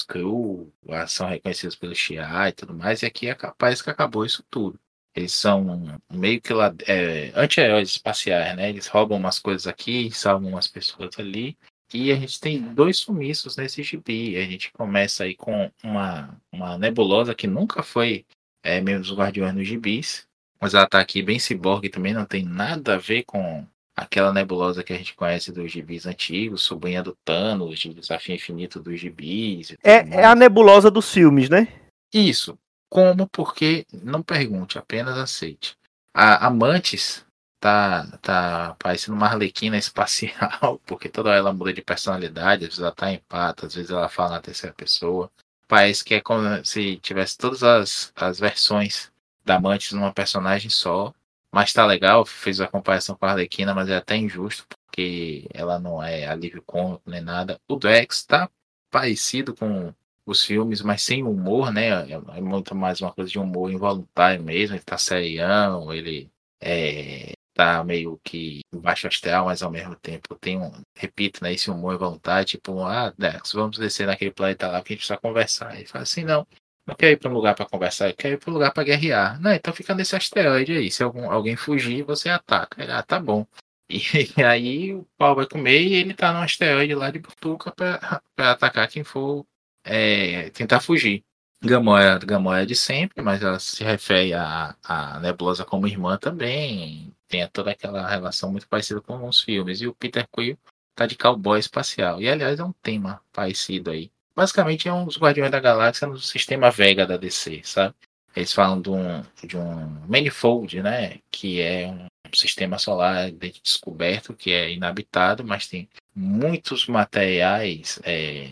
Crew, 0.07 0.71
são 1.07 1.27
reconhecidos 1.27 1.75
pelo 1.75 1.93
XIA 1.93 2.49
e 2.49 2.53
tudo 2.53 2.73
mais, 2.73 3.01
e 3.01 3.05
aqui 3.05 3.27
é 3.27 3.35
capaz 3.35 3.81
que 3.81 3.89
acabou 3.89 4.25
isso 4.25 4.43
tudo. 4.49 4.79
Eles 5.13 5.33
são 5.33 5.99
meio 6.11 6.41
que 6.41 6.53
lá, 6.53 6.73
é, 6.87 7.31
anti-heróis 7.35 7.89
espaciais, 7.89 8.55
né? 8.55 8.69
Eles 8.69 8.87
roubam 8.87 9.17
umas 9.17 9.39
coisas 9.39 9.65
aqui, 9.65 10.11
salvam 10.11 10.49
umas 10.49 10.67
pessoas 10.67 11.17
ali. 11.17 11.57
E 11.93 12.11
a 12.11 12.15
gente 12.15 12.39
tem 12.39 12.61
dois 12.73 12.99
sumiços 12.99 13.55
nesse 13.55 13.81
gibi. 13.81 14.35
A 14.35 14.43
gente 14.43 14.71
começa 14.73 15.23
aí 15.23 15.35
com 15.35 15.71
uma, 15.81 16.41
uma 16.51 16.77
nebulosa 16.77 17.33
que 17.33 17.47
nunca 17.47 17.81
foi 17.81 18.25
é, 18.61 18.81
membro 18.81 19.03
dos 19.03 19.13
Guardiões 19.13 19.53
nos 19.53 19.67
gibis. 19.67 20.27
Mas 20.65 20.73
ela 20.73 20.87
tá 20.87 20.99
aqui 20.99 21.21
bem 21.21 21.37
ciborgue 21.37 21.89
também, 21.89 22.11
não 22.11 22.25
tem 22.25 22.43
nada 22.43 22.95
a 22.95 22.97
ver 22.97 23.21
com 23.21 23.63
aquela 23.95 24.33
nebulosa 24.33 24.83
que 24.83 24.91
a 24.91 24.97
gente 24.97 25.13
conhece 25.13 25.51
dos 25.51 25.71
gibis 25.71 26.07
antigos, 26.07 26.63
sobrinha 26.63 27.03
do 27.03 27.15
Thanos, 27.23 27.77
de 27.77 27.93
Desafio 27.93 28.33
Infinito 28.33 28.79
dos 28.79 28.99
gibis. 28.99 29.75
É, 29.83 29.97
é 29.97 30.25
a 30.25 30.33
nebulosa 30.33 30.89
dos 30.89 31.13
filmes, 31.13 31.51
né? 31.51 31.67
Isso. 32.11 32.57
Como, 32.89 33.29
porque, 33.29 33.85
não 33.93 34.23
pergunte, 34.23 34.79
apenas 34.79 35.19
aceite. 35.19 35.77
A 36.11 36.47
Amantes 36.47 37.23
tá, 37.59 38.17
tá 38.19 38.75
parecendo 38.79 39.15
uma 39.15 39.27
arlequina 39.27 39.77
espacial, 39.77 40.81
porque 40.87 41.09
toda 41.09 41.29
hora 41.29 41.37
ela 41.37 41.53
muda 41.53 41.71
de 41.73 41.83
personalidade, 41.83 42.63
às 42.63 42.69
vezes 42.69 42.79
ela 42.79 42.91
tá 42.91 43.11
em 43.11 43.21
pata, 43.29 43.67
às 43.67 43.75
vezes 43.75 43.91
ela 43.91 44.09
fala 44.09 44.31
na 44.31 44.41
terceira 44.41 44.73
pessoa. 44.73 45.29
Parece 45.67 46.03
que 46.03 46.15
é 46.15 46.21
como 46.21 46.65
se 46.65 46.97
tivesse 46.97 47.37
todas 47.37 47.61
as, 47.61 48.11
as 48.15 48.39
versões 48.39 49.13
da 49.45 49.55
Amantes 49.57 49.91
numa 49.93 50.13
personagem 50.13 50.69
só. 50.69 51.13
Mas 51.51 51.71
tá 51.71 51.85
legal, 51.85 52.25
fez 52.25 52.59
a 52.59 52.67
comparação 52.67 53.15
com 53.15 53.25
a 53.25 53.31
Arlequina, 53.31 53.73
mas 53.73 53.87
é 53.89 53.95
até 53.95 54.17
injusto, 54.17 54.65
porque 54.85 55.47
ela 55.53 55.79
não 55.79 56.03
é 56.03 56.27
alívio 56.27 56.61
cômico 56.61 57.03
nem 57.09 57.21
nada. 57.21 57.59
O 57.67 57.77
Drax 57.77 58.25
tá 58.25 58.49
parecido 58.91 59.55
com 59.55 59.93
os 60.25 60.43
filmes, 60.43 60.81
mas 60.81 61.01
sem 61.03 61.23
humor, 61.23 61.71
né? 61.71 61.89
É 62.11 62.37
é 62.37 62.41
muito 62.41 62.75
mais 62.75 62.99
uma 63.01 63.11
coisa 63.13 63.31
de 63.31 63.39
humor 63.39 63.71
involuntário 63.71 64.43
mesmo. 64.43 64.75
Ele 64.75 64.83
tá 64.83 64.97
serião, 64.97 65.93
ele 65.93 66.29
é, 66.61 67.33
tá 67.53 67.83
meio 67.83 68.19
que 68.23 68.61
baixo 68.75 69.07
astral, 69.07 69.45
mas 69.45 69.63
ao 69.63 69.71
mesmo 69.71 69.95
tempo 69.95 70.35
tem 70.35 70.59
um, 70.59 70.71
repito, 70.95 71.43
né? 71.43 71.53
Esse 71.53 71.71
humor 71.71 71.95
involuntário, 71.95 72.45
tipo, 72.45 72.81
ah, 72.83 73.13
Dex, 73.17 73.53
vamos 73.53 73.77
descer 73.77 74.07
naquele 74.07 74.31
planeta 74.31 74.67
lá 74.67 74.81
que 74.81 74.93
a 74.93 74.95
gente 74.95 74.99
precisa 74.99 75.17
conversar. 75.17 75.75
Ele 75.75 75.85
fala 75.85 76.03
assim, 76.03 76.23
não, 76.23 76.45
não 76.85 76.95
quer 76.95 77.11
ir 77.11 77.17
para 77.17 77.29
um 77.29 77.33
lugar 77.33 77.55
para 77.55 77.65
conversar, 77.65 78.13
quer 78.13 78.33
ir 78.33 78.37
para 78.37 78.51
um 78.51 78.53
lugar 78.53 78.71
para 78.71 78.83
guerrear. 78.83 79.41
Não, 79.41 79.51
então 79.53 79.73
fica 79.73 79.95
nesse 79.95 80.15
asteroide 80.15 80.73
aí. 80.77 80.91
Se 80.91 81.03
algum, 81.03 81.29
alguém 81.31 81.55
fugir, 81.55 82.03
você 82.03 82.29
ataca. 82.29 82.81
Ele, 82.83 82.91
ah, 82.91 83.03
tá 83.03 83.19
bom. 83.19 83.45
E, 83.89 83.99
e, 84.37 84.43
aí 84.43 84.93
o 84.93 85.05
pau 85.17 85.35
vai 85.35 85.47
comer 85.47 85.81
e 85.81 85.93
ele 85.95 86.13
tá 86.13 86.31
no 86.33 86.39
asteroide 86.39 86.93
lá 86.95 87.09
de 87.11 87.19
Butuca 87.19 87.71
para 87.71 88.21
atacar 88.37 88.87
quem 88.87 89.03
for 89.03 89.45
é, 89.83 90.49
tentar 90.51 90.79
fugir. 90.79 91.23
Gamora, 91.63 92.19
Gamora 92.19 92.63
é 92.63 92.65
de 92.65 92.75
sempre, 92.75 93.23
mas 93.23 93.41
ela 93.41 93.59
se 93.59 93.83
refere 93.83 94.33
a 94.33 95.19
Nebulosa 95.21 95.65
como 95.65 95.87
irmã 95.87 96.17
também. 96.17 97.11
Tem 97.27 97.47
toda 97.49 97.71
aquela 97.71 98.07
relação 98.07 98.51
muito 98.51 98.67
parecida 98.67 99.01
com 99.01 99.27
os 99.27 99.41
filmes. 99.41 99.81
E 99.81 99.87
o 99.87 99.95
Peter 99.95 100.27
Quill 100.31 100.57
tá 100.93 101.07
de 101.07 101.17
cowboy 101.17 101.59
espacial. 101.59 102.21
E 102.21 102.29
aliás 102.29 102.59
é 102.59 102.63
um 102.63 102.71
tema 102.71 103.21
parecido 103.33 103.89
aí. 103.91 104.11
Basicamente 104.35 104.87
é 104.87 104.93
um 104.93 105.05
dos 105.05 105.17
Guardiões 105.17 105.51
da 105.51 105.59
Galáxia 105.59 106.07
no 106.07 106.19
sistema 106.19 106.69
Vega 106.69 107.07
da 107.07 107.17
DC, 107.17 107.61
sabe? 107.63 107.95
Eles 108.35 108.51
falam 108.51 108.81
de 108.81 108.89
um, 108.89 109.23
de 109.43 109.57
um 109.57 109.87
manifold, 110.07 110.81
né? 110.81 111.19
Que 111.31 111.61
é 111.61 111.87
um 111.87 112.07
sistema 112.33 112.77
solar 112.77 113.31
descoberto 113.31 114.33
que 114.33 114.51
é 114.51 114.71
inabitado, 114.71 115.43
mas 115.43 115.67
tem 115.67 115.87
muitos 116.13 116.85
materiais 116.87 117.99
é, 118.03 118.49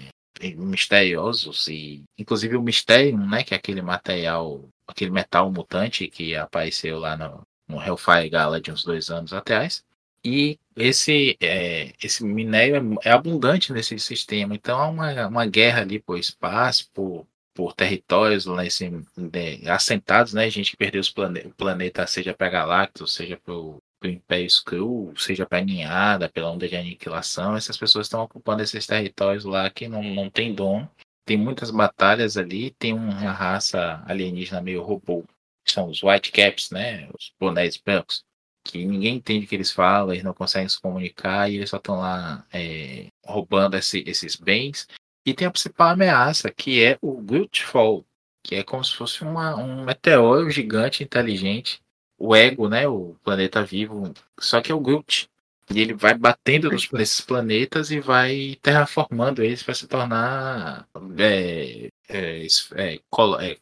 misteriosos 0.55 1.67
e 1.67 2.03
inclusive 2.17 2.55
o 2.55 2.61
Mysterium, 2.61 3.27
né, 3.27 3.43
que 3.43 3.53
é 3.53 3.57
aquele 3.57 3.81
material, 3.81 4.67
aquele 4.87 5.11
metal 5.11 5.51
mutante 5.51 6.07
que 6.07 6.35
apareceu 6.35 6.99
lá 6.99 7.15
no, 7.15 7.41
no 7.67 7.81
Hellfire 7.81 8.29
Gala 8.29 8.59
de 8.59 8.71
uns 8.71 8.83
dois 8.83 9.09
anos 9.09 9.33
atrás. 9.33 9.83
E 10.23 10.57
esse, 10.75 11.37
é, 11.41 11.93
esse 12.01 12.23
minério 12.23 12.75
é, 13.03 13.09
é, 13.09 13.11
abundante 13.11 13.71
nesse 13.71 13.97
sistema, 13.99 14.55
então 14.55 14.79
há 14.79 14.87
uma, 14.87 15.27
uma 15.27 15.45
guerra 15.45 15.81
ali 15.81 15.99
por 15.99 16.17
espaço, 16.17 16.89
por, 16.93 17.27
por 17.53 17.73
territórios 17.73 18.45
nesse, 18.45 18.89
de, 19.17 19.69
assentados, 19.69 20.33
né? 20.33 20.49
Gente 20.49 20.71
que 20.71 20.77
perdeu 20.77 21.01
os 21.01 21.09
plane, 21.09 21.41
o 21.41 21.53
planeta, 21.53 22.05
seja 22.07 22.33
para 22.33 22.49
Galactus, 22.49 23.13
seja 23.13 23.37
para 23.37 23.53
o 23.53 23.81
Império 24.03 24.47
Skrull, 24.47 25.13
seja 25.17 25.45
para 25.45 25.63
Ninhada, 25.63 26.29
pela 26.29 26.51
onda 26.51 26.67
de 26.67 26.75
aniquilação, 26.75 27.55
essas 27.55 27.77
pessoas 27.77 28.07
estão 28.07 28.21
ocupando 28.21 28.63
esses 28.63 28.85
territórios 28.85 29.45
lá 29.45 29.69
que 29.69 29.87
não, 29.87 30.03
não 30.03 30.29
tem 30.29 30.53
dono. 30.53 30.89
Tem 31.25 31.37
muitas 31.37 31.71
batalhas 31.71 32.35
ali, 32.35 32.71
tem 32.71 32.93
uma 32.93 33.13
raça 33.31 34.03
alienígena 34.05 34.59
meio 34.61 34.81
robô, 34.83 35.23
que 35.63 35.71
são 35.71 35.87
os 35.89 36.03
Whitecaps, 36.03 36.69
né? 36.71 37.07
Os 37.17 37.31
bonés 37.39 37.77
brancos 37.77 38.25
que 38.63 38.85
ninguém 38.85 39.17
entende 39.17 39.45
o 39.45 39.49
que 39.49 39.55
eles 39.55 39.71
falam, 39.71 40.13
eles 40.13 40.23
não 40.23 40.33
conseguem 40.33 40.69
se 40.69 40.79
comunicar 40.79 41.49
e 41.49 41.57
eles 41.57 41.69
só 41.69 41.77
estão 41.77 41.99
lá 41.99 42.45
é, 42.51 43.07
roubando 43.25 43.75
esse, 43.75 44.03
esses 44.07 44.35
bens. 44.35 44.87
E 45.25 45.33
tem 45.33 45.47
a 45.47 45.51
principal 45.51 45.89
ameaça, 45.89 46.49
que 46.49 46.83
é 46.83 46.97
o 47.01 47.21
Guildfall, 47.21 48.05
que 48.43 48.55
é 48.55 48.63
como 48.63 48.83
se 48.83 48.95
fosse 48.95 49.23
uma, 49.23 49.55
um 49.55 49.83
meteoro 49.85 50.49
gigante 50.49 51.03
inteligente. 51.03 51.81
O 52.17 52.35
ego, 52.35 52.69
né? 52.69 52.87
O 52.87 53.15
planeta 53.23 53.63
vivo. 53.63 54.13
Só 54.39 54.61
que 54.61 54.71
é 54.71 54.75
o 54.75 54.79
Guilt. 54.79 55.25
E 55.73 55.79
ele 55.79 55.93
vai 55.93 56.13
batendo 56.13 56.69
nos, 56.69 56.89
nesses 56.91 57.21
planetas 57.21 57.89
e 57.89 57.99
vai 57.99 58.57
terraformando 58.61 59.41
eles 59.41 59.63
para 59.63 59.73
se 59.73 59.87
tornar 59.87 60.87
é, 61.17 61.89
é, 62.09 62.47
é, 62.75 62.99
Col 63.09 63.39
é, 63.39 63.57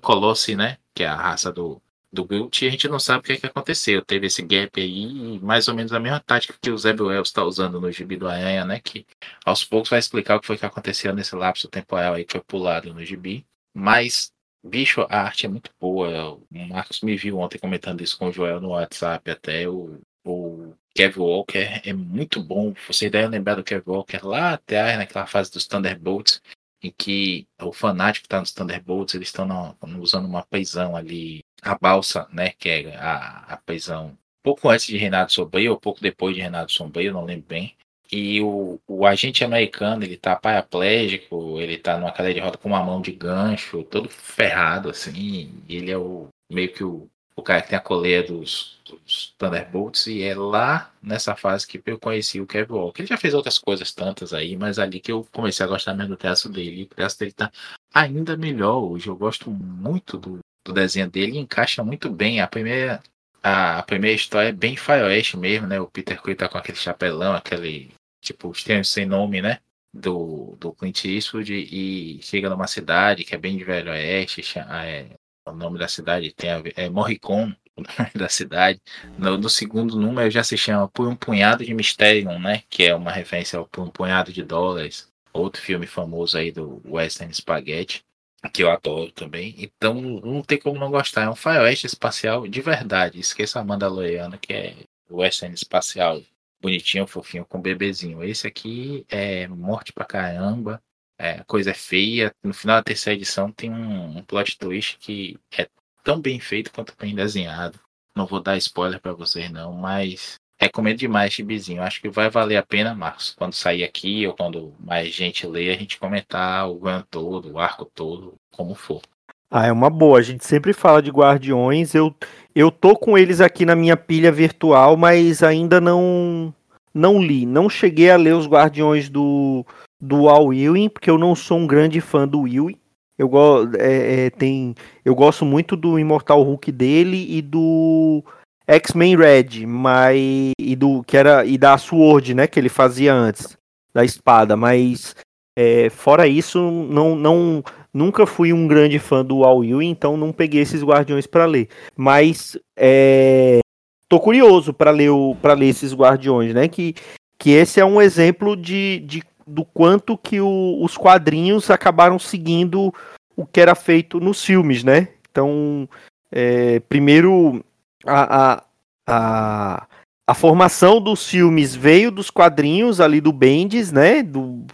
Colossi, 0.00 0.54
né? 0.54 0.78
Que 0.94 1.02
é 1.02 1.08
a 1.08 1.16
raça 1.16 1.52
do, 1.52 1.82
do 2.14 2.24
Guilt 2.24 2.62
a 2.62 2.70
gente 2.70 2.88
não 2.88 2.98
sabe 2.98 3.20
o 3.20 3.22
que, 3.22 3.32
é 3.32 3.36
que 3.36 3.46
aconteceu. 3.46 4.02
Teve 4.02 4.26
esse 4.26 4.42
gap 4.42 4.80
aí, 4.80 5.38
mais 5.40 5.68
ou 5.68 5.74
menos 5.74 5.92
a 5.92 6.00
mesma 6.00 6.20
tática 6.20 6.54
que 6.60 6.70
o 6.70 6.78
Zeb 6.78 7.00
Wells 7.00 7.28
está 7.28 7.44
usando 7.44 7.80
no 7.80 7.90
gibi 7.90 8.16
do 8.16 8.28
Aranha, 8.28 8.64
né? 8.64 8.80
Que 8.80 9.06
aos 9.44 9.64
poucos 9.64 9.90
vai 9.90 9.98
explicar 9.98 10.36
o 10.36 10.40
que 10.40 10.46
foi 10.46 10.56
que 10.56 10.64
aconteceu 10.64 11.14
nesse 11.14 11.34
lapso 11.36 11.68
temporal 11.68 12.14
aí 12.14 12.24
que 12.24 12.32
foi 12.32 12.40
pulado 12.40 12.94
no 12.94 13.04
gibi. 13.04 13.44
Mas, 13.74 14.32
bicho, 14.64 15.06
a 15.10 15.22
arte 15.22 15.46
é 15.46 15.48
muito 15.48 15.70
boa. 15.80 16.34
O 16.34 16.46
Marcos 16.68 17.00
me 17.02 17.16
viu 17.16 17.38
ontem 17.38 17.58
comentando 17.58 18.00
isso 18.00 18.16
com 18.16 18.28
o 18.28 18.32
Joel 18.32 18.60
no 18.60 18.70
WhatsApp 18.70 19.30
até. 19.30 19.68
O, 19.68 20.00
o 20.24 20.74
Kevin 20.94 21.20
Walker 21.20 21.80
é 21.84 21.92
muito 21.92 22.42
bom. 22.42 22.72
Vocês 22.86 23.10
devem 23.10 23.28
lembrar 23.28 23.56
do 23.56 23.64
Kevin 23.64 23.90
Walker 23.90 24.20
lá 24.22 24.54
atrás, 24.54 24.96
naquela 24.96 25.26
fase 25.26 25.52
dos 25.52 25.66
Thunderbolts 25.66 26.40
em 26.84 26.92
que 26.96 27.48
o 27.62 27.72
fanático 27.72 28.26
está 28.26 28.38
nos 28.38 28.52
Thunderbolts, 28.52 29.14
eles 29.14 29.28
estão 29.28 29.74
usando 29.98 30.26
uma 30.26 30.44
prisão 30.44 30.94
ali 30.94 31.42
a 31.62 31.76
balsa, 31.78 32.28
né, 32.32 32.50
que 32.58 32.68
é 32.68 32.96
a, 32.96 33.44
a 33.48 33.56
prisão 33.56 34.16
pouco 34.44 34.68
antes 34.68 34.86
de 34.86 34.98
Reinado 34.98 35.32
Sombrio 35.32 35.72
ou 35.72 35.80
pouco 35.80 36.00
depois 36.00 36.34
de 36.36 36.42
Reinado 36.42 36.70
Sombrio, 36.70 37.12
não 37.12 37.24
lembro 37.24 37.46
bem. 37.48 37.74
E 38.12 38.40
o, 38.42 38.78
o 38.86 39.06
agente 39.06 39.42
americano, 39.42 40.04
ele 40.04 40.16
tá 40.16 40.36
paraplégico, 40.36 41.58
ele 41.58 41.78
tá 41.78 41.96
numa 41.96 42.12
cadeira 42.12 42.34
de 42.34 42.44
roda 42.44 42.58
com 42.58 42.68
uma 42.68 42.84
mão 42.84 43.00
de 43.00 43.10
gancho, 43.10 43.82
todo 43.84 44.08
ferrado, 44.08 44.90
assim. 44.90 45.50
ele 45.68 45.90
é 45.90 45.96
o 45.96 46.28
meio 46.50 46.72
que 46.72 46.84
o, 46.84 47.08
o 47.34 47.42
cara 47.42 47.62
que 47.62 47.70
tem 47.70 47.78
a 47.78 47.80
coleira 47.80 48.28
dos, 48.28 48.78
dos 48.84 49.34
Thunderbolts. 49.38 50.06
E 50.06 50.22
é 50.22 50.34
lá 50.34 50.92
nessa 51.02 51.34
fase 51.34 51.66
que 51.66 51.82
eu 51.86 51.98
conheci 51.98 52.40
o 52.40 52.46
Kevin 52.46 52.74
Walker. 52.74 53.02
Ele 53.02 53.08
já 53.08 53.16
fez 53.16 53.32
outras 53.32 53.58
coisas 53.58 53.92
tantas 53.92 54.34
aí, 54.34 54.56
mas 54.56 54.78
ali 54.78 55.00
que 55.00 55.10
eu 55.10 55.26
comecei 55.32 55.64
a 55.64 55.68
gostar 55.68 55.94
mesmo 55.94 56.10
do 56.10 56.16
traço 56.16 56.48
dele. 56.50 56.82
E 56.82 56.84
o 56.84 56.86
traço 56.86 57.18
dele 57.18 57.32
tá 57.32 57.50
ainda 57.92 58.36
melhor 58.36 58.78
hoje. 58.78 59.08
Eu 59.08 59.16
gosto 59.16 59.50
muito 59.50 60.18
do, 60.18 60.40
do 60.64 60.72
desenho 60.72 61.10
dele 61.10 61.38
encaixa 61.38 61.84
muito 61.84 62.10
bem. 62.10 62.40
A 62.40 62.48
primeira, 62.48 63.02
a, 63.42 63.78
a 63.78 63.82
primeira 63.82 64.16
história 64.16 64.48
é 64.48 64.52
bem 64.52 64.76
faroeste 64.76 65.36
mesmo, 65.36 65.66
né? 65.66 65.78
O 65.78 65.86
Peter 65.86 66.20
Quill 66.20 66.36
tá 66.36 66.48
com 66.48 66.58
aquele 66.58 66.78
chapelão, 66.78 67.34
aquele 67.34 67.92
tipo 68.22 68.50
estranho 68.50 68.84
sem 68.84 69.04
nome, 69.04 69.42
né? 69.42 69.60
Do, 69.92 70.56
do 70.58 70.72
Clint 70.72 71.04
Eastwood 71.04 71.52
e 71.54 72.20
chega 72.20 72.50
numa 72.50 72.66
cidade 72.66 73.24
que 73.24 73.34
é 73.34 73.38
bem 73.38 73.56
de 73.56 73.62
velho 73.62 73.92
oeste, 73.92 74.42
é, 74.58 75.10
o 75.46 75.52
nome 75.52 75.78
da 75.78 75.86
cidade 75.86 76.32
tem 76.32 76.50
a, 76.50 76.60
é 76.74 76.88
Morricone, 76.88 77.56
o 77.76 77.82
nome 77.82 78.10
da 78.14 78.28
cidade. 78.28 78.80
No, 79.18 79.38
no, 79.38 79.48
segundo 79.48 79.96
número 80.00 80.30
já 80.30 80.42
se 80.42 80.56
chama 80.56 80.88
Por 80.88 81.06
um 81.06 81.14
Punhado 81.14 81.64
de 81.64 81.74
Mysterium, 81.74 82.40
né? 82.40 82.62
Que 82.68 82.84
é 82.84 82.94
uma 82.94 83.12
referência 83.12 83.58
ao 83.58 83.68
Por 83.68 83.84
um 83.84 83.90
Punhado 83.90 84.32
de 84.32 84.42
Dólares. 84.42 85.08
Outro 85.32 85.60
filme 85.60 85.86
famoso 85.86 86.38
aí 86.38 86.50
do 86.50 86.80
Western 86.84 87.32
Spaghetti 87.32 88.04
que 88.52 88.62
eu 88.62 88.70
adoro 88.70 89.10
também. 89.12 89.54
Então 89.58 89.94
não 89.94 90.42
tem 90.42 90.58
como 90.58 90.78
não 90.78 90.90
gostar. 90.90 91.22
É 91.22 91.30
um 91.30 91.34
faroeste 91.34 91.86
espacial 91.86 92.46
de 92.46 92.60
verdade. 92.60 93.18
Esqueça 93.20 93.60
a 93.60 93.64
Mandaloriana, 93.64 94.38
que 94.38 94.52
é 94.52 94.76
o 95.08 95.16
western 95.16 95.54
espacial 95.54 96.20
bonitinho, 96.60 97.06
fofinho, 97.06 97.44
com 97.44 97.60
bebezinho. 97.60 98.22
Esse 98.24 98.46
aqui 98.46 99.04
é 99.08 99.46
morte 99.48 99.92
pra 99.92 100.04
caramba. 100.04 100.82
É, 101.18 101.44
coisa 101.44 101.70
é 101.70 101.74
feia. 101.74 102.32
No 102.42 102.54
final 102.54 102.76
da 102.76 102.84
terceira 102.84 103.16
edição 103.16 103.52
tem 103.52 103.70
um, 103.70 104.18
um 104.18 104.24
plot 104.24 104.58
twist 104.58 104.98
que 104.98 105.38
é 105.56 105.68
tão 106.02 106.20
bem 106.20 106.40
feito 106.40 106.72
quanto 106.72 106.96
bem 106.96 107.14
desenhado. 107.14 107.78
Não 108.16 108.26
vou 108.26 108.40
dar 108.40 108.56
spoiler 108.56 109.00
para 109.00 109.12
vocês 109.12 109.50
não, 109.50 109.72
mas 109.72 110.38
Recomendo 110.64 110.98
demais 110.98 111.32
Chibizinho. 111.32 111.82
Acho 111.82 112.00
que 112.00 112.08
vai 112.08 112.30
valer 112.30 112.56
a 112.56 112.62
pena, 112.62 112.94
Marcos, 112.94 113.34
quando 113.36 113.52
sair 113.52 113.84
aqui 113.84 114.26
ou 114.26 114.34
quando 114.34 114.72
mais 114.80 115.08
gente 115.08 115.46
ler, 115.46 115.74
a 115.74 115.78
gente 115.78 115.98
comentar 115.98 116.68
o 116.70 116.86
ano 116.86 117.04
todo, 117.10 117.52
o 117.52 117.58
arco 117.58 117.84
todo, 117.84 118.34
como 118.50 118.74
for. 118.74 119.02
Ah, 119.50 119.66
é 119.66 119.72
uma 119.72 119.90
boa. 119.90 120.18
A 120.18 120.22
gente 120.22 120.44
sempre 120.44 120.72
fala 120.72 121.02
de 121.02 121.10
Guardiões. 121.10 121.94
Eu, 121.94 122.14
eu 122.54 122.70
tô 122.70 122.96
com 122.96 123.16
eles 123.16 123.40
aqui 123.40 123.64
na 123.64 123.76
minha 123.76 123.96
pilha 123.96 124.32
virtual, 124.32 124.96
mas 124.96 125.42
ainda 125.42 125.80
não 125.80 126.52
não 126.94 127.20
li. 127.20 127.44
Não 127.44 127.68
cheguei 127.68 128.10
a 128.10 128.16
ler 128.16 128.34
os 128.34 128.46
Guardiões 128.46 129.08
do, 129.08 129.66
do 130.00 130.28
Al 130.28 130.54
Ewing, 130.54 130.88
porque 130.88 131.10
eu 131.10 131.18
não 131.18 131.34
sou 131.34 131.58
um 131.58 131.66
grande 131.66 132.00
fã 132.00 132.26
do 132.26 132.48
Ewing. 132.48 132.78
Eu, 133.18 133.28
go 133.28 133.68
é, 133.78 134.26
é, 134.26 134.30
tem, 134.30 134.74
eu 135.04 135.14
gosto 135.14 135.44
muito 135.44 135.76
do 135.76 135.98
Imortal 135.98 136.42
Hulk 136.42 136.72
dele 136.72 137.26
e 137.28 137.40
do 137.40 138.24
X-Men 138.66 139.16
Red, 139.16 139.66
mas 139.66 140.52
e 140.58 140.76
do 140.76 141.02
que 141.04 141.16
era 141.16 141.44
e 141.44 141.58
da 141.58 141.76
Sword, 141.76 142.34
né, 142.34 142.46
que 142.46 142.58
ele 142.58 142.68
fazia 142.68 143.12
antes 143.12 143.56
da 143.94 144.04
espada, 144.04 144.56
mas 144.56 145.14
é, 145.56 145.88
fora 145.90 146.26
isso, 146.26 146.58
não, 146.58 147.14
não, 147.14 147.62
nunca 147.92 148.26
fui 148.26 148.52
um 148.52 148.66
grande 148.66 148.98
fã 148.98 149.24
do 149.24 149.44
All 149.44 149.64
You, 149.64 149.80
então 149.82 150.16
não 150.16 150.32
peguei 150.32 150.62
esses 150.62 150.82
Guardiões 150.82 151.26
para 151.26 151.46
ler. 151.46 151.68
Mas 151.96 152.58
é, 152.76 153.60
tô 154.08 154.18
curioso 154.18 154.72
para 154.74 154.90
ler 154.90 155.10
para 155.40 155.54
ler 155.54 155.68
esses 155.68 155.94
Guardiões, 155.94 156.52
né? 156.52 156.66
Que, 156.66 156.94
que 157.38 157.50
esse 157.50 157.78
é 157.78 157.84
um 157.84 158.00
exemplo 158.02 158.56
de, 158.56 158.98
de 159.00 159.22
do 159.46 159.64
quanto 159.64 160.18
que 160.18 160.40
o, 160.40 160.78
os 160.82 160.96
quadrinhos 160.96 161.70
acabaram 161.70 162.18
seguindo 162.18 162.92
o 163.36 163.46
que 163.46 163.60
era 163.60 163.74
feito 163.74 164.18
nos 164.18 164.44
filmes, 164.44 164.82
né? 164.82 165.08
Então, 165.30 165.88
é, 166.32 166.80
primeiro 166.80 167.64
a, 168.06 168.52
a, 168.54 168.64
a, 169.06 169.86
a 170.26 170.34
formação 170.34 171.00
dos 171.00 171.28
filmes 171.28 171.74
veio 171.74 172.10
dos 172.10 172.30
quadrinhos 172.30 173.00
ali 173.00 173.20
do 173.20 173.32
Bendis, 173.32 173.92
né? 173.92 174.22
Do, 174.22 174.64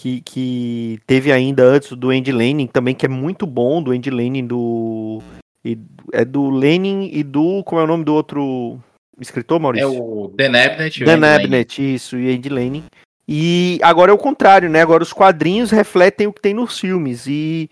que, 0.00 0.22
que 0.22 0.98
teve 1.06 1.30
ainda 1.30 1.62
antes 1.62 1.92
do 1.92 2.08
Andy 2.08 2.32
Lenin 2.32 2.66
também, 2.66 2.94
que 2.94 3.04
é 3.04 3.08
muito 3.08 3.46
bom, 3.46 3.82
do 3.82 3.92
Andy 3.92 4.10
Lenin 4.10 4.46
do. 4.46 5.22
E, 5.62 5.78
é 6.12 6.24
do 6.24 6.48
Lenin 6.48 7.10
e 7.12 7.22
do. 7.22 7.62
Como 7.64 7.80
é 7.80 7.84
o 7.84 7.86
nome 7.86 8.04
do 8.04 8.14
outro 8.14 8.78
escritor, 9.20 9.60
Maurício? 9.60 9.86
É 9.86 9.90
o 9.90 10.32
Dan 10.34 10.56
Abnett. 10.58 11.04
Dan 11.04 11.34
Abnett, 11.34 11.94
isso, 11.94 12.16
e 12.18 12.34
Andy 12.34 12.48
Lenin. 12.48 12.84
E 13.28 13.78
agora 13.82 14.10
é 14.10 14.14
o 14.14 14.18
contrário, 14.18 14.70
né? 14.70 14.80
Agora 14.80 15.02
os 15.02 15.12
quadrinhos 15.12 15.70
refletem 15.70 16.26
o 16.26 16.32
que 16.32 16.40
tem 16.40 16.54
nos 16.54 16.78
filmes. 16.78 17.26
E 17.26 17.68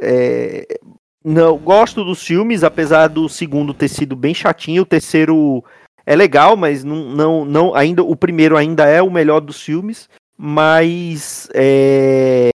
É, 0.00 0.66
não, 1.24 1.56
gosto 1.56 2.04
dos 2.04 2.22
filmes, 2.22 2.64
apesar 2.64 3.08
do 3.08 3.28
segundo 3.28 3.72
ter 3.72 3.88
sido 3.88 4.16
bem 4.16 4.34
chatinho, 4.34 4.82
o 4.82 4.86
terceiro 4.86 5.62
é 6.04 6.16
legal, 6.16 6.56
mas 6.56 6.82
não, 6.82 7.04
não, 7.10 7.44
não 7.44 7.74
ainda 7.74 8.02
o 8.02 8.16
primeiro 8.16 8.56
ainda 8.56 8.86
é 8.86 9.00
o 9.00 9.10
melhor 9.10 9.40
dos 9.40 9.60
filmes. 9.62 10.08
Mas 10.36 11.48
é, 11.54 12.50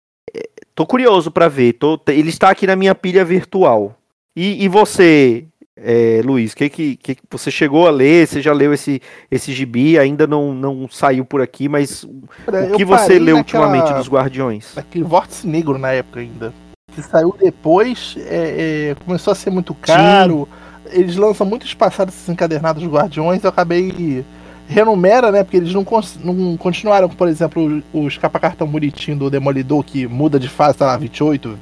tô 0.74 0.86
curioso 0.86 1.30
para 1.30 1.50
ver. 1.50 1.74
Tô, 1.74 2.00
ele 2.08 2.30
está 2.30 2.50
aqui 2.50 2.66
na 2.66 2.76
minha 2.76 2.96
pilha 2.96 3.26
virtual. 3.26 3.98
E, 4.36 4.64
e 4.64 4.68
você, 4.70 5.46
é, 5.76 6.22
Luiz, 6.24 6.54
que, 6.54 6.70
que, 6.70 6.96
que 6.96 7.18
você 7.30 7.52
chegou 7.52 7.86
a 7.86 7.92
ler? 7.92 8.26
Você 8.26 8.42
já 8.42 8.54
leu 8.54 8.74
esse, 8.74 9.02
esse 9.30 9.52
gibi? 9.52 10.00
Ainda 10.00 10.26
não, 10.26 10.54
não 10.54 10.88
saiu 10.90 11.26
por 11.26 11.42
aqui, 11.42 11.68
mas 11.68 12.06
o 12.06 12.78
que 12.78 12.86
você 12.86 13.20
leu 13.20 13.36
naquela, 13.36 13.66
ultimamente 13.66 13.94
dos 13.94 14.08
Guardiões? 14.08 14.78
Aquele 14.78 15.04
Vórtice 15.04 15.46
Negro 15.46 15.78
na 15.78 15.92
época 15.92 16.22
ainda. 16.22 16.54
Que 16.92 17.02
saiu 17.02 17.36
depois, 17.40 18.16
é, 18.18 18.92
é, 18.92 18.96
começou 19.04 19.32
a 19.32 19.36
ser 19.36 19.50
muito 19.50 19.74
caro. 19.74 20.48
Sim. 20.86 21.00
Eles 21.00 21.16
lançam 21.16 21.46
muito 21.46 21.66
espaçado 21.66 22.12
esses 22.12 22.28
encadernados 22.30 22.84
dos 22.84 22.92
Guardiões. 22.92 23.44
Eu 23.44 23.50
acabei 23.50 24.24
renumera, 24.68 25.32
né? 25.32 25.44
Porque 25.44 25.58
eles 25.58 25.74
não, 25.74 25.86
não 26.24 26.58
continuaram, 26.58 27.10
por 27.10 27.28
exemplo, 27.28 27.82
os 27.92 28.18
capa-cartão 28.18 28.68
bonitinho 28.68 29.18
do 29.18 29.30
Demolidor, 29.30 29.84
que 29.84 30.08
muda 30.08 30.40
de 30.40 30.48
fase, 30.48 30.78
sei 30.78 30.88
lá, 30.88 30.98
28, 30.98 31.58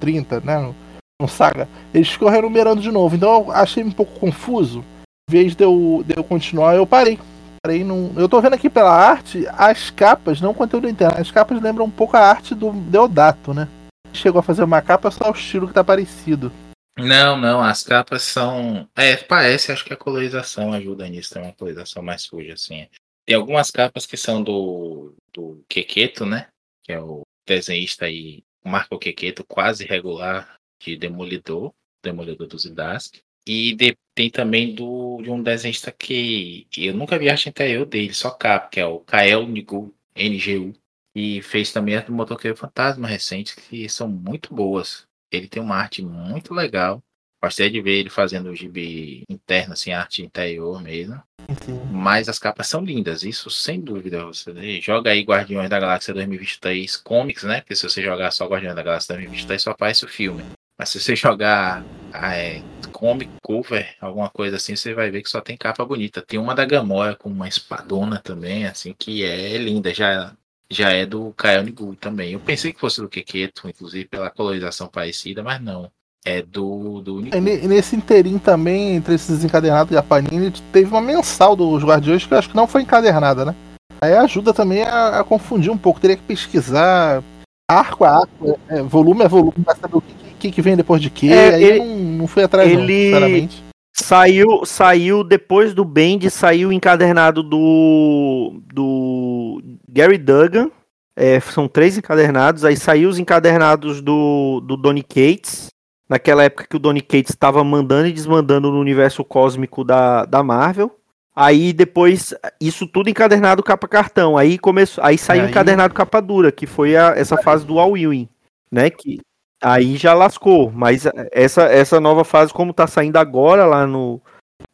30, 0.00 0.40
né? 0.40 0.72
no 1.20 1.28
Saga, 1.28 1.68
eles 1.94 2.08
ficam 2.08 2.28
renumerando 2.28 2.82
de 2.82 2.90
novo. 2.90 3.14
Então 3.14 3.30
eu 3.30 3.52
achei 3.52 3.84
um 3.84 3.90
pouco 3.90 4.18
confuso. 4.18 4.84
Em 5.30 5.32
vez 5.32 5.54
de 5.54 5.62
eu, 5.62 6.02
de 6.04 6.14
eu 6.16 6.24
continuar, 6.24 6.74
eu 6.74 6.86
parei. 6.86 7.16
parei 7.64 7.84
num... 7.84 8.12
Eu 8.16 8.28
tô 8.28 8.40
vendo 8.40 8.54
aqui 8.54 8.68
pela 8.68 8.92
arte, 8.92 9.46
as 9.56 9.88
capas, 9.90 10.40
não 10.40 10.50
o 10.50 10.54
conteúdo 10.54 10.88
interno, 10.88 11.20
as 11.20 11.30
capas 11.30 11.62
lembram 11.62 11.84
um 11.84 11.90
pouco 11.90 12.16
a 12.16 12.20
arte 12.20 12.54
do 12.54 12.72
Deodato, 12.72 13.54
né? 13.54 13.68
Chegou 14.12 14.40
a 14.40 14.42
fazer 14.42 14.62
uma 14.62 14.82
capa, 14.82 15.10
só 15.10 15.30
o 15.30 15.34
estilo 15.34 15.68
que 15.68 15.74
tá 15.74 15.82
parecido. 15.82 16.52
Não, 16.98 17.38
não, 17.38 17.62
as 17.62 17.82
capas 17.82 18.22
são. 18.22 18.88
É, 18.94 19.16
parece, 19.16 19.72
acho 19.72 19.84
que 19.84 19.92
a 19.92 19.96
colorização 19.96 20.72
ajuda 20.72 21.08
nisso, 21.08 21.32
tem 21.32 21.42
uma 21.42 21.52
colorização 21.52 22.02
mais 22.02 22.22
suja, 22.22 22.52
assim. 22.52 22.86
Tem 23.24 23.36
algumas 23.36 23.70
capas 23.70 24.04
que 24.04 24.16
são 24.16 24.42
do, 24.42 25.14
do 25.32 25.64
Quequeto, 25.68 26.26
né? 26.26 26.48
Que 26.82 26.92
é 26.92 27.00
o 27.00 27.22
desenhista 27.46 28.06
aí, 28.06 28.42
Marco 28.64 28.98
Quequeto, 28.98 29.44
quase 29.44 29.84
regular 29.84 30.56
de 30.80 30.96
Demolidor, 30.96 31.72
Demolidor 32.02 32.46
dos 32.46 32.64
Idask. 32.64 33.16
E 33.46 33.74
de, 33.74 33.96
tem 34.14 34.30
também 34.30 34.74
do, 34.74 35.20
de 35.22 35.30
um 35.30 35.42
desenhista 35.42 35.90
que 35.90 36.66
eu 36.76 36.94
nunca 36.94 37.18
vi 37.18 37.28
arte 37.28 37.48
interior 37.48 37.86
dele, 37.86 38.12
só 38.12 38.30
capa, 38.30 38.68
que 38.68 38.78
é 38.78 38.86
o 38.86 39.00
Kael 39.00 39.46
Nigu, 39.46 39.94
NGU. 40.14 40.74
E 41.14 41.42
fez 41.42 41.72
também 41.72 41.96
a 41.96 42.00
do 42.00 42.12
Motoqueiro 42.12 42.56
Fantasma 42.56 43.06
recente, 43.06 43.56
que 43.56 43.88
são 43.88 44.08
muito 44.08 44.54
boas. 44.54 45.06
Ele 45.30 45.48
tem 45.48 45.62
uma 45.62 45.76
arte 45.76 46.02
muito 46.02 46.54
legal. 46.54 47.02
Gostei 47.42 47.68
de 47.68 47.80
ver 47.80 47.98
ele 47.98 48.10
fazendo 48.10 48.50
o 48.50 48.54
gibi 48.54 49.24
interno, 49.28 49.72
assim, 49.72 49.90
arte 49.90 50.22
interior 50.22 50.80
mesmo. 50.80 51.20
Sim. 51.64 51.80
Mas 51.90 52.28
as 52.28 52.38
capas 52.38 52.68
são 52.68 52.84
lindas, 52.84 53.24
isso 53.24 53.50
sem 53.50 53.80
dúvida. 53.80 54.24
Você 54.26 54.80
joga 54.80 55.10
aí 55.10 55.22
Guardiões 55.22 55.68
da 55.68 55.80
Galáxia 55.80 56.14
2023 56.14 56.96
Comics, 56.98 57.42
né? 57.42 57.60
Porque 57.60 57.74
se 57.74 57.82
você 57.82 58.00
jogar 58.00 58.30
só 58.30 58.46
Guardiões 58.46 58.76
da 58.76 58.82
Galáxia 58.82 59.14
2023, 59.16 59.60
só 59.60 59.70
aparece 59.72 60.04
o 60.04 60.08
filme. 60.08 60.44
Mas 60.78 60.90
se 60.90 61.00
você 61.00 61.16
jogar 61.16 61.84
ah, 62.12 62.36
é, 62.36 62.62
comic 62.92 63.30
cover, 63.42 63.96
alguma 64.00 64.30
coisa 64.30 64.56
assim, 64.56 64.76
você 64.76 64.94
vai 64.94 65.10
ver 65.10 65.22
que 65.22 65.30
só 65.30 65.40
tem 65.40 65.56
capa 65.56 65.84
bonita. 65.84 66.22
Tem 66.22 66.38
uma 66.38 66.54
da 66.54 66.64
Gamora 66.64 67.16
com 67.16 67.28
uma 67.28 67.48
espadona 67.48 68.20
também, 68.20 68.66
assim, 68.66 68.94
que 68.96 69.24
é 69.24 69.56
linda. 69.58 69.92
Já, 69.92 70.36
já 70.72 70.90
é 70.90 71.06
do 71.06 71.32
Kael 71.36 71.62
Nigu 71.62 71.94
também. 71.96 72.32
Eu 72.32 72.40
pensei 72.40 72.72
que 72.72 72.80
fosse 72.80 73.00
do 73.00 73.08
Keketo, 73.08 73.68
inclusive 73.68 74.06
pela 74.06 74.30
colorização 74.30 74.88
parecida, 74.88 75.42
mas 75.42 75.60
não. 75.60 75.90
É 76.24 76.40
do, 76.40 77.00
do 77.00 77.26
E 77.26 77.40
nesse 77.40 77.96
inteirinho 77.96 78.38
também, 78.38 78.94
entre 78.94 79.14
esses 79.14 79.42
encadernados 79.42 79.92
e 79.92 79.96
a 79.96 80.02
Panini, 80.02 80.52
teve 80.72 80.88
uma 80.88 81.00
mensal 81.00 81.56
dos 81.56 81.82
Guardiões 81.82 82.24
que 82.24 82.32
eu 82.32 82.38
acho 82.38 82.48
que 82.48 82.54
não 82.54 82.68
foi 82.68 82.82
encadernada, 82.82 83.44
né? 83.44 83.56
Aí 84.00 84.14
ajuda 84.14 84.54
também 84.54 84.82
a, 84.82 85.20
a 85.20 85.24
confundir 85.24 85.70
um 85.70 85.76
pouco. 85.76 86.00
Teria 86.00 86.16
que 86.16 86.22
pesquisar 86.22 87.22
arco 87.68 88.04
a 88.04 88.20
arco, 88.20 88.58
é, 88.68 88.82
volume 88.82 89.24
a 89.24 89.28
volume, 89.28 89.64
pra 89.64 89.74
saber 89.74 89.96
o 89.96 90.00
que 90.00 90.22
que, 90.42 90.50
que 90.50 90.62
vem 90.62 90.76
depois 90.76 91.00
de 91.00 91.08
quê. 91.08 91.28
É, 91.28 91.54
aí 91.54 91.64
ele, 91.64 91.78
não, 91.78 91.96
não 91.96 92.26
fui 92.26 92.42
atrás, 92.42 92.68
ele... 92.68 92.80
não, 92.80 92.86
sinceramente. 92.86 93.64
Saiu, 93.94 94.64
saiu 94.64 95.22
depois 95.22 95.74
do 95.74 95.84
Bend, 95.84 96.30
saiu 96.30 96.70
o 96.70 96.72
encadernado 96.72 97.42
do, 97.42 98.60
do 98.72 99.62
Gary 99.88 100.16
Duggan. 100.16 100.70
É, 101.14 101.38
são 101.40 101.68
três 101.68 101.98
encadernados. 101.98 102.64
Aí 102.64 102.76
saiu 102.76 103.10
os 103.10 103.18
encadernados 103.18 104.00
do, 104.00 104.60
do 104.60 104.76
Donny 104.76 105.02
Cates. 105.02 105.70
Naquela 106.08 106.44
época 106.44 106.66
que 106.68 106.76
o 106.76 106.78
Donny 106.78 107.02
Cates 107.02 107.30
estava 107.30 107.62
mandando 107.62 108.08
e 108.08 108.12
desmandando 108.12 108.70
no 108.70 108.80
universo 108.80 109.24
cósmico 109.24 109.84
da, 109.84 110.24
da 110.24 110.42
Marvel. 110.42 110.90
Aí 111.34 111.72
depois, 111.72 112.34
isso 112.60 112.86
tudo 112.86 113.08
encadernado 113.08 113.62
capa 113.62 113.88
cartão. 113.88 114.36
Aí 114.36 114.58
começou, 114.58 115.02
aí 115.02 115.16
saiu 115.16 115.44
aí... 115.44 115.50
encadernado 115.50 115.94
capa 115.94 116.20
dura, 116.20 116.52
que 116.52 116.66
foi 116.66 116.96
a, 116.96 117.14
essa 117.16 117.36
fase 117.38 117.64
do 117.64 117.78
All 117.78 117.96
Ewing, 117.96 118.28
né? 118.70 118.90
Que, 118.90 119.20
Aí 119.62 119.96
já 119.96 120.12
lascou, 120.12 120.72
mas 120.72 121.06
essa, 121.30 121.62
essa 121.62 122.00
nova 122.00 122.24
fase, 122.24 122.52
como 122.52 122.72
tá 122.72 122.88
saindo 122.88 123.16
agora 123.16 123.64
lá 123.64 123.86
no, 123.86 124.20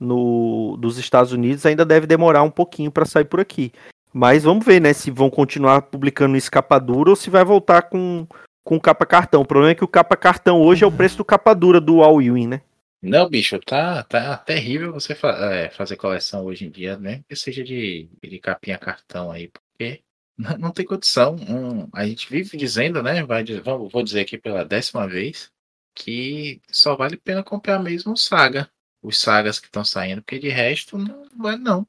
no 0.00 0.78
dos 0.78 0.96
Estados 0.96 1.30
Unidos, 1.30 1.66
ainda 1.66 1.84
deve 1.84 2.06
demorar 2.06 2.42
um 2.42 2.50
pouquinho 2.50 2.90
para 2.90 3.04
sair 3.04 3.26
por 3.26 3.38
aqui. 3.38 3.70
Mas 4.12 4.44
vamos 4.44 4.64
ver, 4.64 4.80
né, 4.80 4.94
se 4.94 5.10
vão 5.10 5.28
continuar 5.28 5.82
publicando 5.82 6.38
capa 6.50 6.78
dura 6.78 7.10
ou 7.10 7.16
se 7.16 7.28
vai 7.28 7.44
voltar 7.44 7.82
com, 7.82 8.26
com 8.64 8.80
capa 8.80 9.04
cartão. 9.04 9.42
O 9.42 9.46
problema 9.46 9.72
é 9.72 9.74
que 9.74 9.84
o 9.84 9.88
capa 9.88 10.16
cartão 10.16 10.62
hoje 10.62 10.84
é 10.84 10.86
o 10.86 10.92
preço 10.92 11.18
do 11.18 11.24
capa 11.24 11.54
dura 11.54 11.80
do 11.80 12.02
All 12.02 12.22
Ewing, 12.22 12.46
né? 12.46 12.62
Não, 13.02 13.28
bicho, 13.28 13.58
tá, 13.60 14.02
tá 14.02 14.36
terrível 14.38 14.92
você 14.92 15.14
fa 15.14 15.28
é, 15.52 15.70
fazer 15.70 15.96
coleção 15.96 16.46
hoje 16.46 16.66
em 16.66 16.70
dia, 16.70 16.96
né? 16.96 17.20
Que 17.28 17.36
seja 17.36 17.62
de, 17.62 18.08
de 18.22 18.38
capinha 18.40 18.78
cartão 18.78 19.30
aí, 19.30 19.48
porque 19.48 20.00
não, 20.58 20.70
tem 20.70 20.86
condição. 20.86 21.34
Um, 21.34 21.88
a 21.92 22.06
gente 22.06 22.30
vive 22.30 22.56
dizendo, 22.56 23.02
né? 23.02 23.24
Vai, 23.24 23.44
vou 23.64 24.02
dizer 24.02 24.20
aqui 24.20 24.38
pela 24.38 24.64
décima 24.64 25.06
vez, 25.06 25.50
que 25.94 26.60
só 26.70 26.96
vale 26.96 27.16
a 27.16 27.20
pena 27.22 27.42
comprar 27.42 27.78
mesmo 27.78 28.16
Saga. 28.16 28.70
Os 29.02 29.20
sagas 29.20 29.58
que 29.58 29.66
estão 29.66 29.84
saindo, 29.84 30.22
porque 30.22 30.38
de 30.38 30.48
resto 30.48 30.98
não 30.98 31.24
vai 31.36 31.56
não. 31.56 31.86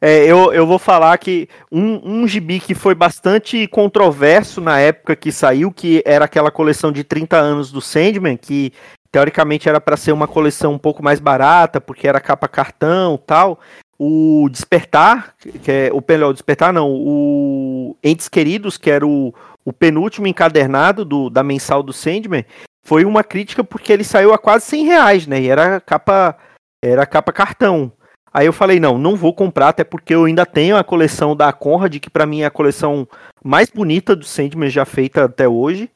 É, 0.00 0.24
eu, 0.24 0.52
eu 0.52 0.66
vou 0.66 0.78
falar 0.78 1.16
que 1.18 1.48
um, 1.72 2.22
um 2.22 2.28
gibi 2.28 2.60
que 2.60 2.74
foi 2.74 2.94
bastante 2.94 3.66
controverso 3.66 4.60
na 4.60 4.78
época 4.78 5.16
que 5.16 5.32
saiu, 5.32 5.72
que 5.72 6.02
era 6.06 6.24
aquela 6.24 6.50
coleção 6.50 6.92
de 6.92 7.02
30 7.02 7.36
anos 7.36 7.72
do 7.72 7.80
Sandman, 7.80 8.36
que 8.36 8.72
teoricamente 9.10 9.68
era 9.68 9.80
para 9.80 9.96
ser 9.96 10.12
uma 10.12 10.28
coleção 10.28 10.74
um 10.74 10.78
pouco 10.78 11.02
mais 11.02 11.18
barata, 11.18 11.80
porque 11.80 12.06
era 12.06 12.20
capa 12.20 12.46
cartão 12.46 13.16
tal, 13.16 13.58
o 13.98 14.48
Despertar, 14.50 15.34
que 15.62 15.70
é 15.70 15.90
o 15.92 16.02
melhor, 16.06 16.32
Despertar 16.32 16.72
não, 16.72 16.90
o 16.90 17.96
Entes 18.02 18.28
Queridos, 18.28 18.76
que 18.76 18.90
era 18.90 19.06
o, 19.06 19.34
o 19.64 19.72
penúltimo 19.72 20.26
encadernado 20.26 21.04
do, 21.04 21.30
da 21.30 21.42
mensal 21.42 21.82
do 21.82 21.92
Sandman, 21.92 22.44
foi 22.84 23.04
uma 23.04 23.24
crítica 23.24 23.64
porque 23.64 23.92
ele 23.92 24.04
saiu 24.04 24.32
a 24.32 24.38
quase 24.38 24.66
100 24.66 24.84
reais, 24.84 25.26
né? 25.26 25.40
E 25.40 25.48
era 25.48 25.80
capa, 25.80 26.36
era 26.82 27.04
capa 27.04 27.32
cartão. 27.32 27.90
Aí 28.32 28.46
eu 28.46 28.52
falei, 28.52 28.78
não, 28.78 28.98
não 28.98 29.16
vou 29.16 29.32
comprar, 29.32 29.68
até 29.68 29.82
porque 29.82 30.14
eu 30.14 30.24
ainda 30.24 30.44
tenho 30.44 30.76
a 30.76 30.84
coleção 30.84 31.34
da 31.34 31.50
Conrad, 31.52 31.98
que 31.98 32.10
para 32.10 32.26
mim 32.26 32.42
é 32.42 32.44
a 32.44 32.50
coleção 32.50 33.08
mais 33.42 33.70
bonita 33.70 34.14
do 34.14 34.26
Sandman 34.26 34.68
já 34.68 34.84
feita 34.84 35.24
até 35.24 35.48
hoje. 35.48 35.90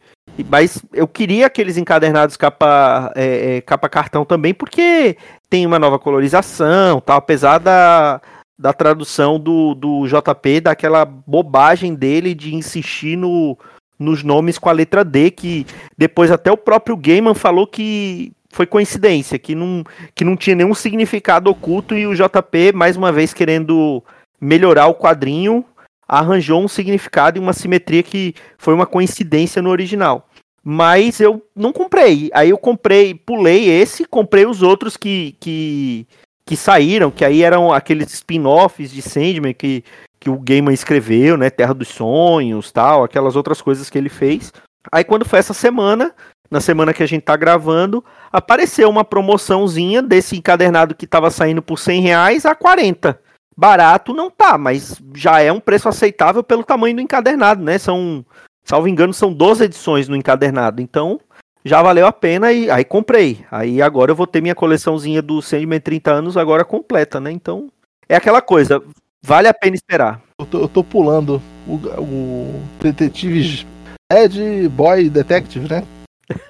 Mas 0.48 0.82
eu 0.92 1.06
queria 1.06 1.46
aqueles 1.46 1.76
encadernados 1.76 2.36
capa, 2.36 3.12
é, 3.14 3.56
é, 3.56 3.60
capa 3.60 3.88
cartão 3.88 4.24
também, 4.24 4.54
porque 4.54 5.16
tem 5.50 5.66
uma 5.66 5.80
nova 5.80 5.98
colorização, 5.98 7.00
tal, 7.00 7.18
apesar 7.18 7.58
da, 7.58 8.22
da 8.56 8.72
tradução 8.72 9.38
do, 9.38 9.74
do 9.74 10.06
JP, 10.06 10.60
daquela 10.60 11.04
bobagem 11.04 11.92
dele 11.92 12.34
de 12.34 12.54
insistir 12.54 13.16
no, 13.16 13.58
nos 13.98 14.22
nomes 14.22 14.56
com 14.58 14.68
a 14.68 14.72
letra 14.72 15.04
D, 15.04 15.32
que 15.32 15.66
depois 15.98 16.30
até 16.30 16.52
o 16.52 16.56
próprio 16.56 16.96
Gaiman 16.96 17.34
falou 17.34 17.66
que 17.66 18.32
foi 18.52 18.64
coincidência, 18.64 19.38
que 19.38 19.54
não, 19.54 19.84
que 20.14 20.24
não 20.24 20.36
tinha 20.36 20.54
nenhum 20.54 20.74
significado 20.74 21.50
oculto 21.50 21.96
e 21.96 22.06
o 22.06 22.14
JP, 22.14 22.72
mais 22.72 22.96
uma 22.96 23.10
vez 23.10 23.34
querendo 23.34 24.02
melhorar 24.40 24.86
o 24.86 24.94
quadrinho, 24.94 25.64
arranjou 26.06 26.62
um 26.62 26.68
significado 26.68 27.38
e 27.38 27.40
uma 27.40 27.52
simetria 27.52 28.02
que 28.02 28.34
foi 28.56 28.74
uma 28.74 28.86
coincidência 28.86 29.60
no 29.60 29.70
original. 29.70 30.28
Mas 30.62 31.20
eu 31.20 31.44
não 31.56 31.72
comprei. 31.72 32.30
Aí 32.34 32.50
eu 32.50 32.58
comprei, 32.58 33.14
pulei 33.14 33.68
esse, 33.68 34.04
comprei 34.04 34.46
os 34.46 34.62
outros 34.62 34.96
que, 34.96 35.36
que, 35.40 36.06
que 36.44 36.56
saíram, 36.56 37.10
que 37.10 37.24
aí 37.24 37.42
eram 37.42 37.72
aqueles 37.72 38.12
spin-offs 38.12 38.90
de 38.90 39.00
Sandman 39.00 39.54
que, 39.54 39.82
que 40.18 40.28
o 40.28 40.38
Gaiman 40.38 40.74
escreveu, 40.74 41.36
né? 41.36 41.48
Terra 41.48 41.72
dos 41.72 41.88
Sonhos, 41.88 42.70
tal, 42.70 43.02
aquelas 43.02 43.36
outras 43.36 43.62
coisas 43.62 43.88
que 43.88 43.96
ele 43.96 44.10
fez. 44.10 44.52
Aí 44.92 45.02
quando 45.02 45.24
foi 45.24 45.38
essa 45.38 45.54
semana, 45.54 46.14
na 46.50 46.60
semana 46.60 46.92
que 46.92 47.02
a 47.02 47.06
gente 47.06 47.22
tá 47.22 47.36
gravando, 47.36 48.04
apareceu 48.32 48.88
uma 48.90 49.04
promoçãozinha 49.04 50.02
desse 50.02 50.36
encadernado 50.36 50.94
que 50.94 51.06
tava 51.06 51.30
saindo 51.30 51.62
por 51.62 51.78
100 51.78 52.00
reais 52.02 52.44
a 52.44 52.54
40. 52.54 53.18
Barato 53.56 54.12
não 54.12 54.30
tá, 54.30 54.56
mas 54.56 55.00
já 55.14 55.40
é 55.40 55.52
um 55.52 55.60
preço 55.60 55.88
aceitável 55.88 56.42
pelo 56.42 56.64
tamanho 56.64 56.96
do 56.96 57.02
encadernado, 57.02 57.62
né? 57.62 57.78
São 57.78 58.24
salvo 58.64 58.88
engano, 58.88 59.12
são 59.12 59.32
12 59.32 59.64
edições 59.64 60.08
no 60.08 60.16
encadernado. 60.16 60.80
Então, 60.82 61.20
já 61.64 61.82
valeu 61.82 62.06
a 62.06 62.12
pena 62.12 62.52
e 62.52 62.70
aí 62.70 62.84
comprei. 62.84 63.44
Aí 63.50 63.82
agora 63.82 64.10
eu 64.12 64.16
vou 64.16 64.26
ter 64.26 64.40
minha 64.40 64.54
coleçãozinha 64.54 65.20
do 65.20 65.42
Sandman 65.42 65.80
30 65.80 66.10
anos 66.10 66.36
agora 66.36 66.64
completa, 66.64 67.20
né? 67.20 67.30
Então, 67.30 67.68
é 68.08 68.16
aquela 68.16 68.40
coisa, 68.40 68.82
vale 69.22 69.48
a 69.48 69.54
pena 69.54 69.76
esperar. 69.76 70.20
Eu 70.38 70.46
tô, 70.46 70.58
eu 70.60 70.68
tô 70.68 70.82
pulando 70.82 71.40
o, 71.66 71.74
o 71.74 72.62
Detetives 72.80 73.66
Ed 74.10 74.68
Boy 74.70 75.08
Detective, 75.10 75.68
né? 75.68 75.84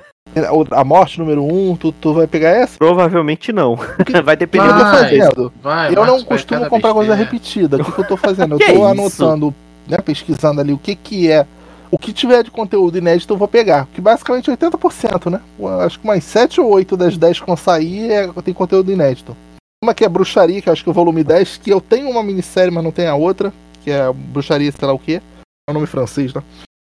A 0.70 0.84
morte 0.84 1.18
número 1.18 1.42
1, 1.42 1.70
um, 1.70 1.76
tu, 1.76 1.90
tu 1.90 2.14
vai 2.14 2.26
pegar 2.28 2.50
essa? 2.50 2.78
Provavelmente 2.78 3.52
não. 3.52 3.76
vai 4.24 4.36
depender 4.36 4.68
do 4.68 4.74
que 4.74 4.80
eu 4.80 4.84
tô 4.84 4.92
Vai, 4.92 5.02
fazendo. 5.02 5.52
Vai, 5.61 5.90
eu 5.90 6.06
não 6.06 6.18
vai 6.18 6.24
costumo 6.24 6.68
comprar 6.68 6.94
coisa 6.94 7.16
besteira. 7.16 7.32
repetida. 7.32 7.76
O 7.78 7.84
que, 7.84 7.90
que 7.92 7.98
eu 8.00 8.06
tô 8.06 8.16
fazendo? 8.16 8.54
Eu 8.54 8.58
Que 8.58 8.66
tô 8.66 8.72
isso? 8.72 8.84
anotando, 8.84 9.54
né, 9.88 9.98
pesquisando 9.98 10.61
ali 10.61 10.72
o 10.72 10.78
que 10.78 10.94
que 10.94 11.28
é. 11.28 11.44
O 11.91 11.99
que 11.99 12.12
tiver 12.12 12.45
de 12.45 12.51
conteúdo 12.51 12.99
inédito 12.99 13.32
eu 13.34 13.38
vou 13.38 13.49
pegar. 13.49 13.86
Que 13.93 14.01
basicamente 14.01 14.51
é 14.51 14.57
80%, 14.57 15.30
né? 15.30 15.41
Eu 15.59 15.80
Acho 15.80 15.99
que 15.99 16.05
umas 16.05 16.22
7 16.24 16.61
ou 16.61 16.68
8 16.72 16.97
das 16.97 17.16
10 17.18 17.41
que 17.41 17.47
vão 17.47 17.57
sair 17.57 18.11
é, 18.12 18.28
tem 18.45 18.55
conteúdo 18.55 18.93
inédito. 18.93 19.36
Uma 19.82 19.95
que 19.95 20.05
é 20.05 20.09
Bruxaria, 20.09 20.61
que 20.62 20.68
eu 20.68 20.72
acho 20.72 20.84
que 20.84 20.88
é 20.91 20.93
o 20.93 20.95
volume 20.95 21.24
10, 21.24 21.57
que 21.57 21.70
eu 21.70 21.80
tenho 21.80 22.09
uma 22.11 22.22
minissérie, 22.22 22.70
mas 22.72 22.84
não 22.84 22.93
tem 22.93 23.07
a 23.07 23.14
outra, 23.14 23.53
que 23.82 23.91
é 23.91 24.12
Bruxaria, 24.12 24.70
sei 24.70 24.86
lá 24.86 24.93
o 24.95 24.99
quê. 24.99 25.20
É 25.68 25.70
o 25.70 25.74
nome 25.74 25.86
francês, 25.86 26.32
né? 26.34 26.43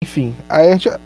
Enfim, 0.05 0.35
aí 0.49 0.69
a 0.69 0.73
gente. 0.73 0.89
a- 0.89 0.99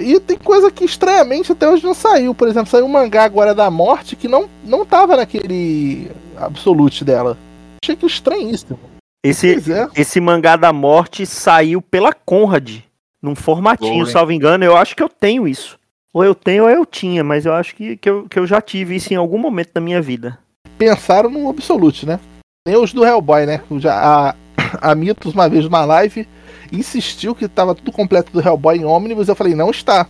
e 0.00 0.20
tem 0.20 0.36
coisa 0.36 0.70
que 0.70 0.84
estranhamente 0.84 1.50
até 1.52 1.68
hoje 1.68 1.84
não 1.84 1.94
saiu. 1.94 2.34
Por 2.34 2.46
exemplo, 2.48 2.68
saiu 2.70 2.84
um 2.84 2.88
mangá 2.88 3.24
agora 3.24 3.54
da 3.54 3.70
morte 3.70 4.16
que 4.16 4.28
não, 4.28 4.48
não 4.64 4.84
tava 4.84 5.16
naquele 5.16 6.10
Absolute 6.36 7.04
dela. 7.04 7.36
Achei 7.82 7.96
que 7.96 8.04
estranhíssimo. 8.06 8.78
Esse, 9.24 9.52
Pois 9.54 9.68
é. 9.68 9.88
esse 9.96 10.20
mangá 10.20 10.56
da 10.56 10.72
morte 10.72 11.24
saiu 11.26 11.80
pela 11.82 12.12
Conrad, 12.12 12.78
num 13.22 13.34
formatinho, 13.34 14.06
salvo 14.06 14.32
engano. 14.32 14.64
Eu 14.64 14.76
acho 14.76 14.96
que 14.96 15.02
eu 15.02 15.08
tenho 15.08 15.46
isso. 15.46 15.78
Ou 16.12 16.24
eu 16.24 16.34
tenho 16.34 16.64
ou 16.64 16.70
eu 16.70 16.84
tinha, 16.84 17.22
mas 17.22 17.46
eu 17.46 17.52
acho 17.52 17.74
que, 17.74 17.96
que, 17.96 18.10
eu, 18.10 18.26
que 18.28 18.38
eu 18.38 18.46
já 18.46 18.60
tive 18.60 18.96
isso 18.96 19.12
em 19.12 19.16
algum 19.16 19.38
momento 19.38 19.70
da 19.72 19.80
minha 19.80 20.02
vida. 20.02 20.38
pensaram 20.76 21.30
no 21.30 21.48
Absolute, 21.48 22.04
né? 22.04 22.18
Nem 22.66 22.76
os 22.76 22.92
do 22.92 23.04
Hellboy, 23.04 23.46
né? 23.46 23.62
Já, 23.78 23.94
a, 23.94 24.34
a 24.90 24.94
Mitos, 24.94 25.34
uma 25.34 25.48
vez 25.48 25.64
numa 25.64 25.84
live, 25.84 26.26
insistiu 26.72 27.34
que 27.34 27.44
estava 27.44 27.74
tudo 27.74 27.92
completo 27.92 28.32
do 28.32 28.40
Hellboy 28.40 28.78
em 28.78 28.84
Omnibus. 28.84 29.28
Eu 29.28 29.36
falei, 29.36 29.54
não 29.54 29.70
está. 29.70 30.06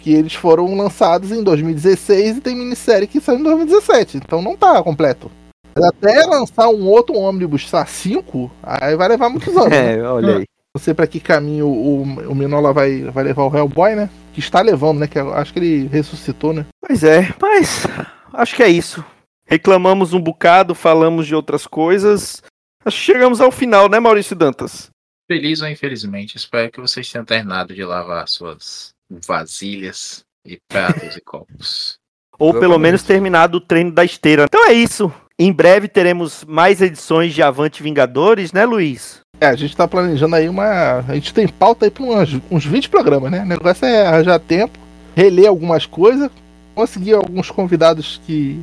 Que 0.00 0.12
eles 0.12 0.34
foram 0.34 0.74
lançados 0.76 1.30
em 1.30 1.42
2016 1.42 2.38
e 2.38 2.40
tem 2.40 2.56
minissérie 2.56 3.06
que 3.06 3.20
saiu 3.20 3.38
em 3.38 3.42
2017. 3.44 4.16
Então 4.18 4.42
não 4.42 4.56
tá 4.56 4.82
completo. 4.82 5.30
Mas 5.74 5.84
Até 5.84 6.26
lançar 6.26 6.68
um 6.68 6.86
outro 6.88 7.16
Omnibus, 7.16 7.70
tá 7.70 7.84
5, 7.86 8.50
aí 8.62 8.96
vai 8.96 9.08
levar 9.08 9.28
muitos 9.28 9.54
anos. 9.56 9.70
né? 9.70 9.96
É, 9.96 10.02
olha 10.02 10.38
aí. 10.38 10.46
Não 10.76 10.78
sei 10.78 10.92
pra 10.92 11.06
que 11.06 11.20
caminho 11.20 11.66
o, 11.66 12.02
o 12.02 12.34
Minola 12.34 12.70
vai, 12.70 13.04
vai 13.04 13.24
levar 13.24 13.44
o 13.44 13.56
Hellboy, 13.56 13.94
né? 13.94 14.10
Que 14.34 14.40
está 14.40 14.60
levando, 14.60 14.98
né? 14.98 15.08
Que 15.08 15.18
acho 15.18 15.50
que 15.50 15.58
ele 15.58 15.86
ressuscitou, 15.86 16.52
né? 16.52 16.66
Pois 16.86 17.02
é, 17.02 17.34
mas 17.40 17.86
acho 18.34 18.54
que 18.54 18.62
é 18.62 18.68
isso. 18.68 19.02
Reclamamos 19.46 20.12
um 20.12 20.20
bocado, 20.20 20.74
falamos 20.74 21.26
de 21.26 21.34
outras 21.34 21.66
coisas. 21.66 22.42
Acho 22.84 22.98
que 22.98 23.04
chegamos 23.04 23.40
ao 23.40 23.50
final, 23.50 23.88
né, 23.88 23.98
Maurício 23.98 24.36
Dantas? 24.36 24.90
Feliz 25.26 25.62
ou 25.62 25.68
infelizmente, 25.68 26.36
espero 26.36 26.70
que 26.70 26.78
vocês 26.78 27.10
tenham 27.10 27.24
terminado 27.24 27.72
de 27.72 27.82
lavar 27.82 28.28
suas 28.28 28.90
vasilhas 29.26 30.26
e 30.44 30.58
pratos 30.68 31.16
e 31.16 31.22
copos. 31.22 31.96
Ou 32.38 32.52
pelo 32.52 32.78
menos 32.78 33.02
terminado 33.02 33.56
o 33.56 33.60
treino 33.62 33.90
da 33.90 34.04
esteira. 34.04 34.44
Então 34.44 34.68
é 34.68 34.74
isso. 34.74 35.10
Em 35.38 35.50
breve 35.50 35.88
teremos 35.88 36.44
mais 36.44 36.82
edições 36.82 37.32
de 37.32 37.42
Avante 37.42 37.82
Vingadores, 37.82 38.52
né, 38.52 38.66
Luiz? 38.66 39.22
É, 39.40 39.46
a 39.46 39.54
gente 39.54 39.76
tá 39.76 39.86
planejando 39.86 40.34
aí 40.34 40.48
uma. 40.48 41.04
A 41.08 41.14
gente 41.14 41.34
tem 41.34 41.46
pauta 41.46 41.84
aí 41.84 41.90
pra 41.90 42.02
uns, 42.02 42.40
uns 42.50 42.64
20 42.64 42.88
programas, 42.88 43.30
né? 43.30 43.42
O 43.42 43.46
negócio 43.46 43.84
é 43.84 44.06
arranjar 44.06 44.38
tempo, 44.38 44.78
reler 45.14 45.48
algumas 45.48 45.84
coisas, 45.84 46.30
conseguir 46.74 47.14
alguns 47.14 47.50
convidados 47.50 48.20
que 48.26 48.60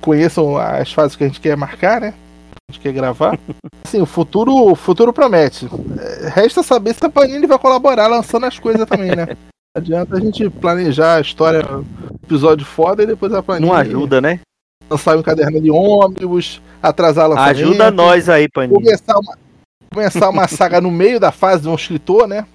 conheçam 0.00 0.56
as 0.56 0.92
fases 0.92 1.16
que 1.16 1.24
a 1.24 1.26
gente 1.26 1.40
quer 1.40 1.56
marcar, 1.56 2.00
né? 2.00 2.14
A 2.68 2.72
gente 2.72 2.82
quer 2.82 2.92
gravar. 2.92 3.38
Assim, 3.84 4.00
o 4.00 4.06
futuro, 4.06 4.52
o 4.54 4.74
futuro 4.74 5.12
promete. 5.12 5.68
É, 5.98 6.28
Resta 6.28 6.62
saber 6.62 6.94
se 6.94 7.04
a 7.04 7.10
Panini 7.10 7.46
vai 7.46 7.58
colaborar 7.58 8.06
lançando 8.06 8.46
as 8.46 8.58
coisas 8.58 8.86
também, 8.88 9.14
né? 9.14 9.26
Não 9.26 9.36
adianta 9.76 10.16
a 10.16 10.20
gente 10.20 10.48
planejar 10.48 11.16
a 11.16 11.20
história, 11.20 11.62
episódio 12.22 12.64
foda 12.64 13.02
e 13.02 13.06
depois 13.06 13.32
a 13.34 13.42
Panini 13.42 13.66
Não 13.66 13.74
ajuda, 13.74 14.20
né? 14.20 14.40
lançar 14.92 15.16
um 15.16 15.22
caderno 15.22 15.60
de 15.60 15.70
ônibus, 15.70 16.60
atrasar 16.82 17.28
lançamento. 17.28 17.56
Ajuda 17.56 17.90
nós 17.90 18.28
aí, 18.28 18.48
Panini. 18.48 18.74
começar 18.74 19.18
uma, 19.18 19.36
começar 19.92 20.28
uma 20.28 20.48
saga 20.48 20.80
no 20.80 20.90
meio 20.90 21.20
da 21.20 21.30
fase 21.30 21.62
de 21.62 21.68
um 21.68 21.74
escritor, 21.74 22.26
né? 22.26 22.46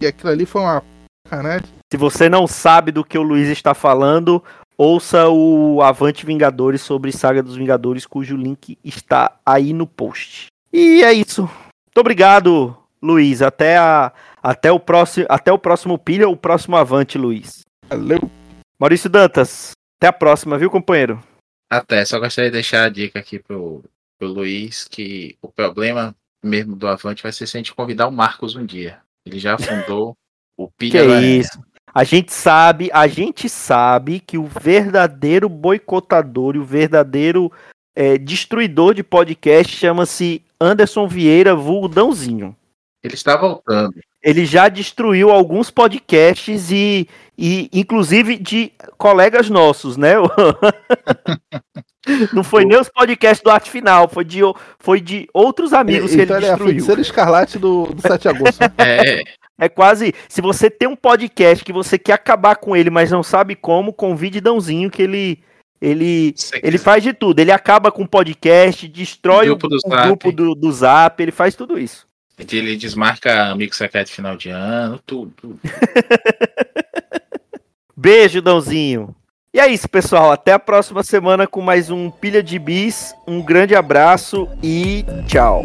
E 0.00 0.06
aquilo 0.06 0.30
ali 0.30 0.44
foi 0.44 0.60
uma 0.60 0.82
sacanagem. 1.26 1.66
Se 1.90 1.96
você 1.96 2.28
não 2.28 2.46
sabe 2.46 2.92
do 2.92 3.04
que 3.04 3.16
o 3.16 3.22
Luiz 3.22 3.48
está 3.48 3.72
falando, 3.72 4.42
ouça 4.76 5.28
o 5.28 5.80
Avante 5.82 6.26
Vingadores 6.26 6.82
sobre 6.82 7.12
Saga 7.12 7.42
dos 7.42 7.56
Vingadores, 7.56 8.06
cujo 8.06 8.36
link 8.36 8.78
está 8.84 9.36
aí 9.44 9.72
no 9.72 9.86
post. 9.86 10.46
E 10.72 11.02
é 11.02 11.12
isso. 11.12 11.42
Muito 11.42 11.98
obrigado, 11.98 12.76
Luiz. 13.00 13.40
Até, 13.40 13.78
a, 13.78 14.12
até, 14.42 14.70
o, 14.70 14.80
próximo, 14.80 15.26
até 15.28 15.52
o 15.52 15.58
próximo 15.58 15.98
pilha, 15.98 16.28
o 16.28 16.36
próximo 16.36 16.76
Avante, 16.76 17.16
Luiz. 17.16 17.60
Valeu. 17.88 18.30
Maurício 18.78 19.08
Dantas, 19.08 19.70
até 19.98 20.08
a 20.08 20.12
próxima, 20.12 20.58
viu, 20.58 20.70
companheiro? 20.70 21.22
Até, 21.70 22.04
só 22.04 22.18
gostaria 22.18 22.50
de 22.50 22.54
deixar 22.54 22.84
a 22.84 22.88
dica 22.88 23.20
aqui 23.20 23.38
pro, 23.38 23.82
pro 24.18 24.28
Luiz 24.28 24.86
que 24.88 25.36
o 25.40 25.48
problema 25.48 26.14
mesmo 26.44 26.76
do 26.76 26.86
Avante 26.86 27.22
vai 27.22 27.32
ser 27.32 27.46
se 27.46 27.56
a 27.56 27.58
gente 27.58 27.74
convidar 27.74 28.06
o 28.06 28.12
Marcos 28.12 28.54
um 28.54 28.64
dia. 28.64 28.98
Ele 29.26 29.38
já 29.38 29.56
fundou 29.58 30.16
o 30.56 30.68
Que 30.68 30.74
Pilha 30.78 31.02
Aranha. 31.02 31.40
isso. 31.40 31.58
A 31.94 32.02
gente 32.02 32.32
sabe, 32.32 32.90
a 32.92 33.06
gente 33.06 33.48
sabe 33.48 34.18
que 34.18 34.36
o 34.36 34.44
verdadeiro 34.44 35.48
boicotador 35.48 36.56
e 36.56 36.58
o 36.58 36.64
verdadeiro 36.64 37.52
é, 37.94 38.18
destruidor 38.18 38.94
de 38.94 39.04
podcast 39.04 39.76
chama-se 39.76 40.42
Anderson 40.60 41.06
Vieira, 41.06 41.54
vulgo 41.54 41.88
Dãozinho. 41.88 42.56
Ele 43.02 43.14
está 43.14 43.36
voltando. 43.36 43.94
Ele 44.22 44.44
já 44.44 44.68
destruiu 44.68 45.30
alguns 45.30 45.70
podcasts 45.70 46.70
e, 46.72 47.06
e 47.38 47.68
inclusive 47.72 48.38
de 48.38 48.72
colegas 48.96 49.48
nossos, 49.48 49.96
né? 49.96 50.14
Não 52.32 52.44
foi 52.44 52.64
nem 52.64 52.78
os 52.78 52.88
podcasts 52.88 53.42
do 53.42 53.50
Arte 53.50 53.70
Final, 53.70 54.08
foi 54.08 54.24
de, 54.24 54.40
foi 54.78 55.00
de 55.00 55.28
outros 55.32 55.72
amigos 55.72 56.10
que 56.14 56.20
então 56.20 56.36
ele 56.36 56.36
ele 56.36 56.46
é 56.46 56.48
a 56.48 56.52
destruiu. 56.52 56.70
feiticeira 56.72 57.00
escarlate 57.00 57.58
do, 57.58 57.86
do 57.86 58.02
7 58.02 58.22
de 58.22 58.28
agosto. 58.28 58.58
É, 58.78 59.22
É 59.58 59.68
quase. 59.68 60.12
Se 60.28 60.40
você 60.40 60.68
tem 60.68 60.88
um 60.88 60.96
podcast 60.96 61.64
que 61.64 61.72
você 61.72 61.98
quer 61.98 62.14
acabar 62.14 62.56
com 62.56 62.76
ele, 62.76 62.90
mas 62.90 63.10
não 63.10 63.22
sabe 63.22 63.54
como, 63.54 63.92
convide 63.92 64.40
Dãozinho 64.40 64.90
que 64.90 65.02
ele. 65.02 65.38
Ele, 65.80 66.34
ele 66.62 66.78
faz 66.78 67.02
de 67.02 67.12
tudo. 67.12 67.40
Ele 67.40 67.52
acaba 67.52 67.92
com 67.92 68.04
o 68.04 68.08
podcast, 68.08 68.88
destrói 68.88 69.50
o, 69.50 69.56
Grupo 69.56 69.68
do 69.68 69.76
o 69.76 69.90
Zap. 69.90 70.06
grupo 70.06 70.32
do, 70.32 70.54
do 70.54 70.72
Zap, 70.72 71.22
ele 71.22 71.32
faz 71.32 71.54
tudo 71.54 71.78
isso. 71.78 72.06
ele 72.50 72.74
desmarca 72.74 73.50
amigo 73.50 73.74
secreto 73.74 74.10
final 74.10 74.34
de 74.34 74.48
ano, 74.48 74.98
tudo. 75.04 75.30
tudo. 75.36 75.60
Beijo, 77.96 78.42
Dãozinho. 78.42 79.14
E 79.54 79.60
é 79.60 79.68
isso, 79.68 79.88
pessoal. 79.88 80.32
Até 80.32 80.52
a 80.52 80.58
próxima 80.58 81.04
semana 81.04 81.46
com 81.46 81.60
mais 81.60 81.88
um 81.88 82.10
Pilha 82.10 82.42
de 82.42 82.58
Bis. 82.58 83.14
Um 83.24 83.40
grande 83.40 83.76
abraço 83.76 84.48
e 84.60 85.04
tchau. 85.28 85.64